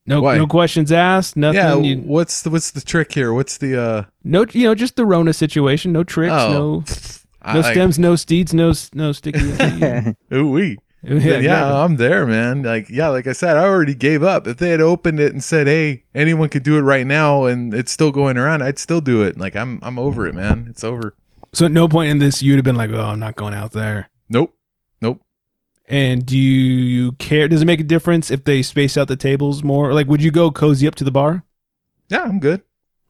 No, 0.07 0.23
Why? 0.23 0.39
no 0.39 0.47
questions 0.47 0.91
asked. 0.91 1.37
Nothing. 1.37 1.57
Yeah. 1.61 1.77
you- 1.77 1.99
What's 1.99 2.43
the 2.43 2.51
what's 2.51 2.71
the 2.73 2.81
trick 2.81 3.13
here? 3.13 3.33
What's 3.33 3.59
the 3.59 3.81
uh? 3.81 4.05
no, 4.25 4.45
you 4.53 4.65
know, 4.65 4.75
just 4.75 4.97
the 4.97 5.05
Rona 5.07 5.33
situation. 5.35 5.93
No 5.93 6.03
tricks. 6.03 6.33
Oh, 6.33 6.53
no, 6.53 6.85
no 7.55 7.61
I- 7.61 7.73
stems. 7.73 7.99
No 7.99 8.17
steeds. 8.17 8.53
No, 8.55 8.73
no 8.95 9.13
sticky. 9.13 9.39
Ooh 10.35 10.51
wee. 10.51 10.79
yeah, 11.03 11.15
Yeah, 11.15 11.37
exactly. 11.37 11.49
I'm 11.77 11.97
there, 11.97 12.27
man. 12.27 12.63
Like, 12.65 12.91
yeah, 12.91 13.09
like 13.09 13.29
I 13.29 13.33
said, 13.33 13.57
I 13.57 13.63
already 13.65 13.95
gave 13.95 14.23
up. 14.25 14.49
If 14.49 14.57
they 14.57 14.71
had 14.71 14.81
opened 14.81 15.21
it 15.21 15.33
and 15.33 15.43
said, 15.45 15.69
"Hey, 15.69 16.03
anyone 16.15 16.49
could 16.49 16.65
do 16.65 16.77
it 16.77 16.81
right 16.83 17.07
now," 17.07 17.45
and 17.45 17.73
it's 17.73 17.93
still 17.93 18.11
going 18.11 18.37
around, 18.37 18.63
I'd 18.63 18.81
still 18.81 19.01
do 19.01 19.23
it. 19.23 19.39
Like, 19.39 19.55
I'm, 19.55 19.79
I'm 19.83 19.97
over 19.99 20.27
it, 20.27 20.35
man. 20.35 20.67
It's 20.69 20.83
over. 20.83 21.15
So 21.53 21.67
at 21.67 21.73
no 21.73 21.87
point 21.89 22.11
in 22.11 22.19
this 22.19 22.43
you'd 22.43 22.57
have 22.57 22.65
been 22.65 22.75
like, 22.77 22.91
"Oh, 22.91 23.01
I'm 23.01 23.21
not 23.21 23.37
going 23.37 23.55
out 23.55 23.71
there." 23.73 24.11
Nope, 24.29 24.55
nope. 25.01 25.21
And 25.87 26.27
do 26.27 26.37
you 26.37 27.13
care? 27.13 27.47
Does 27.49 27.63
it 27.63 27.67
make 27.67 27.81
a 27.81 27.85
difference 27.85 28.31
if 28.31 28.43
they 28.45 28.61
space 28.63 28.97
out 28.99 29.07
the 29.09 29.17
tables 29.17 29.63
more? 29.63 29.95
Like, 29.95 30.09
would 30.09 30.23
you 30.23 30.31
go 30.33 30.51
cozy 30.51 30.89
up 30.89 30.97
to 30.97 31.05
the 31.05 31.11
bar? 31.13 31.45
Yeah, 32.11 32.25
I'm 32.25 32.41
good. 32.41 32.63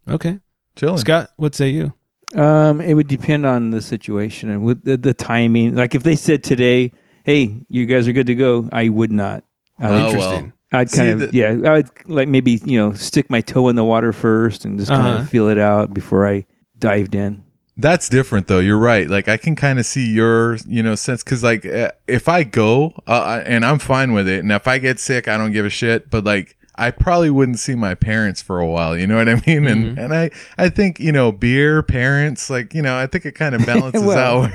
Okay, 0.07 0.41
Chilling. 0.77 0.99
Scott, 0.99 1.31
what 1.37 1.55
say 1.55 1.71
you? 1.71 1.95
Um, 2.35 2.81
it 2.81 2.95
would 2.95 3.09
depend 3.09 3.47
on 3.47 3.71
the 3.71 3.81
situation 3.81 4.51
and 4.51 4.63
with 4.63 4.85
the, 4.85 4.97
the 4.97 5.15
timing. 5.15 5.75
Like 5.75 5.95
if 5.95 6.03
they 6.03 6.17
said 6.17 6.43
today, 6.45 6.93
"Hey, 7.25 7.65
you 7.69 7.87
guys 7.87 8.07
are 8.07 8.13
good 8.13 8.27
to 8.27 8.35
go," 8.35 8.69
I 8.73 8.89
would 8.91 9.11
not. 9.13 9.45
I 9.79 9.91
would, 9.91 10.01
Oh, 10.03 10.07
Interesting. 10.09 10.53
I'd 10.71 10.91
See, 10.91 10.97
kind 10.99 11.11
of 11.11 11.19
the- 11.33 11.37
yeah. 11.37 11.49
I 11.71 11.73
would 11.77 11.89
like 12.07 12.29
maybe 12.29 12.61
you 12.65 12.79
know 12.79 12.93
stick 12.93 13.31
my 13.31 13.41
toe 13.41 13.69
in 13.71 13.77
the 13.77 13.85
water 13.85 14.13
first 14.13 14.65
and 14.67 14.79
just 14.79 14.91
kind 14.91 15.07
Uh-huh. 15.07 15.23
of 15.23 15.29
feel 15.31 15.49
it 15.49 15.57
out 15.59 15.95
before 15.95 16.29
I 16.29 16.45
dived 16.79 17.15
in. 17.15 17.43
That's 17.81 18.09
different, 18.09 18.49
though. 18.49 18.59
You're 18.59 18.77
right. 18.77 19.09
Like, 19.09 19.29
I 19.29 19.37
can 19.37 19.55
kind 19.55 19.79
of 19.79 19.87
see 19.87 20.05
your, 20.13 20.57
you 20.67 20.83
know, 20.83 20.97
sense 20.97 21.23
because, 21.23 21.45
like, 21.45 21.65
uh, 21.65 21.93
if 22.09 22.29
I 22.29 22.43
go 22.43 22.93
uh, 23.07 23.13
I- 23.13 23.39
and 23.43 23.65
I'm 23.65 23.79
fine 23.79 24.13
with 24.13 24.27
it, 24.29 24.41
and 24.41 24.51
if 24.51 24.67
I 24.67 24.79
get 24.79 24.99
sick, 24.99 25.29
I 25.29 25.39
don't 25.39 25.53
give 25.53 25.65
a 25.65 25.71
shit. 25.71 26.11
But 26.11 26.25
like, 26.25 26.58
I 26.79 26.91
probably 26.93 27.29
wouldn't 27.31 27.59
see 27.59 27.75
my 27.75 27.95
parents 27.95 28.41
for 28.41 28.61
a 28.61 28.67
while. 28.67 28.97
You 28.97 29.07
know 29.07 29.17
what 29.17 29.29
I 29.29 29.35
mean? 29.47 29.67
And 29.67 29.99
and 29.99 30.15
I 30.15 30.31
I 30.57 30.69
think 30.69 31.01
you 31.01 31.13
know, 31.13 31.33
beer, 31.33 31.83
parents, 31.83 32.49
like 32.49 32.73
you 32.73 32.83
know, 32.83 32.97
I 32.97 33.07
think 33.07 33.27
it 33.27 33.33
kind 33.33 33.55
of 33.55 33.67
balances 33.67 34.03
Well, 34.03 34.45
out. 34.45 34.51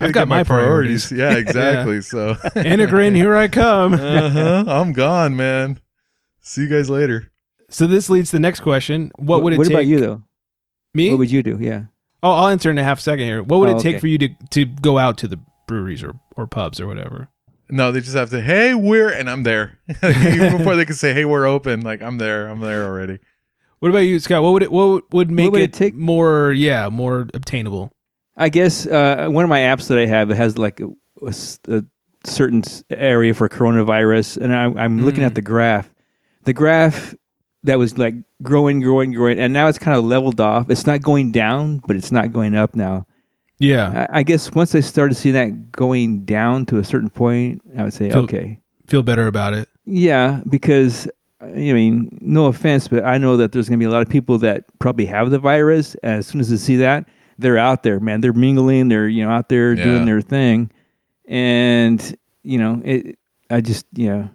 I've 0.00 0.12
got 0.12 0.28
my 0.28 0.44
priorities. 0.44 1.10
Yeah, 1.10 1.32
exactly. 1.36 2.00
So, 2.02 2.34
Anagrin, 2.34 3.14
here 3.16 3.34
I 3.34 3.48
come. 3.48 3.94
uh-huh, 3.94 4.64
I'm 4.66 4.92
gone, 4.92 5.34
man. 5.36 5.80
See 6.40 6.62
you 6.62 6.68
guys 6.68 6.88
later. 6.90 7.30
So 7.70 7.86
this 7.86 8.08
leads 8.08 8.30
to 8.30 8.36
the 8.36 8.40
next 8.40 8.60
question: 8.60 9.10
What 9.16 9.42
would 9.42 9.52
it 9.54 9.58
What 9.58 9.64
take? 9.68 9.74
about 9.74 9.86
you 9.86 10.00
though? 10.00 10.22
Me? 10.94 11.10
What 11.10 11.18
would 11.18 11.30
you 11.30 11.42
do? 11.42 11.58
Yeah. 11.60 11.84
oh, 12.22 12.30
I'll 12.32 12.48
answer 12.48 12.70
in 12.70 12.78
a 12.78 12.84
half 12.84 12.98
second 13.00 13.26
here. 13.26 13.42
What 13.42 13.60
would 13.60 13.68
Oh, 13.68 13.76
it 13.76 13.82
take 13.82 13.94
okay. 13.96 14.00
for 14.00 14.06
you 14.06 14.18
to 14.18 14.28
to 14.50 14.64
go 14.64 14.98
out 14.98 15.18
to 15.18 15.28
the 15.28 15.38
breweries 15.66 16.02
or 16.02 16.14
or 16.36 16.46
pubs 16.46 16.80
or 16.80 16.86
whatever? 16.86 17.28
No, 17.70 17.92
they 17.92 18.00
just 18.00 18.14
have 18.16 18.30
to. 18.30 18.40
Hey, 18.40 18.74
we're 18.74 19.10
and 19.10 19.28
I'm 19.28 19.42
there. 19.42 19.78
Even 20.02 20.56
before 20.58 20.74
they 20.76 20.84
can 20.84 20.94
say, 20.94 21.12
"Hey, 21.12 21.24
we're 21.24 21.46
open," 21.46 21.82
like 21.82 22.02
I'm 22.02 22.18
there. 22.18 22.48
I'm 22.48 22.60
there 22.60 22.84
already. 22.84 23.18
What 23.80 23.90
about 23.90 24.00
you, 24.00 24.18
Scott? 24.18 24.42
What 24.42 24.52
would 24.54 24.62
it 24.62 24.72
what 24.72 24.86
would- 24.88 25.04
would 25.12 25.30
make 25.30 25.52
would 25.52 25.60
it, 25.60 25.64
it 25.64 25.72
take? 25.72 25.94
more 25.94 26.52
yeah 26.52 26.88
more 26.88 27.26
obtainable? 27.34 27.92
I 28.36 28.48
guess 28.48 28.86
uh, 28.86 29.28
one 29.28 29.44
of 29.44 29.48
my 29.50 29.60
apps 29.60 29.88
that 29.88 29.98
I 29.98 30.06
have 30.06 30.30
it 30.30 30.36
has 30.36 30.56
like 30.58 30.80
a 31.68 31.84
certain 32.24 32.62
area 32.90 33.34
for 33.34 33.48
coronavirus, 33.48 34.38
and 34.38 34.54
I, 34.54 34.64
I'm 34.82 35.04
looking 35.04 35.22
Mm. 35.22 35.26
at 35.26 35.34
the 35.34 35.42
graph. 35.42 35.90
The 36.44 36.52
graph 36.52 37.14
that 37.64 37.78
was 37.78 37.98
like 37.98 38.14
growing, 38.42 38.80
growing, 38.80 39.12
growing, 39.12 39.38
and 39.38 39.52
now 39.52 39.66
it's 39.68 39.78
kind 39.78 39.96
of 39.98 40.04
leveled 40.04 40.40
off. 40.40 40.70
It's 40.70 40.86
not 40.86 41.02
going 41.02 41.32
down, 41.32 41.82
but 41.86 41.96
it's 41.96 42.12
not 42.12 42.32
going 42.32 42.54
up 42.54 42.74
now. 42.76 43.06
Yeah, 43.60 44.06
I, 44.12 44.20
I 44.20 44.22
guess 44.22 44.52
once 44.54 44.74
I 44.74 44.80
started 44.80 45.14
seeing 45.16 45.34
that 45.34 45.72
going 45.72 46.24
down 46.24 46.64
to 46.66 46.78
a 46.78 46.84
certain 46.84 47.10
point, 47.10 47.60
I 47.76 47.82
would 47.84 47.92
say, 47.94 48.10
So- 48.10 48.20
okay, 48.20 48.58
feel 48.86 49.02
better 49.02 49.26
about 49.26 49.52
it. 49.54 49.68
yeah, 49.84 50.40
because 50.48 51.08
I 51.40 51.46
mean, 51.46 52.16
no 52.20 52.46
offense, 52.46 52.88
but 52.88 53.04
I 53.04 53.16
know 53.18 53.36
that 53.36 53.52
there's 53.52 53.68
going 53.68 53.78
to 53.78 53.82
be 53.82 53.88
a 53.88 53.92
lot 53.92 54.02
of 54.02 54.08
people 54.08 54.38
that 54.38 54.64
probably 54.80 55.06
have 55.06 55.30
the 55.30 55.38
virus. 55.38 55.94
As 56.02 56.26
soon 56.26 56.40
as 56.40 56.50
they 56.50 56.56
see 56.56 56.76
that, 56.76 57.08
they're 57.38 57.58
out 57.58 57.84
there, 57.84 58.00
man. 58.00 58.20
They're 58.20 58.32
mingling. 58.32 58.88
They're 58.88 59.08
you 59.08 59.24
know 59.24 59.30
out 59.30 59.48
there 59.48 59.72
Yeah. 59.72 59.84
doing 59.84 60.04
their 60.04 60.20
thing, 60.20 60.70
and 61.26 62.16
you 62.42 62.58
know, 62.58 62.80
it. 62.84 63.18
I 63.50 63.60
just 63.60 63.86
yeah. 63.92 64.28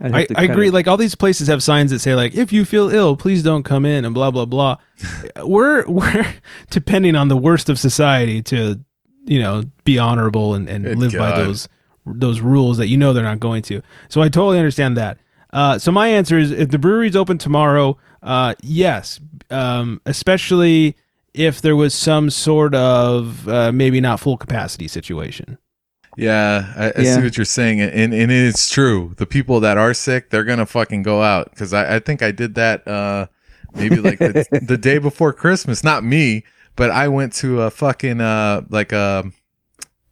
I'd 0.00 0.14
I, 0.14 0.20
agree. 0.44 0.66
kinda- 0.66 0.72
Like 0.72 0.88
all 0.88 0.96
these 0.96 1.14
places 1.14 1.48
have 1.48 1.62
signs 1.62 1.90
that 1.90 2.00
say 2.00 2.14
like, 2.14 2.34
if 2.34 2.52
you 2.52 2.64
feel 2.64 2.90
ill, 2.90 3.16
please 3.16 3.42
don't 3.42 3.62
come 3.62 3.86
in 3.86 4.04
and 4.04 4.14
blah 4.14 4.30
blah 4.30 4.44
blah. 4.44 4.76
we're 5.44 5.86
we're 5.86 6.26
depending 6.70 7.16
on 7.16 7.28
the 7.28 7.36
worst 7.36 7.68
of 7.68 7.78
society 7.78 8.42
to 8.42 8.80
you 9.24 9.40
know 9.40 9.62
be 9.84 9.98
honorable 9.98 10.54
and, 10.54 10.68
and 10.68 10.84
Good 10.84 10.98
live 10.98 11.12
by 11.12 11.36
those 11.36 11.68
those 12.06 12.40
rules 12.40 12.76
that 12.78 12.88
you 12.88 12.96
know 12.96 13.12
they're 13.12 13.24
not 13.24 13.40
going 13.40 13.62
to. 13.62 13.80
So 14.08 14.20
I 14.20 14.28
totally 14.28 14.58
understand 14.58 14.96
that. 14.96 15.18
Uh, 15.52 15.78
so 15.78 15.92
my 15.92 16.08
answer 16.08 16.36
is 16.38 16.50
if 16.50 16.70
the 16.70 16.78
brewery's 16.78 17.14
open 17.14 17.38
tomorrow, 17.38 17.96
uh, 18.22 18.54
yes, 18.62 19.20
um, 19.50 20.00
especially 20.04 20.96
if 21.32 21.62
there 21.62 21.76
was 21.76 21.94
some 21.94 22.28
sort 22.28 22.74
of 22.74 23.48
uh, 23.48 23.70
maybe 23.72 24.00
not 24.00 24.18
full 24.20 24.36
capacity 24.36 24.88
situation. 24.88 25.56
Yeah, 26.16 26.72
I, 26.76 26.86
I 26.86 27.02
Yeah. 27.02 27.16
see 27.16 27.22
what 27.24 27.36
you're 27.36 27.44
saying, 27.44 27.80
and 27.80 28.14
and 28.14 28.30
it's 28.32 28.70
true. 28.70 29.14
The 29.16 29.26
people 29.26 29.60
that 29.60 29.76
are 29.76 29.94
sick, 29.94 30.30
they're 30.30 30.44
gonna 30.44 30.66
fucking 30.66 31.02
go 31.02 31.22
out 31.22 31.50
because 31.50 31.72
I, 31.72 31.96
I 31.96 31.98
think 31.98 32.22
I 32.22 32.30
did 32.30 32.54
that 32.54 32.86
uh 32.86 33.26
maybe 33.74 33.96
like 33.96 34.18
the, 34.18 34.46
the 34.66 34.76
day 34.78 34.98
before 34.98 35.32
Christmas. 35.32 35.82
Not 35.82 36.04
me, 36.04 36.44
but 36.76 36.90
I 36.90 37.08
went 37.08 37.32
to 37.34 37.62
a 37.62 37.70
fucking 37.70 38.20
uh 38.20 38.62
like 38.70 38.92
a 38.92 39.24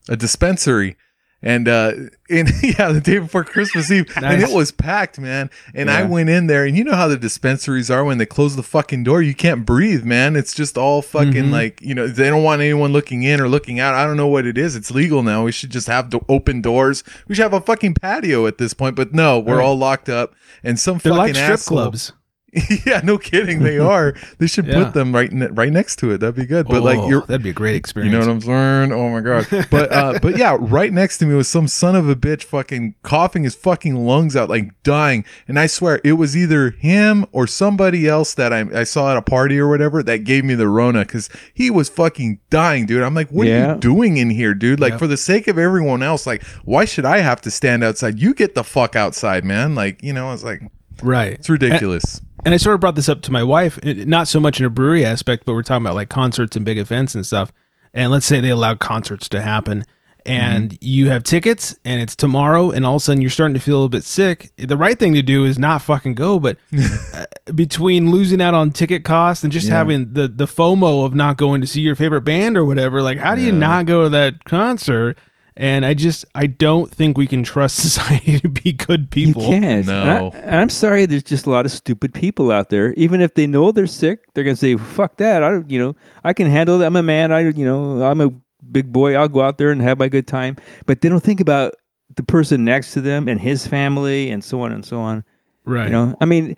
a 0.09 0.17
dispensary. 0.17 0.97
And 1.43 1.67
uh 1.69 1.93
in 2.31 2.47
yeah, 2.63 2.93
the 2.93 3.01
day 3.03 3.19
before 3.19 3.43
Christmas 3.45 3.91
Eve. 3.91 4.07
And 4.17 4.41
it 4.43 4.51
was 4.55 4.71
packed, 4.71 5.19
man. 5.19 5.51
And 5.75 5.91
I 5.91 6.05
went 6.05 6.31
in 6.31 6.47
there 6.47 6.65
and 6.65 6.77
you 6.77 6.85
know 6.85 6.95
how 6.95 7.09
the 7.09 7.17
dispensaries 7.17 7.91
are 7.91 8.05
when 8.05 8.19
they 8.19 8.27
close 8.27 8.55
the 8.57 8.63
fucking 8.63 9.03
door, 9.05 9.21
you 9.23 9.35
can't 9.35 9.67
breathe, 9.67 10.05
man. 10.05 10.37
It's 10.37 10.55
just 10.55 10.79
all 10.79 11.03
fucking 11.03 11.47
Mhm. 11.47 11.51
like, 11.51 11.83
you 11.83 11.95
know, 11.95 12.07
they 12.07 12.31
don't 12.31 12.45
want 12.45 12.63
anyone 12.63 12.93
looking 12.93 13.23
in 13.25 13.41
or 13.41 13.49
looking 13.49 13.81
out. 13.81 13.95
I 13.95 14.07
don't 14.07 14.17
know 14.17 14.29
what 14.29 14.47
it 14.47 14.57
is. 14.57 14.77
It's 14.77 14.91
legal 14.93 15.23
now. 15.23 15.45
We 15.45 15.53
should 15.53 15.71
just 15.71 15.89
have 15.89 16.11
do- 16.11 16.25
open 16.29 16.63
doors. 16.63 17.03
We 17.29 17.35
should 17.35 17.43
have 17.43 17.53
a 17.53 17.61
fucking 17.61 17.95
patio 17.95 18.47
at 18.47 18.59
this 18.59 18.73
point, 18.73 18.95
but 18.97 19.13
no, 19.13 19.39
we're 19.41 19.57
Right. 19.57 19.65
all 19.65 19.77
locked 19.77 20.09
up 20.09 20.35
and 20.63 20.79
some 20.79 20.99
They're 20.99 21.11
fucking 21.13 21.19
like 21.19 21.35
strip 21.35 21.51
asshole- 21.51 21.77
clubs. 21.79 22.13
yeah, 22.85 23.01
no 23.03 23.17
kidding. 23.17 23.61
They 23.63 23.79
are. 23.95 24.15
They 24.37 24.47
should 24.47 24.67
Yeah. 24.67 24.85
put 24.85 24.93
them 24.93 25.15
right 25.15 25.33
ne- 25.33 25.47
right 25.47 25.73
next 25.73 25.97
to 26.01 26.11
it. 26.11 26.19
That'd 26.19 26.35
be 26.35 26.45
good. 26.45 26.69
But 26.69 26.83
like 26.83 26.99
Oh, 26.99 27.09
you're 27.09 27.23
that'd 27.23 27.43
be 27.43 27.49
a 27.49 27.55
great 27.55 27.77
experience. 27.77 28.13
You 28.13 28.19
know 28.21 28.27
what 28.27 28.31
I'm 28.33 28.41
saying? 28.43 28.93
Oh 28.93 29.09
my 29.09 29.21
god! 29.21 29.47
But 29.71 29.91
uh, 29.91 30.19
but 30.21 30.37
yeah, 30.37 30.59
right 30.61 30.93
next 30.93 31.17
to 31.19 31.27
me 31.27 31.35
was 31.35 31.49
some 31.49 31.67
son 31.67 31.97
of 31.97 32.11
a 32.11 32.15
bitch 32.15 32.45
fucking 32.45 32.95
coughing 33.03 33.45
his 33.45 33.55
fucking 33.55 33.95
lungs 34.07 34.37
out, 34.37 34.51
like 34.51 34.71
dying. 34.83 35.25
And 35.49 35.59
I 35.59 35.67
swear 35.67 36.01
it 36.05 36.13
was 36.15 36.37
either 36.37 36.71
him 36.73 37.25
or 37.33 37.47
somebody 37.47 38.07
else 38.07 38.35
that 38.35 38.53
I, 38.53 38.67
I 38.81 38.85
saw 38.85 39.11
at 39.13 39.17
a 39.17 39.23
party 39.23 39.59
or 39.59 39.67
whatever 39.69 40.03
that 40.03 40.25
gave 40.25 40.45
me 40.45 40.55
the 40.55 40.69
Rona 40.69 41.01
because 41.07 41.31
he 41.55 41.71
was 41.71 41.89
fucking 41.89 42.39
dying, 42.51 42.85
dude. 42.85 43.03
I'm 43.03 43.15
like, 43.15 43.31
what 43.31 43.47
are 43.47 43.73
you 43.73 43.81
doing 43.81 44.19
in 44.19 44.29
here, 44.29 44.53
dude? 44.53 44.79
Like 44.79 44.93
Yeah. 44.93 44.99
for 44.99 45.07
the 45.07 45.17
sake 45.17 45.49
of 45.49 45.57
everyone 45.57 46.03
else, 46.03 46.27
like 46.27 46.43
why 46.65 46.85
should 46.85 47.07
I 47.07 47.19
have 47.21 47.41
to 47.43 47.51
stand 47.51 47.83
outside? 47.83 48.19
You 48.21 48.35
get 48.35 48.55
the 48.55 48.65
fuck 48.65 48.95
outside, 48.95 49.43
man. 49.43 49.75
Like 49.75 50.03
you 50.03 50.13
know, 50.13 50.29
I 50.29 50.33
was 50.33 50.45
like, 50.45 50.61
right. 51.03 51.33
it's 51.33 51.49
ridiculous. 51.49 52.19
And 52.19 52.27
I 52.47 52.57
sort 52.57 52.75
of 52.75 52.81
brought 52.81 52.97
this 52.97 53.09
up 53.09 53.23
to 53.23 53.33
my 53.33 53.43
wife, 53.43 53.79
not 53.85 54.29
so 54.29 54.41
much 54.41 54.59
in 54.61 54.67
a 54.67 54.71
brewery 54.71 55.05
aspect, 55.05 55.45
but 55.47 55.55
we're 55.55 55.63
talking 55.63 55.85
about 55.87 55.95
like 55.95 56.09
concerts 56.09 56.57
and 56.57 56.65
big 56.65 56.79
events 56.79 57.15
and 57.15 57.25
stuff. 57.27 57.53
And 57.95 58.11
let's 58.11 58.27
say 58.27 58.41
they 58.41 58.49
allow 58.51 58.75
concerts 58.75 59.29
to 59.31 59.41
happen 59.43 59.85
and 60.25 60.79
you 60.81 61.09
have 61.11 61.25
tickets 61.25 61.75
and 61.85 62.01
it's 62.01 62.15
tomorrow 62.15 62.71
and 62.71 62.87
all 62.87 62.95
of 62.97 63.03
a 63.03 63.05
sudden 63.05 63.21
you're 63.21 63.31
starting 63.31 63.55
to 63.55 63.61
feel 63.61 63.75
a 63.75 63.79
little 63.79 63.89
bit 63.89 64.05
sick. 64.05 64.53
The 64.57 64.77
right 64.77 64.99
thing 64.99 65.15
to 65.15 65.23
do 65.23 65.45
is 65.45 65.59
not 65.59 65.83
fucking 65.83 66.15
go, 66.15 66.39
but 66.39 66.59
uh, 67.15 67.27
between 67.55 68.11
losing 68.11 68.41
out 68.41 68.55
on 68.55 68.71
ticket 68.71 69.05
costs 69.05 69.43
and 69.45 69.53
just 69.53 69.67
Yeah. 69.69 69.75
having 69.79 70.13
the, 70.13 70.29
the 70.29 70.47
FOMO 70.47 71.05
of 71.05 71.15
not 71.15 71.37
going 71.37 71.61
to 71.61 71.67
see 71.67 71.81
your 71.81 71.97
favorite 71.97 72.23
band 72.23 72.57
or 72.57 72.65
whatever, 72.65 73.03
like 73.03 73.19
how 73.19 73.35
do 73.35 73.41
you 73.43 73.53
not 73.53 73.87
go 73.87 74.05
to 74.05 74.09
that 74.11 74.45
concert? 74.45 75.19
And 75.57 75.85
I 75.85 75.93
just, 75.95 76.25
I 76.35 76.47
don't 76.47 76.91
think 76.91 77.19
we 77.19 77.27
can 77.27 77.43
trust 77.43 77.77
society 77.83 78.41
to 78.41 78.49
be 78.49 78.73
good 78.73 79.11
people. 79.11 79.43
You 79.43 79.49
can't. 79.61 79.87
No. 79.87 80.33
I, 80.35 80.57
I'm 80.59 80.69
sorry. 80.71 81.05
There's 81.07 81.23
just 81.23 81.47
a 81.47 81.51
lot 81.51 81.67
of 81.67 81.73
stupid 81.73 82.15
people 82.15 82.51
out 82.51 82.71
there. 82.71 82.95
Even 82.95 83.21
if 83.21 83.35
they 83.35 83.47
know 83.47 83.71
they're 83.73 83.87
sick, 83.87 84.21
they're 84.35 84.45
gonna 84.45 84.57
say, 84.57 84.77
"Fuck 84.77 85.17
that." 85.19 85.43
I, 85.43 85.51
don't- 85.51 85.71
you 85.71 85.79
know, 85.79 85.95
I 86.25 86.33
can 86.33 86.49
handle 86.51 86.79
that. 86.79 86.87
I'm 86.87 86.97
a 86.97 87.03
man. 87.03 87.33
I, 87.33 87.41
you 87.41 87.65
know, 87.65 88.03
I'm 88.03 88.21
a 88.21 88.31
big 88.71 88.93
boy. 88.93 89.15
I'll 89.15 89.29
go 89.29 89.43
out 89.43 89.59
there 89.59 89.71
and 89.71 89.83
have 89.83 89.99
my 89.99 90.09
good 90.09 90.27
time. 90.27 90.57
But 90.87 91.01
they 91.03 91.09
don't 91.11 91.23
think 91.23 91.41
about 91.41 91.75
the 92.17 92.23
person 92.23 92.65
next 92.65 92.93
to 92.93 93.01
them 93.01 93.29
and 93.29 93.41
his 93.41 93.67
family 93.67 94.31
and 94.31 94.43
so 94.45 94.61
on 94.63 94.73
and 94.73 94.85
so 94.85 95.01
on. 95.01 95.25
Right. 95.65 95.87
You 95.87 95.93
know, 95.93 96.17
I 96.21 96.25
mean, 96.25 96.57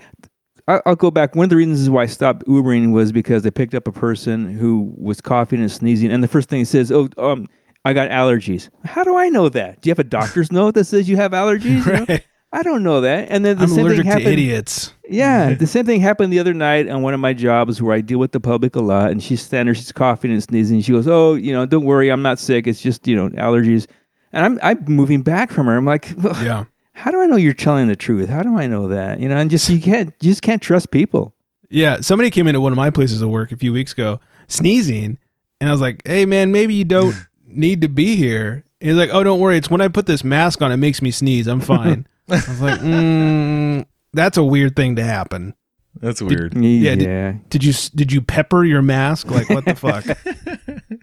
I, 0.68 0.80
I'll 0.86 0.96
go 0.96 1.10
back. 1.10 1.34
One 1.34 1.44
of 1.44 1.50
the 1.50 1.56
reasons 1.56 1.90
why 1.90 2.02
I 2.02 2.06
stopped 2.06 2.46
Ubering 2.46 2.92
was 2.92 3.12
because 3.12 3.42
they 3.42 3.50
picked 3.50 3.74
up 3.74 3.86
a 3.88 3.92
person 3.92 4.56
who 4.56 4.94
was 4.96 5.20
coughing 5.20 5.60
and 5.60 5.70
sneezing, 5.70 6.10
and 6.12 6.22
the 6.22 6.28
first 6.28 6.48
thing 6.48 6.60
he 6.60 6.64
says, 6.64 6.90
"Oh, 6.92 7.08
um, 7.18 7.48
I 7.84 7.92
got 7.92 8.10
allergies." 8.10 8.68
How 8.84 9.04
do 9.04 9.16
I 9.16 9.28
know 9.28 9.48
that? 9.48 9.80
Do 9.80 9.88
you 9.88 9.90
have 9.92 9.98
a 9.98 10.04
doctor's 10.04 10.50
note 10.52 10.74
that 10.74 10.84
says 10.84 11.08
you 11.08 11.16
have 11.16 11.32
allergies? 11.32 11.84
You 11.86 12.06
know? 12.14 12.18
I 12.52 12.62
don't 12.62 12.84
know 12.84 13.00
that. 13.00 13.26
And 13.30 13.44
then 13.44 13.56
the 13.56 13.64
I'm 13.64 13.68
same 13.68 13.80
allergic 13.80 14.02
thing 14.02 14.06
happened. 14.06 14.26
to 14.26 14.32
idiots. 14.32 14.94
Yeah, 15.08 15.54
the 15.58 15.66
same 15.66 15.84
thing 15.86 16.00
happened 16.00 16.32
the 16.32 16.38
other 16.38 16.54
night 16.54 16.88
on 16.88 17.02
one 17.02 17.12
of 17.12 17.18
my 17.18 17.32
jobs 17.32 17.82
where 17.82 17.94
I 17.96 18.00
deal 18.00 18.18
with 18.20 18.30
the 18.30 18.38
public 18.38 18.76
a 18.76 18.80
lot, 18.80 19.10
and 19.10 19.20
she's 19.20 19.42
standing 19.42 19.66
there, 19.66 19.74
she's 19.74 19.90
coughing 19.90 20.30
and 20.30 20.40
sneezing. 20.42 20.80
She 20.80 20.92
goes, 20.92 21.08
"Oh, 21.08 21.34
you 21.34 21.52
know, 21.52 21.66
don't 21.66 21.84
worry, 21.84 22.10
I'm 22.10 22.22
not 22.22 22.38
sick. 22.38 22.66
It's 22.68 22.80
just 22.80 23.06
you 23.08 23.16
know 23.16 23.28
allergies." 23.30 23.86
And 24.32 24.44
I'm 24.44 24.58
I'm 24.62 24.84
moving 24.86 25.22
back 25.22 25.50
from 25.50 25.66
her. 25.66 25.76
I'm 25.76 25.84
like, 25.84 26.12
well, 26.18 26.36
Yeah. 26.44 26.64
how 26.92 27.10
do 27.10 27.20
I 27.20 27.26
know 27.26 27.36
you're 27.36 27.54
telling 27.54 27.88
the 27.88 27.96
truth? 27.96 28.28
How 28.28 28.42
do 28.42 28.56
I 28.56 28.66
know 28.68 28.86
that? 28.88 29.18
You 29.20 29.28
know, 29.28 29.36
and 29.36 29.50
just 29.50 29.68
you 29.68 29.80
can't 29.80 30.12
you 30.20 30.30
just 30.30 30.42
can't 30.42 30.62
trust 30.62 30.90
people. 30.92 31.34
Yeah, 31.70 32.00
somebody 32.02 32.30
came 32.30 32.46
into 32.46 32.60
one 32.60 32.72
of 32.72 32.76
my 32.76 32.90
places 32.90 33.20
of 33.20 33.30
work 33.30 33.50
a 33.50 33.56
few 33.56 33.72
weeks 33.72 33.92
ago 33.92 34.20
sneezing, 34.46 35.18
and 35.60 35.68
I 35.68 35.72
was 35.72 35.80
like, 35.80 36.02
"Hey, 36.06 36.24
man, 36.24 36.52
maybe 36.52 36.74
you 36.74 36.84
don't 36.84 37.14
need 37.56 37.80
to 37.82 37.88
be 37.88 38.16
here." 38.16 38.64
And 38.80 38.90
he's 38.90 38.98
like, 38.98 39.10
"Oh, 39.12 39.22
don't 39.24 39.40
worry. 39.40 39.56
It's 39.56 39.70
when 39.70 39.80
I 39.80 39.88
put 39.88 40.06
this 40.06 40.24
mask 40.24 40.60
on, 40.62 40.72
it 40.72 40.76
makes 40.78 41.00
me 41.02 41.10
sneeze. 41.10 41.46
I'm 41.46 41.60
fine." 41.60 42.06
I 42.28 42.34
was 42.34 42.60
like, 42.60 42.80
mm, 42.80 43.84
"That's 44.12 44.36
a 44.36 44.44
weird 44.44 44.76
thing 44.76 44.96
to 44.96 45.04
happen." 45.04 45.54
That's 46.00 46.20
weird. 46.20 46.54
Yeah, 46.56 46.92
Yeah, 46.92 46.94
did- 47.32 47.48
Did 47.50 47.64
you 47.64 47.72
did 47.94 48.12
you 48.12 48.20
pepper 48.20 48.64
your 48.64 48.82
mask? 48.82 49.30
Like 49.30 49.48
what 49.48 49.64
the 49.64 49.74
fuck? 49.76 50.04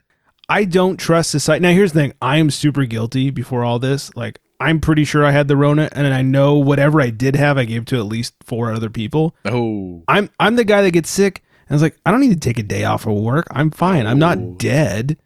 I 0.49 0.65
don't 0.65 0.97
trust 0.97 1.31
society. 1.31 1.61
Now 1.63 1.71
here's 1.71 1.93
the 1.93 1.99
thing: 2.01 2.13
I 2.21 2.37
am 2.37 2.49
super 2.51 2.85
guilty. 2.85 3.29
Before 3.29 3.63
all 3.63 3.79
this, 3.79 4.13
like 4.15 4.39
I'm 4.59 4.79
pretty 4.81 5.05
sure 5.05 5.23
I 5.25 5.31
had 5.31 5.47
the 5.47 5.55
Rona, 5.55 5.89
and 5.93 6.13
I 6.13 6.21
know 6.21 6.55
whatever 6.55 6.99
I 7.01 7.09
did 7.09 7.35
have, 7.37 7.57
I 7.57 7.63
gave 7.65 7.85
to 7.85 7.97
at 7.97 8.05
least 8.05 8.33
four 8.43 8.71
other 8.71 8.89
people. 8.89 9.35
Oh, 9.45 10.03
I'm 10.09 10.29
I'm 10.39 10.55
the 10.57 10.65
guy 10.65 10.81
that 10.81 10.91
gets 10.91 11.09
sick 11.09 11.41
and 11.67 11.71
I 11.71 11.73
was 11.75 11.81
like, 11.81 11.97
I 12.05 12.11
don't 12.11 12.19
need 12.19 12.33
to 12.33 12.39
take 12.39 12.59
a 12.59 12.63
day 12.63 12.83
off 12.83 13.07
of 13.07 13.13
work. 13.13 13.47
I'm 13.51 13.71
fine. 13.71 14.05
I'm 14.05 14.17
Oh. 14.21 14.33
not 14.35 14.57
dead. 14.57 15.17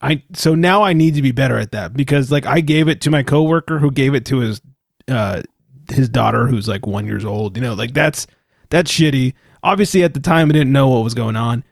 I 0.00 0.22
so 0.34 0.54
now 0.54 0.82
I 0.82 0.92
need 0.92 1.14
to 1.14 1.22
be 1.22 1.32
better 1.32 1.58
at 1.58 1.72
that 1.72 1.94
because 1.94 2.30
like 2.30 2.46
I 2.46 2.60
gave 2.60 2.88
it 2.88 3.00
to 3.02 3.10
my 3.10 3.22
coworker 3.22 3.78
who 3.78 3.90
gave 3.90 4.14
it 4.14 4.26
to 4.26 4.38
his 4.38 4.60
uh 5.08 5.42
his 5.90 6.08
daughter 6.08 6.46
who's 6.46 6.68
like 6.68 6.86
one 6.86 7.06
years 7.06 7.24
old. 7.24 7.56
You 7.56 7.62
know, 7.62 7.74
like 7.74 7.94
that's 7.94 8.26
that's 8.68 8.92
shitty. 8.92 9.34
Obviously 9.62 10.02
at 10.04 10.14
the 10.14 10.20
time 10.20 10.50
I 10.50 10.52
didn't 10.52 10.72
know 10.72 10.88
what 10.88 11.04
was 11.04 11.14
going 11.14 11.36
on. 11.36 11.64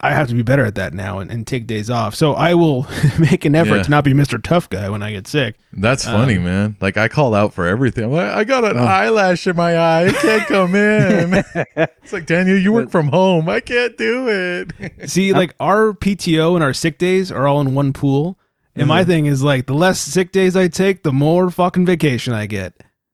I 0.00 0.10
have 0.14 0.28
to 0.28 0.34
be 0.34 0.42
better 0.42 0.64
at 0.64 0.76
that 0.76 0.94
now 0.94 1.18
and, 1.18 1.30
and 1.30 1.46
take 1.46 1.66
days 1.66 1.90
off. 1.90 2.14
So 2.14 2.34
I 2.34 2.54
will 2.54 2.86
make 3.18 3.44
an 3.44 3.54
effort 3.54 3.76
Yeah. 3.78 3.82
to 3.82 3.90
not 3.90 4.04
be 4.04 4.12
Mr. 4.12 4.40
Tough 4.42 4.70
Guy 4.70 4.88
when 4.88 5.02
I 5.02 5.10
get 5.10 5.26
sick. 5.26 5.56
That's 5.72 6.04
funny, 6.04 6.36
Um, 6.36 6.44
man. 6.44 6.76
Like 6.80 6.96
I 6.96 7.08
call 7.08 7.34
out 7.34 7.52
for 7.52 7.66
everything. 7.66 8.04
I'm 8.04 8.12
like, 8.12 8.28
I 8.30 8.44
got 8.44 8.64
an 8.64 8.78
eyelash 8.78 9.46
in 9.46 9.56
my 9.56 9.76
eye. 9.76 10.06
I 10.06 10.12
can't 10.12 10.46
come 10.46 10.74
in. 10.74 11.44
it's 11.76 12.12
like 12.12 12.26
Daniel, 12.26 12.56
you 12.56 12.72
work 12.72 12.90
from 12.90 13.08
home. 13.08 13.48
I 13.48 13.60
can't 13.60 13.96
do 13.98 14.28
it. 14.28 15.08
See, 15.10 15.32
like 15.32 15.54
our 15.58 15.92
PTO 15.92 16.54
and 16.54 16.62
our 16.62 16.72
sick 16.72 16.96
days 16.98 17.32
are 17.32 17.46
all 17.48 17.60
in 17.60 17.74
one 17.74 17.92
pool. 17.92 18.38
And 18.76 18.82
Mm-hmm. 18.82 18.88
my 18.88 19.04
thing 19.04 19.26
is 19.26 19.42
like 19.42 19.66
the 19.66 19.74
less 19.74 19.98
sick 20.00 20.30
days 20.30 20.54
I 20.56 20.68
take, 20.68 21.02
the 21.02 21.12
more 21.12 21.50
fucking 21.50 21.84
vacation 21.84 22.32
I 22.32 22.46
get. 22.46 22.72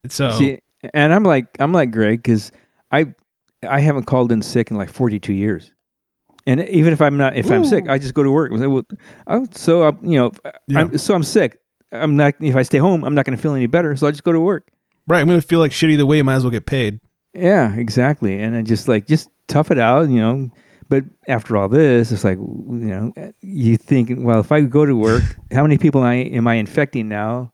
So 0.09 0.31
See, 0.33 0.59
and 0.93 1.12
I'm 1.14 1.22
like 1.24 1.47
I'm 1.59 1.72
like 1.72 1.91
Greg 1.91 2.22
because 2.22 2.53
I 2.93 3.14
I 3.66 3.81
haven't 3.81 4.05
called 4.05 4.31
in 4.31 4.43
sick 4.43 4.70
in 4.70 4.77
like 4.77 4.91
42 4.93 5.33
years, 5.33 5.72
and 6.47 6.61
even 6.68 6.92
if 6.92 7.01
I'm 7.03 7.16
not 7.16 7.36
if 7.36 7.51
I'm 7.51 7.64
sick, 7.64 7.88
I 7.88 7.99
just 7.99 8.14
go 8.14 8.22
to 8.22 8.30
work. 8.30 8.53
Oh, 9.26 9.47
so 9.53 9.82
I'm, 9.84 9.99
you 10.05 10.18
know, 10.18 10.32
Yeah. 10.68 10.80
I'm, 10.80 10.99
so 10.99 11.14
I'm 11.14 11.22
sick. 11.22 11.59
I'm 11.92 12.16
not. 12.16 12.34
If 12.40 12.57
I 12.57 12.62
stay 12.62 12.78
home, 12.78 13.05
I'm 13.05 13.14
not 13.14 13.24
going 13.24 13.36
to 13.36 13.42
feel 13.42 13.55
any 13.55 13.66
better. 13.66 13.94
So 13.97 14.07
I 14.07 14.11
just 14.11 14.24
go 14.24 14.32
to 14.32 14.40
work. 14.40 14.68
right, 15.09 15.20
I'm 15.20 15.28
gonna 15.28 15.40
feel 15.40 15.61
like 15.61 15.70
shitty 15.72 15.97
the 15.97 16.07
way. 16.07 16.20
Might 16.22 16.34
as 16.36 16.44
well 16.44 16.51
get 16.51 16.66
paid. 16.66 17.01
Yeah, 17.34 17.74
exactly. 17.76 18.40
And 18.40 18.57
I 18.57 18.62
just 18.62 18.88
like 18.88 19.07
just 19.07 19.28
tough 19.49 19.70
it 19.70 19.78
out, 19.78 20.09
you 20.09 20.20
know. 20.20 20.51
But 20.88 21.05
after 21.28 21.57
all 21.57 21.68
this, 21.68 22.12
it's 22.12 22.22
like 22.24 22.38
you 22.38 23.12
know, 23.12 23.12
you 23.40 23.76
think, 23.76 24.11
well, 24.16 24.40
if 24.40 24.53
I 24.53 24.61
go 24.62 24.86
to 24.86 24.94
work, 24.97 25.22
how 25.53 25.62
many 25.62 25.78
people 25.78 26.03
I 26.03 26.14
am 26.14 26.47
I 26.47 26.55
infecting 26.55 27.09
now? 27.09 27.53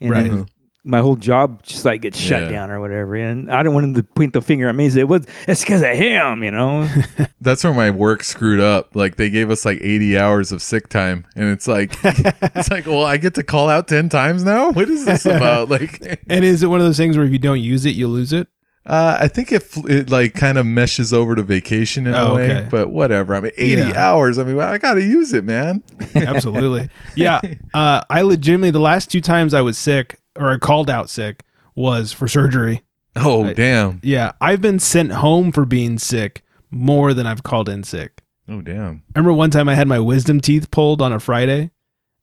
And 0.00 0.10
Right. 0.10 0.30
then 0.30 0.46
my 0.82 1.00
whole 1.00 1.16
job 1.16 1.62
just 1.62 1.84
like 1.84 2.00
gets 2.00 2.18
shut 2.18 2.42
Yeah. 2.44 2.48
down 2.48 2.70
or 2.70 2.80
whatever. 2.80 3.14
And 3.14 3.52
I 3.52 3.62
don't 3.62 3.74
want 3.74 3.84
him 3.84 3.94
to 3.94 4.02
point 4.02 4.32
the 4.32 4.40
finger 4.40 4.66
at 4.68 4.74
me 4.74 4.84
and 4.86 4.94
say, 4.94 5.04
"Well, 5.04 5.20
it's 5.46 5.60
because 5.60 5.82
of 5.82 5.88
him," 5.90 6.42
you 6.42 6.50
know. 6.50 6.88
That's 7.40 7.62
where 7.64 7.74
my 7.74 7.90
work 7.90 8.22
screwed 8.24 8.60
up. 8.60 8.96
Like 8.96 9.16
they 9.16 9.28
gave 9.30 9.50
us 9.50 9.64
like 9.64 9.78
80 9.82 10.18
hours 10.18 10.52
of 10.52 10.62
sick 10.62 10.88
time, 10.88 11.26
and 11.36 11.50
it's 11.50 11.68
like, 11.68 11.94
it's 12.04 12.70
like, 12.70 12.86
well, 12.86 13.04
I 13.04 13.16
get 13.18 13.34
to 13.34 13.42
call 13.42 13.68
out 13.68 13.88
10 13.88 14.08
times 14.08 14.42
now. 14.42 14.70
What 14.70 14.88
is 14.88 15.04
this 15.04 15.26
about? 15.26 15.68
Like, 15.70 16.22
And 16.28 16.44
is 16.44 16.62
it 16.62 16.66
one 16.68 16.80
of 16.80 16.86
those 16.86 16.96
things 16.96 17.16
where 17.16 17.26
if 17.26 17.32
you 17.32 17.38
don't 17.38 17.60
use 17.60 17.84
it, 17.84 17.90
you 17.94 18.08
lose 18.08 18.32
it? 18.32 18.48
uh, 18.86 19.18
I 19.20 19.28
think 19.28 19.52
it 19.52 19.62
it 19.88 20.08
like 20.10 20.32
kind 20.34 20.56
of 20.56 20.64
meshes 20.64 21.12
over 21.12 21.34
to 21.34 21.42
vacation 21.42 22.06
in 22.06 22.14
Oh, 22.14 22.32
a 22.32 22.34
way, 22.36 22.50
okay. 22.56 22.68
but 22.70 22.88
whatever. 22.88 23.34
I 23.34 23.40
mean, 23.40 23.52
80 23.58 23.82
Yeah. 23.82 23.92
hours. 23.94 24.38
I 24.38 24.44
mean, 24.44 24.58
I 24.58 24.78
got 24.78 24.94
to 24.94 25.02
use 25.02 25.34
it, 25.34 25.44
man. 25.44 25.82
Absolutely. 26.14 26.88
yeah. 27.14 27.40
Uh, 27.74 28.00
I 28.08 28.22
legitimately 28.22 28.70
the 28.70 28.80
last 28.80 29.10
two 29.10 29.20
times 29.20 29.52
I 29.52 29.60
was 29.60 29.76
sick 29.76 30.18
or 30.38 30.50
I 30.52 30.58
called 30.58 30.90
out 30.90 31.10
sick 31.10 31.42
was 31.74 32.12
for 32.12 32.28
surgery. 32.28 32.82
Oh, 33.16 33.46
I- 33.46 33.52
damn. 33.54 34.00
Yeah, 34.02 34.32
I've 34.40 34.60
been 34.60 34.78
sent 34.78 35.12
home 35.12 35.52
for 35.52 35.64
being 35.64 35.98
sick 35.98 36.42
more 36.70 37.12
than 37.14 37.26
I've 37.26 37.42
called 37.42 37.68
in 37.68 37.82
sick. 37.82 38.22
Oh, 38.48 38.60
damn. 38.60 39.02
I 39.14 39.18
remember 39.18 39.32
one 39.32 39.50
time 39.50 39.68
I 39.68 39.74
had 39.74 39.88
my 39.88 39.98
wisdom 40.00 40.40
teeth 40.40 40.70
pulled 40.70 41.00
on 41.02 41.12
a 41.12 41.20
Friday 41.20 41.70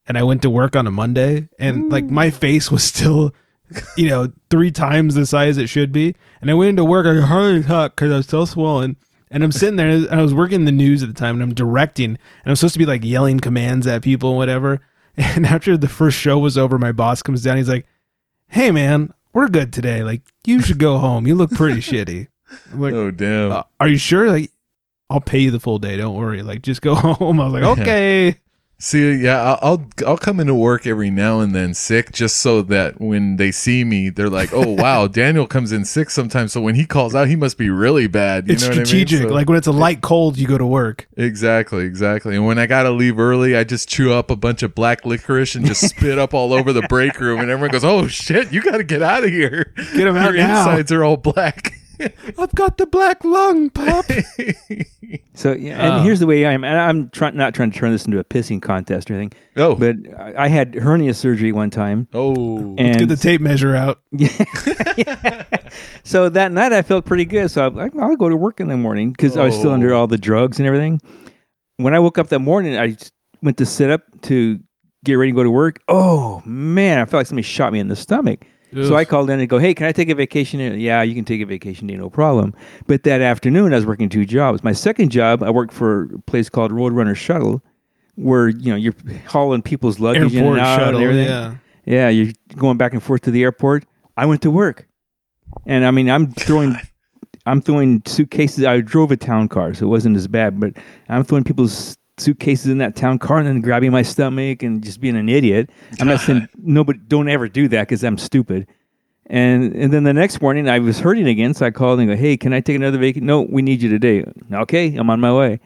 and 0.08 0.18
I 0.18 0.24
went 0.24 0.42
to 0.44 0.50
work 0.50 0.76
on 0.76 0.88
a 0.88 0.92
Monday 0.92 1.48
and 1.60 1.90
like 1.92 2.06
my 2.06 2.30
face 2.30 2.70
was 2.72 2.84
still, 2.84 3.34
you 3.98 4.10
know, 4.10 4.32
three 4.50 4.72
times 4.72 5.16
the 5.16 5.26
size 5.26 5.58
it 5.58 5.68
should 5.68 5.92
be. 5.92 6.16
And 6.42 6.50
I 6.52 6.54
went 6.54 6.70
into 6.72 6.84
work, 6.86 7.06
I 7.06 7.14
could 7.16 7.24
hardly 7.26 7.64
talk 7.64 7.96
because 7.96 8.12
I 8.12 8.18
was 8.18 8.26
still 8.26 8.46
swollen. 8.46 8.98
And 9.30 9.44
I'm 9.44 9.52
sitting 9.52 9.76
there 9.76 9.90
and 9.90 10.10
I 10.10 10.22
was 10.22 10.34
working 10.34 10.64
the 10.66 10.72
news 10.72 11.04
at 11.04 11.10
the 11.10 11.14
time 11.16 11.36
and 11.36 11.44
I'm 11.44 11.54
directing 11.54 12.12
and 12.12 12.18
I'm 12.46 12.56
supposed 12.56 12.74
to 12.76 12.80
be 12.80 12.86
like 12.86 13.04
yelling 13.04 13.40
commands 13.40 13.86
at 13.88 14.02
people 14.02 14.30
and 14.30 14.38
whatever. 14.38 14.80
And 15.20 15.48
after 15.48 15.76
the 15.78 15.88
first 15.90 16.16
show 16.20 16.38
was 16.38 16.60
over, 16.60 16.78
my 16.78 16.92
boss 16.92 17.24
comes 17.24 17.42
down. 17.42 17.58
He's 17.58 17.68
like, 17.68 17.88
Hey 18.50 18.72
man, 18.72 19.14
we're 19.34 19.48
good 19.50 19.72
today. 19.74 20.04
Like 20.04 20.22
you 20.46 20.62
should 20.62 20.80
go 20.80 20.98
home. 20.98 21.28
You 21.28 21.36
look 21.36 21.52
pretty 21.52 21.80
shitty. 21.82 22.28
I'm 22.72 22.80
like, 22.80 22.94
Oh, 22.94 23.12
damn. 23.12 23.52
uh, 23.52 23.64
are 23.80 23.88
you 23.90 23.98
sure? 23.98 24.30
Like, 24.32 24.52
I'll 25.10 25.20
pay 25.22 25.40
you 25.40 25.52
the 25.52 25.60
full 25.60 25.80
day. 25.80 25.98
Don't 25.98 26.16
worry. 26.16 26.42
Like, 26.44 26.62
just 26.62 26.82
go 26.82 26.96
home. 26.96 27.40
I 27.42 27.46
was 27.50 27.54
like, 27.54 27.80
okay. 27.80 28.38
See, 28.80 29.12
yeah, 29.16 29.42
I'll, 29.42 29.60
I'll 29.64 29.86
I'll 30.06 30.18
come 30.20 30.40
into 30.40 30.54
work 30.54 30.86
every 30.86 31.10
now 31.10 31.40
and 31.40 31.56
then 31.56 31.74
sick, 31.74 32.12
just 32.12 32.38
so 32.38 32.62
that 32.62 33.02
when 33.02 33.38
they 33.38 33.50
see 33.50 33.84
me, 33.84 34.10
they're 34.10 34.30
like, 34.30 34.54
"Oh 34.54 34.70
wow, 34.76 35.08
Daniel 35.08 35.48
comes 35.48 35.72
in 35.72 35.84
sick 35.84 36.12
sometimes." 36.12 36.54
So 36.54 36.62
when 36.62 36.76
he 36.76 36.86
calls 36.86 37.16
out, 37.16 37.28
he 37.28 37.36
must 37.36 37.58
be 37.58 37.72
really 37.72 38.06
bad. 38.06 38.48
You 38.48 38.54
it's 38.54 38.62
know 38.62 38.70
what 38.70 38.76
I 38.76 38.78
mean? 38.82 38.86
strategic. 38.86 39.22
So- 39.30 39.34
Like 39.34 39.50
when 39.50 39.58
it's 39.58 39.66
a 39.66 39.72
light 39.72 40.02
cold, 40.02 40.38
you 40.38 40.46
go 40.48 40.60
to 40.60 40.66
work. 40.66 41.08
exactly, 41.18 41.86
exactly. 41.86 42.36
And 42.36 42.46
when 42.46 42.60
I 42.60 42.68
gotta 42.68 42.92
leave 42.92 43.18
early, 43.18 43.58
I 43.58 43.64
just 43.64 43.90
chew 43.90 44.14
up 44.14 44.30
a 44.30 44.36
bunch 44.36 44.62
of 44.62 44.76
black 44.76 45.06
licorice 45.08 45.56
and 45.56 45.66
just 45.66 45.82
spit 45.90 46.20
up 46.20 46.36
all 46.36 46.54
over 46.54 46.72
the 46.72 46.84
break 46.84 47.20
room, 47.20 47.40
and 47.40 47.50
everyone 47.50 47.72
goes, 47.72 47.84
"Oh 47.84 48.06
shit, 48.08 48.54
you 48.54 48.62
got 48.62 48.78
to 48.78 48.84
get 48.84 49.02
out 49.02 49.24
of 49.24 49.32
here! 49.32 49.74
Get 49.96 50.08
'em 50.08 50.16
out 50.18 50.36
Your 50.36 50.44
now." 50.46 50.60
insides 50.70 50.92
are 50.92 51.04
all 51.04 51.18
black." 51.18 51.74
I've 52.38 52.54
got 52.56 52.78
the 52.78 52.86
black 52.86 53.24
lung, 53.24 53.70
pup. 53.70 54.06
So 55.36 55.54
yeah, 55.54 55.78
and 55.86 55.94
Oh. 55.94 56.00
here's 56.04 56.20
the 56.20 56.26
way 56.26 56.46
I 56.48 56.52
am. 56.52 56.64
And 56.64 56.76
I'm 56.78 57.10
trying 57.12 57.38
not 57.38 57.54
trying 57.54 57.72
to 57.72 57.78
turn 57.78 57.92
this 57.92 58.06
into 58.06 58.18
a 58.20 58.24
pissing 58.24 58.60
contest 58.62 59.10
or 59.10 59.14
anything. 59.14 59.40
Oh. 59.56 59.76
but 59.76 59.96
I, 60.20 60.46
I 60.46 60.48
had 60.48 60.74
hernia 60.76 61.14
surgery 61.14 61.52
one 61.52 61.70
time. 61.70 62.08
Oh, 62.14 62.76
and 62.78 62.98
Get 63.00 63.08
the 63.08 63.16
tape 63.16 63.40
measure 63.40 63.76
out. 63.76 64.00
yeah. 64.12 65.44
so 66.04 66.28
that 66.30 66.52
night 66.52 66.74
I 66.74 66.82
felt 66.82 67.06
pretty 67.06 67.24
good. 67.26 67.52
So 67.52 67.68
I'm 67.68 67.76
like, 67.76 67.96
I'll 67.96 68.16
go 68.16 68.30
to 68.30 68.36
work 68.36 68.60
in 68.60 68.68
the 68.68 68.78
morning 68.78 69.12
because 69.12 69.38
I 69.38 69.46
was 69.46 69.56
still 69.56 69.72
under 69.72 69.94
Oh. 69.94 70.00
all 70.00 70.08
the 70.08 70.18
drugs 70.18 70.58
and 70.60 70.68
everything. 70.68 71.00
When 71.78 71.94
I 71.94 72.00
woke 72.00 72.18
up 72.18 72.30
that 72.30 72.40
morning, 72.40 72.76
I 72.78 72.88
just 72.94 73.14
went 73.44 73.58
to 73.58 73.66
sit 73.66 73.92
up 73.92 74.02
to 74.24 74.60
get 75.06 75.14
ready 75.14 75.32
to 75.32 75.36
go 75.36 75.44
to 75.44 75.52
work. 75.52 75.80
Oh 75.88 76.42
man, 76.46 76.98
I 76.98 77.06
felt 77.06 77.20
like 77.22 77.28
somebody 77.28 77.44
shot 77.44 77.72
me 77.72 77.80
in 77.80 77.88
the 77.90 77.96
stomach. 77.96 78.44
So 78.74 78.96
I 78.96 79.06
called 79.06 79.30
in 79.30 79.40
and 79.40 79.48
go, 79.48 79.60
hey, 79.60 79.74
can 79.74 79.88
I 79.88 79.92
take 79.92 80.10
a 80.10 80.16
vacation? 80.16 80.60
day?" 80.60 80.76
Yeah, 80.78 81.02
you 81.02 81.16
can 81.16 81.24
take 81.24 81.42
a 81.42 81.46
vacation 81.46 81.88
day, 81.88 81.96
no 81.96 82.10
problem. 82.10 82.54
But 82.86 83.04
that 83.04 83.22
afternoon, 83.22 83.74
I 83.74 83.78
was 83.78 83.86
working 83.86 84.10
two 84.10 84.26
jobs. 84.26 84.64
My 84.64 84.74
second 84.74 85.10
job, 85.10 85.42
I 85.42 85.50
worked 85.50 85.74
for 85.74 86.04
a 86.14 86.20
place 86.20 86.50
called 86.50 86.72
Roadrunner 86.72 87.16
Shuttle, 87.16 87.62
where 88.16 88.50
you 88.50 88.72
know 88.72 88.76
you're 88.76 88.96
hauling 89.28 89.62
people's 89.62 90.00
luggage 90.00 90.34
in 90.34 90.46
and 90.46 90.60
out 90.60 90.80
shuttle, 90.80 91.00
and 91.00 91.04
everything. 91.04 91.28
yeah. 91.28 91.56
yeah, 91.86 92.10
you're 92.10 92.34
going 92.58 92.78
back 92.78 92.92
and 92.94 93.02
forth 93.02 93.22
to 93.22 93.32
the 93.32 93.44
airport. 93.44 93.86
I 94.18 94.26
went 94.26 94.42
to 94.42 94.52
work, 94.52 94.88
and 95.66 95.86
I 95.86 95.92
mean, 95.92 96.10
I'm 96.10 96.32
throwing, 96.34 96.76
I'm 97.46 97.62
throwing 97.62 98.02
suitcases. 98.06 98.66
I 98.66 98.82
drove 98.82 99.12
a 99.12 99.18
town 99.18 99.48
car, 99.48 99.74
so 99.74 99.86
it 99.86 99.90
wasn't 99.90 100.18
as 100.18 100.28
bad. 100.28 100.60
But 100.60 100.74
I'm 101.08 101.24
throwing 101.24 101.46
people's 101.46 101.98
suitcases 102.18 102.68
in 102.68 102.78
that 102.80 102.96
town 102.96 103.20
car 103.20 103.38
and 103.38 103.48
then 103.48 103.62
grabbing 103.62 103.92
my 103.92 104.02
stomach 104.02 104.64
and 104.64 104.84
just 104.84 105.00
being 105.00 105.16
an 105.16 105.30
idiot. 105.30 105.70
I'm 106.00 106.08
not 106.08 106.22
saying 106.22 106.48
nobody 106.58 107.00
don't 107.08 107.30
ever 107.30 107.48
do 107.48 107.68
that 107.70 107.88
because 107.88 108.04
I'm 108.04 108.18
stupid. 108.18 108.68
And 109.30 109.74
and 109.76 109.92
then 109.92 110.04
the 110.04 110.14
next 110.14 110.42
morning 110.42 110.70
I 110.70 110.80
was 110.80 111.00
hurting 111.00 111.28
again, 111.28 111.54
so 111.54 111.66
I 111.66 111.72
called 111.72 112.00
and 112.00 112.08
go, 112.08 112.16
"Hey, 112.16 112.38
can 112.38 112.54
I 112.54 112.62
take 112.62 112.78
another 112.78 112.98
vacation?" 112.98 113.26
No, 113.26 113.42
we 113.42 113.62
need 113.62 113.82
you 113.82 113.90
today. 113.90 114.24
Okay, 114.52 114.96
I'm 114.96 115.10
on 115.10 115.20
my 115.20 115.34
way. 115.34 115.60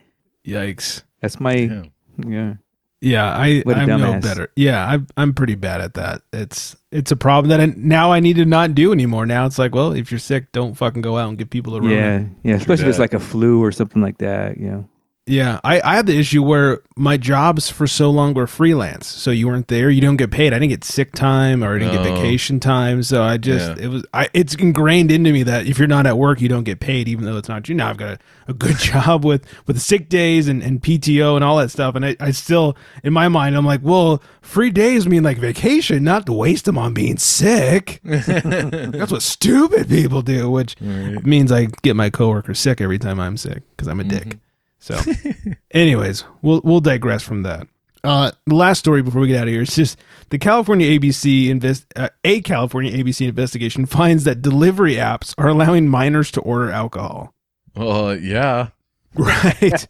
Yikes. 0.46 1.04
That's 1.22 1.40
my 1.40 1.84
yeah. 2.26 2.56
Yeah, 3.02 3.26
I 3.26 3.64
I'm 3.68 3.88
no 3.88 4.20
better. 4.20 4.52
Yeah, 4.56 4.86
I'm 4.86 5.08
I'm 5.18 5.34
pretty 5.34 5.56
bad 5.56 5.82
at 5.82 5.96
that. 5.96 6.22
It's 6.34 6.76
it's 6.92 7.12
a 7.12 7.16
problem 7.16 7.50
that 7.50 7.60
I, 7.60 7.74
now 7.76 8.12
I 8.12 8.20
need 8.20 8.36
to 8.36 8.46
not 8.46 8.76
do 8.76 8.92
anymore. 8.92 9.26
Now 9.26 9.48
it's 9.48 9.58
like, 9.58 9.74
well, 9.74 9.92
if 9.92 10.12
you're 10.12 10.20
sick, 10.20 10.52
don't 10.52 10.76
fucking 10.76 11.02
go 11.02 11.18
out 11.18 11.30
and 11.30 11.38
give 11.38 11.50
people 11.50 11.76
a 11.76 11.82
rona. 11.82 11.96
Yeah, 11.96 12.24
yeah, 12.44 12.56
especially 12.56 12.86
if 12.86 12.90
it's 12.90 13.00
like 13.00 13.16
a 13.16 13.20
flu 13.20 13.64
or 13.64 13.72
something 13.72 14.04
like 14.04 14.20
that. 14.20 14.60
Yeah. 14.60 14.84
Yeah, 15.32 15.62
I, 15.64 15.80
I 15.80 15.96
had 15.96 16.08
the 16.08 16.20
issue 16.20 16.44
where 16.44 16.82
my 16.98 17.16
jobs 17.16 17.70
for 17.70 17.88
so 17.88 18.10
long 18.10 18.34
were 18.34 18.48
freelance. 18.48 19.08
So 19.08 19.32
you 19.32 19.48
weren't 19.48 19.70
there, 19.70 19.90
you 19.90 20.02
don't 20.02 20.18
get 20.18 20.30
paid. 20.30 20.52
I 20.52 20.60
didn't 20.60 20.72
get 20.72 20.84
sick 20.84 21.14
time 21.14 21.64
or 21.64 21.74
I 21.74 21.80
didn't 21.80 21.98
Oh. 21.98 22.04
get 22.04 22.16
vacation 22.16 22.60
time. 22.60 23.02
So 23.02 23.24
I 23.24 23.38
just 23.38 23.78
Yeah. 23.78 23.86
it 23.86 23.88
was 23.88 24.04
I 24.14 24.28
it's 24.34 24.56
ingrained 24.56 25.10
into 25.10 25.32
me 25.32 25.44
that 25.44 25.68
if 25.68 25.80
you're 25.80 25.88
not 25.88 26.06
at 26.06 26.18
work, 26.18 26.42
you 26.42 26.50
don't 26.50 26.66
get 26.66 26.82
paid, 26.82 27.08
even 27.08 27.24
though 27.24 27.38
it's 27.38 27.48
not 27.48 27.70
you. 27.70 27.76
Now 27.76 27.92
I've 27.92 27.98
got 27.98 28.10
a, 28.10 28.20
a 28.50 28.54
good 28.54 28.78
job 28.80 29.24
with 29.24 29.46
with 29.68 29.80
sick 29.80 30.10
days 30.10 30.50
and, 30.50 30.62
and 30.62 30.82
PTO 30.82 31.36
and 31.38 31.46
all 31.46 31.56
that 31.60 31.72
stuff. 31.72 31.96
And 31.96 32.06
I, 32.06 32.18
I 32.20 32.32
still 32.32 32.76
in 33.02 33.14
my 33.14 33.30
mind 33.30 33.56
I'm 33.56 33.66
like, 33.66 33.80
well, 33.82 34.22
free 34.42 34.70
days 34.70 35.08
mean 35.08 35.24
like 35.24 35.38
vacation, 35.38 36.04
not 36.04 36.26
to 36.26 36.34
waste 36.34 36.66
them 36.66 36.78
on 36.78 36.94
being 36.94 37.16
sick. 37.18 38.02
That's 38.04 39.14
what 39.14 39.22
stupid 39.22 39.88
people 39.88 40.24
do, 40.24 40.52
which 40.52 40.76
means 40.82 41.54
I 41.54 41.68
get 41.84 41.96
my 41.96 42.10
coworkers 42.10 42.60
sick 42.60 42.82
every 42.82 43.00
time 43.00 43.18
I'm 43.18 43.38
sick 43.38 43.64
because 43.78 43.88
I'm 43.88 44.02
a 44.02 44.04
mm-hmm. 44.04 44.30
dick. 44.30 44.40
So, 44.82 45.00
anyways, 45.72 46.26
we'll 46.42 46.60
we'll 46.64 46.82
digress 46.82 47.24
from 47.24 47.44
that. 47.44 47.68
Uh, 48.04 48.32
the 48.48 48.56
last 48.56 48.80
story 48.80 49.04
before 49.04 49.22
we 49.22 49.28
get 49.28 49.38
out 49.38 49.48
of 49.48 49.54
here 49.54 49.62
is 49.62 49.76
just 49.76 50.00
the 50.32 50.40
California 50.40 50.88
ABC 50.90 51.50
invest 51.50 51.86
uh, 51.96 52.10
a 52.24 52.42
California 52.42 52.92
ABC 52.92 53.28
investigation 53.28 53.86
finds 53.88 54.24
that 54.24 54.42
delivery 54.42 54.96
apps 54.96 55.36
are 55.38 55.48
allowing 55.48 55.88
minors 55.88 56.32
to 56.32 56.42
order 56.42 56.72
alcohol. 56.72 57.34
Uh, 57.76 58.18
yeah. 58.20 58.70
Right. 59.14 59.90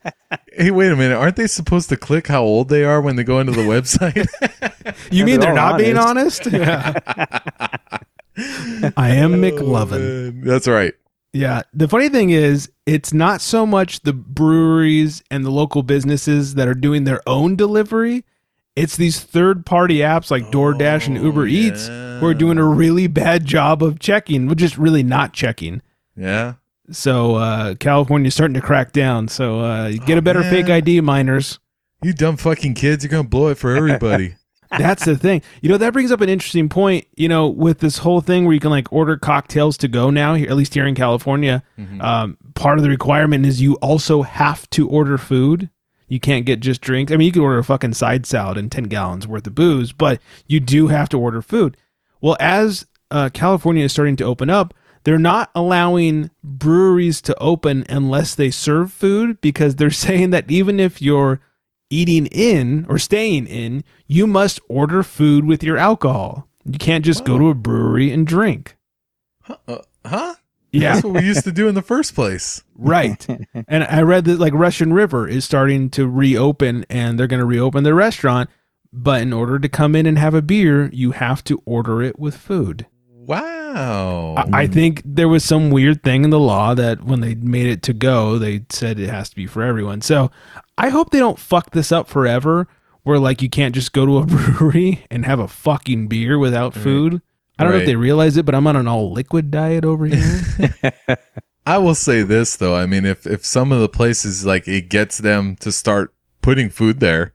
hey, 0.51 0.71
wait 0.71 0.91
a 0.91 0.95
minute. 0.95 1.15
Aren't 1.15 1.35
they 1.35 1.45
supposed 1.45 1.89
to 1.89 1.95
click 1.95 2.25
how 2.25 2.41
old 2.41 2.69
they 2.69 2.83
are 2.83 2.99
when 2.99 3.17
they 3.17 3.23
go 3.23 3.39
into 3.39 3.51
the 3.51 3.61
website? 3.61 4.27
You 5.11 5.25
mean 5.27 5.39
they're 5.39 5.51
all 5.51 5.55
not 5.55 5.77
being 5.77 5.95
honest. 5.95 6.47
honest? 6.47 6.57
Yeah. 6.59 6.97
I 8.97 9.09
am 9.11 9.33
McLovin. 9.33 10.43
That's 10.43 10.67
right. 10.67 10.95
Yeah. 11.33 11.61
The 11.73 11.87
funny 11.87 12.09
thing 12.09 12.29
is, 12.29 12.69
it's 12.85 13.13
not 13.13 13.41
so 13.41 13.65
much 13.65 14.01
the 14.01 14.13
breweries 14.13 15.23
and 15.31 15.45
the 15.45 15.51
local 15.51 15.83
businesses 15.83 16.55
that 16.55 16.67
are 16.67 16.73
doing 16.73 17.03
their 17.05 17.21
own 17.27 17.55
delivery. 17.55 18.25
It's 18.75 18.95
these 18.95 19.19
third 19.19 19.65
party 19.65 19.97
apps 19.97 20.31
like 20.31 20.45
DoorDash 20.51 21.07
and 21.07 21.17
Uber 21.17 21.45
Eats 21.47 21.87
who 21.87 22.25
are 22.25 22.33
doing 22.33 22.57
a 22.57 22.65
really 22.65 23.07
bad 23.07 23.45
job 23.45 23.83
of 23.83 23.99
checking, 23.99 24.47
which 24.47 24.61
is 24.61 24.77
really 24.77 25.03
not 25.03 25.33
checking. 25.33 25.81
Yeah. 26.15 26.53
So 26.91 27.35
uh, 27.35 27.75
California's 27.75 28.33
starting 28.33 28.53
to 28.55 28.61
crack 28.61 28.91
down. 28.91 29.27
So 29.27 29.59
uh, 29.61 29.91
get 30.05 30.17
a 30.17 30.21
better 30.21 30.43
fake. 30.43 30.69
ID, 30.69 31.01
minors. 31.01 31.59
You 32.03 32.13
dumb 32.13 32.37
fucking 32.37 32.73
kids, 32.73 33.03
you're 33.03 33.11
gonna 33.11 33.27
blow 33.27 33.47
it 33.47 33.57
for 33.57 33.75
everybody. 33.75 34.35
That's 34.77 35.05
the 35.05 35.17
thing. 35.17 35.41
You 35.61 35.69
know, 35.69 35.77
that 35.77 35.93
brings 35.93 36.11
up 36.11 36.21
an 36.21 36.29
interesting 36.29 36.69
point, 36.69 37.05
you 37.15 37.27
know, 37.27 37.47
with 37.47 37.79
this 37.79 37.99
whole 37.99 38.21
thing 38.21 38.45
where 38.45 38.53
you 38.53 38.59
can 38.59 38.69
like 38.69 38.91
order 38.91 39.17
cocktails 39.17 39.77
to 39.77 39.87
go 39.87 40.09
now, 40.09 40.33
at 40.35 40.55
least 40.55 40.73
here 40.73 40.87
in 40.87 40.95
California. 40.95 41.63
Um, 42.01 42.37
part 42.55 42.77
of 42.77 42.83
the 42.83 42.89
requirement 42.89 43.45
is 43.45 43.61
you 43.61 43.75
also 43.75 44.21
have 44.21 44.69
to 44.71 44.87
order 44.87 45.17
food. 45.17 45.69
You 46.07 46.19
can't 46.19 46.45
get 46.45 46.59
just 46.59 46.81
drinks. 46.81 47.11
I 47.11 47.17
mean, 47.17 47.25
you 47.25 47.31
can 47.31 47.41
order 47.41 47.59
a 47.59 47.63
fucking 47.63 47.93
side 47.93 48.25
salad 48.25 48.57
and 48.57 48.71
10 48.71 48.85
gallons 48.85 49.27
worth 49.27 49.47
of 49.47 49.55
booze, 49.55 49.91
but 49.91 50.19
you 50.47 50.59
do 50.59 50.87
have 50.87 51.09
to 51.09 51.19
order 51.19 51.41
food. 51.41 51.77
Well, 52.21 52.37
as 52.39 52.85
uh, 53.09 53.29
California 53.33 53.85
is 53.85 53.91
starting 53.91 54.15
to 54.17 54.25
open 54.25 54.49
up, 54.49 54.73
they're 55.03 55.17
not 55.17 55.49
allowing 55.55 56.29
breweries 56.43 57.21
to 57.23 57.37
open 57.39 57.85
unless 57.89 58.35
they 58.35 58.51
serve 58.51 58.91
food 58.91 59.41
because 59.41 59.75
they're 59.75 59.89
saying 60.05 60.29
that 60.31 60.49
even 60.49 60.79
if 60.79 61.01
you're 61.01 61.41
eating 61.91 62.25
in 62.27 62.85
or 62.89 62.97
staying 62.97 63.47
in, 63.47 63.83
you 64.07 64.25
must 64.25 64.59
order 64.67 65.03
food 65.03 65.45
with 65.45 65.63
your 65.63 65.77
alcohol. 65.77 66.47
You 66.65 66.79
can't 66.79 67.05
just 67.05 67.25
go 67.25 67.37
to 67.37 67.49
a 67.49 67.53
brewery 67.55 68.11
and 68.11 68.25
drink. 68.25 68.77
Uh, 69.67 69.79
huh? 70.05 70.35
Yeah. 70.71 70.93
That's 70.93 71.03
what 71.03 71.13
we 71.15 71.27
used 71.27 71.43
to 71.43 71.51
do 71.51 71.67
in 71.67 71.75
the 71.75 71.81
first 71.81 72.15
place. 72.15 72.63
Right. 72.81 73.27
and 73.67 73.83
I 73.83 74.01
read 74.01 74.25
that 74.25 74.39
like 74.39 74.53
Russian 74.53 74.91
River 74.91 75.27
is 75.27 75.45
starting 75.45 75.91
to 75.91 76.07
reopen 76.07 76.83
and 76.89 77.19
they're 77.19 77.27
going 77.27 77.39
to 77.39 77.45
reopen 77.45 77.83
their 77.83 77.93
restaurant, 77.93 78.49
but 78.91 79.21
in 79.21 79.33
order 79.33 79.59
to 79.59 79.69
come 79.69 79.95
in 79.95 80.07
and 80.07 80.17
have 80.17 80.33
a 80.33 80.41
beer, 80.41 80.89
you 80.91 81.11
have 81.11 81.43
to 81.43 81.61
order 81.63 82.01
it 82.01 82.17
with 82.17 82.35
food. 82.35 82.87
Wow. 83.07 83.60
I, 84.37 84.63
I 84.63 84.67
think 84.67 85.01
there 85.05 85.27
was 85.29 85.43
some 85.43 85.69
weird 85.69 86.03
thing 86.03 86.23
in 86.23 86.29
the 86.29 86.39
law 86.39 86.73
that 86.73 87.03
when 87.03 87.21
they 87.21 87.35
made 87.35 87.67
it 87.67 87.81
to 87.83 87.93
go, 87.93 88.37
they 88.37 88.65
said 88.69 88.99
it 88.99 89.09
has 89.09 89.29
to 89.29 89.35
be 89.35 89.47
for 89.47 89.63
everyone. 89.63 90.01
So 90.01 90.31
I 90.77 90.89
hope 90.89 91.11
they 91.11 91.19
don't 91.19 91.39
fuck 91.39 91.71
this 91.71 91.91
up 91.91 92.07
forever 92.07 92.67
where 93.03 93.19
like 93.19 93.41
you 93.41 93.49
can't 93.49 93.75
just 93.75 93.93
go 93.93 94.05
to 94.05 94.17
a 94.19 94.25
brewery 94.25 95.05
and 95.09 95.25
have 95.25 95.39
a 95.39 95.47
fucking 95.47 96.07
beer 96.07 96.37
without 96.37 96.73
food. 96.73 97.21
I 97.57 97.63
don't 97.63 97.73
know 97.73 97.79
if 97.79 97.85
they 97.85 97.95
realize 97.95 98.37
it, 98.37 98.45
but 98.45 98.55
I'm 98.55 98.65
on 98.65 98.75
an 98.75 98.87
all 98.87 99.11
liquid 99.11 99.51
diet 99.51 99.85
over 99.85 100.05
here. 100.07 100.41
I 101.65 101.77
will 101.77 101.93
say 101.93 102.23
this 102.23 102.55
though. 102.55 102.75
I 102.75 102.87
mean, 102.87 103.05
if 103.05 103.27
if 103.27 103.45
some 103.45 103.71
of 103.71 103.79
the 103.79 103.89
places 103.89 104.45
like 104.45 104.67
it 104.67 104.89
gets 104.89 105.19
them 105.19 105.55
to 105.57 105.71
start 105.71 106.13
putting 106.41 106.69
food 106.69 106.99
there, 106.99 107.33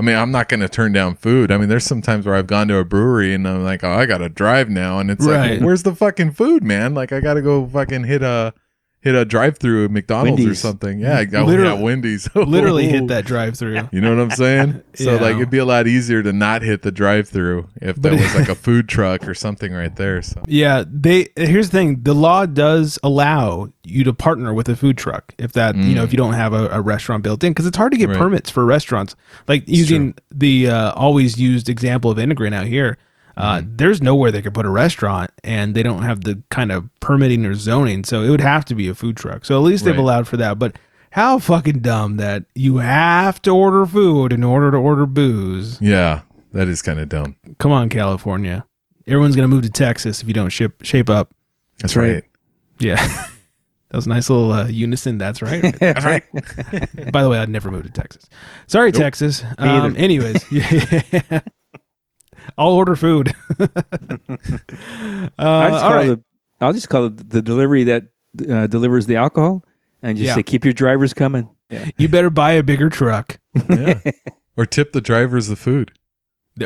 I 0.00 0.02
mean, 0.02 0.16
I'm 0.16 0.30
not 0.30 0.48
going 0.48 0.60
to 0.60 0.68
turn 0.70 0.92
down 0.92 1.14
food. 1.16 1.52
I 1.52 1.58
mean, 1.58 1.68
there's 1.68 1.84
some 1.84 2.00
times 2.00 2.24
where 2.24 2.34
I've 2.34 2.46
gone 2.46 2.68
to 2.68 2.78
a 2.78 2.86
brewery 2.86 3.34
and 3.34 3.46
I'm 3.46 3.62
like, 3.62 3.84
oh, 3.84 3.90
I 3.90 4.06
got 4.06 4.18
to 4.18 4.30
drive 4.30 4.70
now, 4.70 4.98
and 4.98 5.10
it's 5.10 5.26
Right. 5.26 5.50
like, 5.58 5.60
where's 5.60 5.82
the 5.82 5.94
fucking 5.94 6.32
food, 6.32 6.64
man? 6.64 6.94
Like, 6.94 7.12
I 7.12 7.20
got 7.20 7.34
to 7.34 7.42
go 7.42 7.66
fucking 7.66 8.04
hit 8.04 8.22
a 8.22 8.54
hit 9.02 9.14
a 9.14 9.24
drive 9.24 9.56
through 9.58 9.86
at 9.86 9.90
McDonald's 9.90 10.44
or 10.44 10.54
something. 10.54 11.00
Yeah, 11.00 11.18
I 11.18 11.24
go 11.24 11.44
Literally- 11.44 11.74
yeah, 11.78 11.82
Wendy's. 11.82 12.28
Literally 12.34 12.86
hit 12.86 13.08
that 13.08 13.24
drive 13.24 13.56
through. 13.56 13.88
You 13.92 14.00
know 14.02 14.14
what 14.14 14.22
I'm 14.22 14.30
saying? 14.30 14.82
So 14.94 15.14
Yeah. 15.14 15.20
like 15.22 15.36
it'd 15.36 15.50
be 15.50 15.58
a 15.58 15.64
lot 15.64 15.86
easier 15.86 16.22
to 16.22 16.32
not 16.32 16.60
hit 16.62 16.82
the 16.82 16.90
drive 16.92 17.28
through 17.28 17.68
if 17.80 17.96
there 17.96 18.12
was 18.12 18.34
like 18.34 18.48
a 18.50 18.54
food 18.66 18.88
truck 18.88 19.26
or 19.26 19.34
something 19.34 19.72
right 19.72 19.94
there. 19.96 20.20
So 20.20 20.42
Yeah, 20.46 20.84
they 20.86 21.28
here's 21.36 21.70
the 21.70 21.78
thing: 21.78 22.02
the 22.02 22.12
law 22.14 22.44
does 22.44 22.98
allow 23.02 23.72
you 23.84 24.04
to 24.04 24.12
partner 24.12 24.52
with 24.52 24.68
a 24.68 24.76
food 24.76 24.98
truck 24.98 25.32
if 25.38 25.52
that 25.52 25.76
you 25.76 25.94
know 25.94 26.02
if 26.02 26.12
you 26.12 26.18
don't 26.18 26.34
have 26.34 26.52
a, 26.52 26.68
a 26.68 26.80
restaurant 26.82 27.22
built 27.22 27.42
in 27.44 27.52
because 27.52 27.66
it's 27.66 27.76
hard 27.78 27.92
to 27.92 27.98
get 27.98 28.08
Right. 28.10 28.18
permits 28.18 28.50
for 28.50 28.64
restaurants. 28.66 29.14
Like 29.48 29.66
using 29.66 30.14
the 30.30 30.68
uh, 30.68 30.92
always 30.92 31.38
used 31.38 31.68
example 31.70 32.10
of 32.10 32.18
Integrin 32.18 32.52
out 32.52 32.66
here, 32.66 32.98
uh, 33.36 33.62
there's 33.64 34.00
nowhere 34.02 34.30
they 34.30 34.42
could 34.42 34.54
put 34.54 34.66
a 34.66 34.70
restaurant, 34.70 35.30
and 35.44 35.74
they 35.74 35.82
don't 35.82 36.02
have 36.02 36.24
the 36.24 36.42
kind 36.50 36.70
of 36.72 36.88
permitting 37.00 37.44
or 37.46 37.54
zoning, 37.54 38.04
so 38.04 38.22
it 38.22 38.30
would 38.30 38.40
have 38.40 38.64
to 38.66 38.74
be 38.74 38.88
a 38.88 38.94
food 38.94 39.16
truck. 39.16 39.44
So 39.44 39.56
at 39.56 39.62
least 39.62 39.84
they've 39.84 39.94
Right. 39.94 40.00
allowed 40.00 40.28
for 40.28 40.36
that, 40.38 40.58
but. 40.58 40.76
How 41.14 41.40
fucking 41.40 41.80
dumb 41.80 42.18
that 42.18 42.44
you 42.54 42.76
have 42.76 43.42
to 43.42 43.50
order 43.50 43.84
food 43.84 44.32
in 44.32 44.44
order 44.44 44.70
to 44.70 44.76
order 44.76 45.06
booze. 45.06 45.76
yeah, 45.82 46.20
that 46.52 46.68
is 46.68 46.82
kind 46.82 47.00
of 47.00 47.08
dumb. 47.08 47.34
Come 47.58 47.72
on, 47.72 47.88
California. 47.88 48.64
Everyone's 49.08 49.34
gonna 49.34 49.48
move 49.48 49.62
to 49.64 49.70
Texas 49.70 50.22
if 50.22 50.28
you 50.28 50.34
don't 50.34 50.50
ship 50.50 50.84
shape 50.84 51.10
up. 51.10 51.34
That's 51.80 51.96
right. 51.96 52.22
Yeah. 52.78 53.04
That 53.90 53.96
was 53.96 54.06
a 54.06 54.10
nice 54.10 54.30
little 54.30 54.52
uh, 54.52 54.68
unison. 54.68 55.18
That's 55.18 55.42
right. 55.42 55.76
That's 55.80 56.04
right. 56.04 56.22
By 57.10 57.24
the 57.24 57.28
way, 57.28 57.38
I'd 57.40 57.48
never 57.48 57.72
move 57.72 57.82
to 57.82 57.90
Texas. 57.90 58.28
Sorry, 58.68 58.92
Texas. 58.92 59.42
Um, 59.58 59.96
anyways, 59.96 60.44
yeah. 60.52 61.40
I'll 62.58 62.72
order 62.72 62.96
food. 62.96 63.32
uh, 63.60 63.68
I 64.28 65.28
just 65.28 65.38
all 65.38 65.80
call 65.80 65.94
right. 65.94 66.08
it, 66.10 66.20
I'll 66.60 66.72
just 66.72 66.88
call 66.88 67.06
it 67.06 67.30
the 67.30 67.42
delivery 67.42 67.84
that 67.84 68.04
uh, 68.48 68.66
delivers 68.66 69.06
the 69.06 69.16
alcohol, 69.16 69.64
and 70.02 70.16
just 70.16 70.28
Yeah. 70.28 70.34
say, 70.34 70.42
"Keep 70.42 70.64
your 70.64 70.74
drivers 70.74 71.12
coming." 71.14 71.48
Yeah. 71.70 71.88
You 71.96 72.08
better 72.08 72.30
buy 72.30 72.52
a 72.52 72.62
bigger 72.62 72.90
truck. 72.90 73.38
Yeah. 73.68 74.00
or 74.56 74.66
tip 74.66 74.92
the 74.92 75.00
drivers 75.00 75.46
the 75.48 75.56
food. 75.56 75.92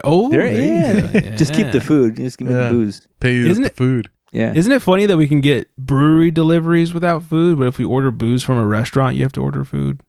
Oh, 0.02 0.30
There, 0.30 0.42
there 0.42 0.52
you 0.52 1.20
yeah. 1.20 1.36
Just 1.36 1.52
keep 1.54 1.70
the 1.70 1.80
food. 1.80 2.16
Just 2.16 2.38
give 2.38 2.48
me 2.48 2.54
Yeah. 2.54 2.64
the 2.68 2.70
booze. 2.70 3.06
Pay 3.20 3.36
you 3.36 3.46
Isn't 3.46 3.62
the 3.62 3.68
it- 3.70 3.76
food. 3.76 4.10
Yeah. 4.32 4.52
Isn't 4.52 4.72
it 4.72 4.82
funny 4.82 5.06
that 5.06 5.16
we 5.16 5.28
can 5.28 5.40
get 5.40 5.68
brewery 5.76 6.32
deliveries 6.32 6.92
without 6.92 7.22
food, 7.22 7.58
but 7.58 7.68
if 7.68 7.78
we 7.78 7.84
order 7.84 8.10
booze 8.10 8.42
from 8.42 8.58
a 8.58 8.66
restaurant, 8.66 9.14
you 9.14 9.22
have 9.22 9.32
to 9.34 9.40
order 9.40 9.64
food? 9.64 10.00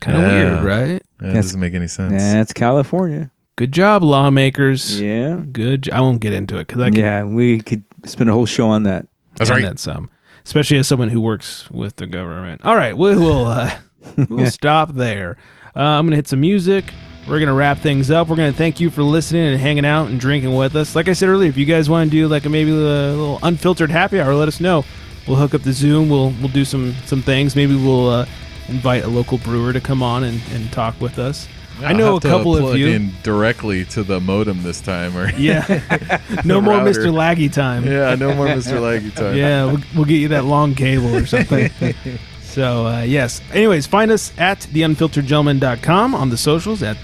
Kind 0.00 0.16
of 0.16 0.22
Yeah. 0.22 0.28
weird, 0.62 0.64
right? 0.64 1.02
Yeah, 1.20 1.30
it 1.30 1.34
doesn't 1.34 1.60
make 1.60 1.74
any 1.74 1.88
sense. 1.88 2.22
That's 2.22 2.54
California. 2.54 3.30
Good 3.58 3.72
job, 3.72 4.04
lawmakers. 4.04 5.00
Yeah. 5.00 5.42
Good. 5.50 5.82
jo- 5.82 5.92
I 5.92 6.00
won't 6.00 6.20
get 6.20 6.32
into 6.32 6.58
it 6.58 6.68
because 6.68 6.80
I 6.80 6.90
can 6.90 7.00
Yeah. 7.00 7.24
We 7.24 7.60
could 7.60 7.82
spend 8.04 8.30
a 8.30 8.32
whole 8.32 8.46
show 8.46 8.68
on 8.68 8.84
that. 8.84 9.08
That's 9.34 9.50
right. 9.50 9.60
then 9.62 9.76
some, 9.76 10.10
especially 10.44 10.78
as 10.78 10.86
someone 10.86 11.08
who 11.08 11.20
works 11.20 11.68
with 11.72 11.96
the 11.96 12.06
government. 12.06 12.60
All 12.64 12.76
right, 12.76 12.96
we 12.96 13.16
will 13.16 13.46
uh, 13.46 13.68
we'll 14.28 14.46
stop 14.46 14.94
there. 14.94 15.38
Uh, 15.74 15.80
I'm 15.80 16.06
gonna 16.06 16.14
hit 16.14 16.28
some 16.28 16.40
music. 16.40 16.92
We're 17.28 17.40
gonna 17.40 17.52
wrap 17.52 17.78
things 17.78 18.12
up. 18.12 18.28
We're 18.28 18.36
gonna 18.36 18.52
thank 18.52 18.78
you 18.78 18.90
for 18.90 19.02
listening 19.02 19.48
and 19.48 19.60
hanging 19.60 19.84
out 19.84 20.06
and 20.06 20.20
drinking 20.20 20.54
with 20.54 20.76
us. 20.76 20.94
Like 20.94 21.08
I 21.08 21.12
said 21.14 21.28
earlier, 21.28 21.48
if 21.48 21.56
you 21.56 21.66
guys 21.66 21.90
want 21.90 22.08
to 22.08 22.16
do 22.16 22.28
like 22.28 22.44
a 22.44 22.48
maybe 22.48 22.70
a 22.70 22.74
little 22.74 23.40
unfiltered 23.42 23.90
happy 23.90 24.20
hour, 24.20 24.34
let 24.36 24.46
us 24.46 24.60
know. 24.60 24.84
We'll 25.26 25.36
hook 25.36 25.52
up 25.54 25.62
the 25.62 25.72
Zoom. 25.72 26.08
We'll 26.08 26.30
we'll 26.40 26.48
do 26.48 26.64
some 26.64 26.94
some 27.06 27.22
things. 27.22 27.56
Maybe 27.56 27.74
we'll 27.74 28.08
uh, 28.08 28.26
invite 28.68 29.02
a 29.02 29.08
local 29.08 29.38
brewer 29.38 29.72
to 29.72 29.80
come 29.80 30.00
on 30.00 30.22
and, 30.22 30.40
and 30.52 30.70
talk 30.70 31.00
with 31.00 31.18
us. 31.18 31.48
I 31.80 31.92
know 31.92 32.16
a 32.16 32.20
couple 32.20 32.56
of 32.56 32.76
you. 32.76 32.88
in 32.88 33.12
directly 33.22 33.84
to 33.86 34.02
the 34.02 34.20
modem 34.20 34.62
this 34.62 34.80
time, 34.80 35.16
or 35.16 35.30
Yeah, 35.32 36.20
no 36.44 36.60
more 36.60 36.74
router. 36.78 36.90
Mr. 36.90 37.12
Laggy 37.12 37.52
time. 37.52 37.84
yeah, 37.84 38.14
no 38.14 38.34
more 38.34 38.46
Mr. 38.46 38.78
Laggy 38.80 39.14
time. 39.14 39.36
Yeah, 39.36 39.64
we'll, 39.66 39.80
we'll 39.94 40.04
get 40.04 40.16
you 40.16 40.28
that 40.28 40.44
long 40.44 40.74
cable 40.74 41.14
or 41.14 41.26
something. 41.26 41.70
so, 42.42 42.86
uh, 42.86 43.02
yes. 43.02 43.40
Anyways, 43.52 43.86
find 43.86 44.10
us 44.10 44.32
at 44.38 44.60
theunfilteredgentlemen.com 44.60 46.14
on 46.14 46.30
the 46.30 46.36
socials 46.36 46.82
at 46.82 46.96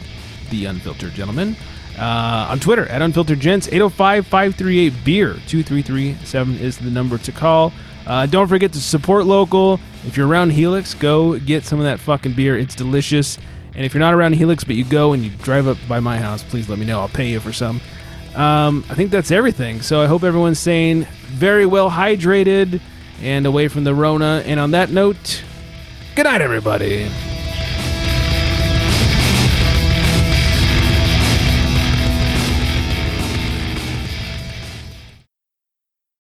The 0.51 0.67
Unfiltered 0.67 1.13
Gentlemen. 1.15 1.57
Uh, 1.99 2.49
on 2.51 2.59
Twitter 2.59 2.87
at 2.87 3.03
Unfiltered 3.03 3.39
Gents, 3.39 3.69
805 3.69 4.27
538 4.27 5.05
Beer. 5.05 5.35
2337 5.47 6.59
is 6.59 6.79
the 6.79 6.91
number 6.91 7.19
to 7.19 7.31
call. 7.33 7.73
Uh, 8.07 8.27
don't 8.27 8.49
forget 8.49 8.73
to 8.73 8.81
support 8.81 9.25
local. 9.27 9.79
If 10.05 10.17
you're 10.17 10.27
around 10.27 10.51
Helix, 10.51 10.93
go 10.93 11.39
get 11.39 11.65
some 11.65 11.79
of 11.79 11.85
that 11.85 12.01
fucking 12.01 12.33
beer. 12.33 12.59
It's 12.59 12.75
delicious. 12.75 13.39
And 13.75 13.85
if 13.85 13.95
you're 13.95 14.01
not 14.01 14.15
around 14.15 14.35
Helix, 14.35 14.65
but 14.65 14.77
you 14.77 14.85
go 14.85 15.13
and 15.13 15.25
you 15.25 15.31
drive 15.31 15.67
up 15.67 15.79
by 15.89 16.01
my 16.01 16.19
house, 16.19 16.43
please 16.43 16.69
let 16.69 16.79
me 16.79 16.87
know. 16.87 17.01
I'll 17.01 17.09
pay 17.09 17.31
you 17.31 17.41
for 17.41 17.53
some. 17.53 17.81
Um, 18.35 18.85
I 18.89 18.95
think 18.95 19.11
that's 19.11 19.31
everything. 19.31 19.81
So 19.83 20.01
I 20.01 20.07
hope 20.07 20.23
everyone's 20.23 20.59
staying 20.59 21.05
very 21.27 21.67
well 21.67 21.91
hydrated 21.91 22.81
and 23.23 23.47
away 23.47 23.69
from 23.69 23.85
the 23.85 23.95
Rona. 23.95 24.43
And 24.47 24.59
on 24.61 24.73
that 24.73 24.91
note, 24.91 25.43
good 26.15 26.25
night, 26.25 26.41
everybody. 26.41 27.09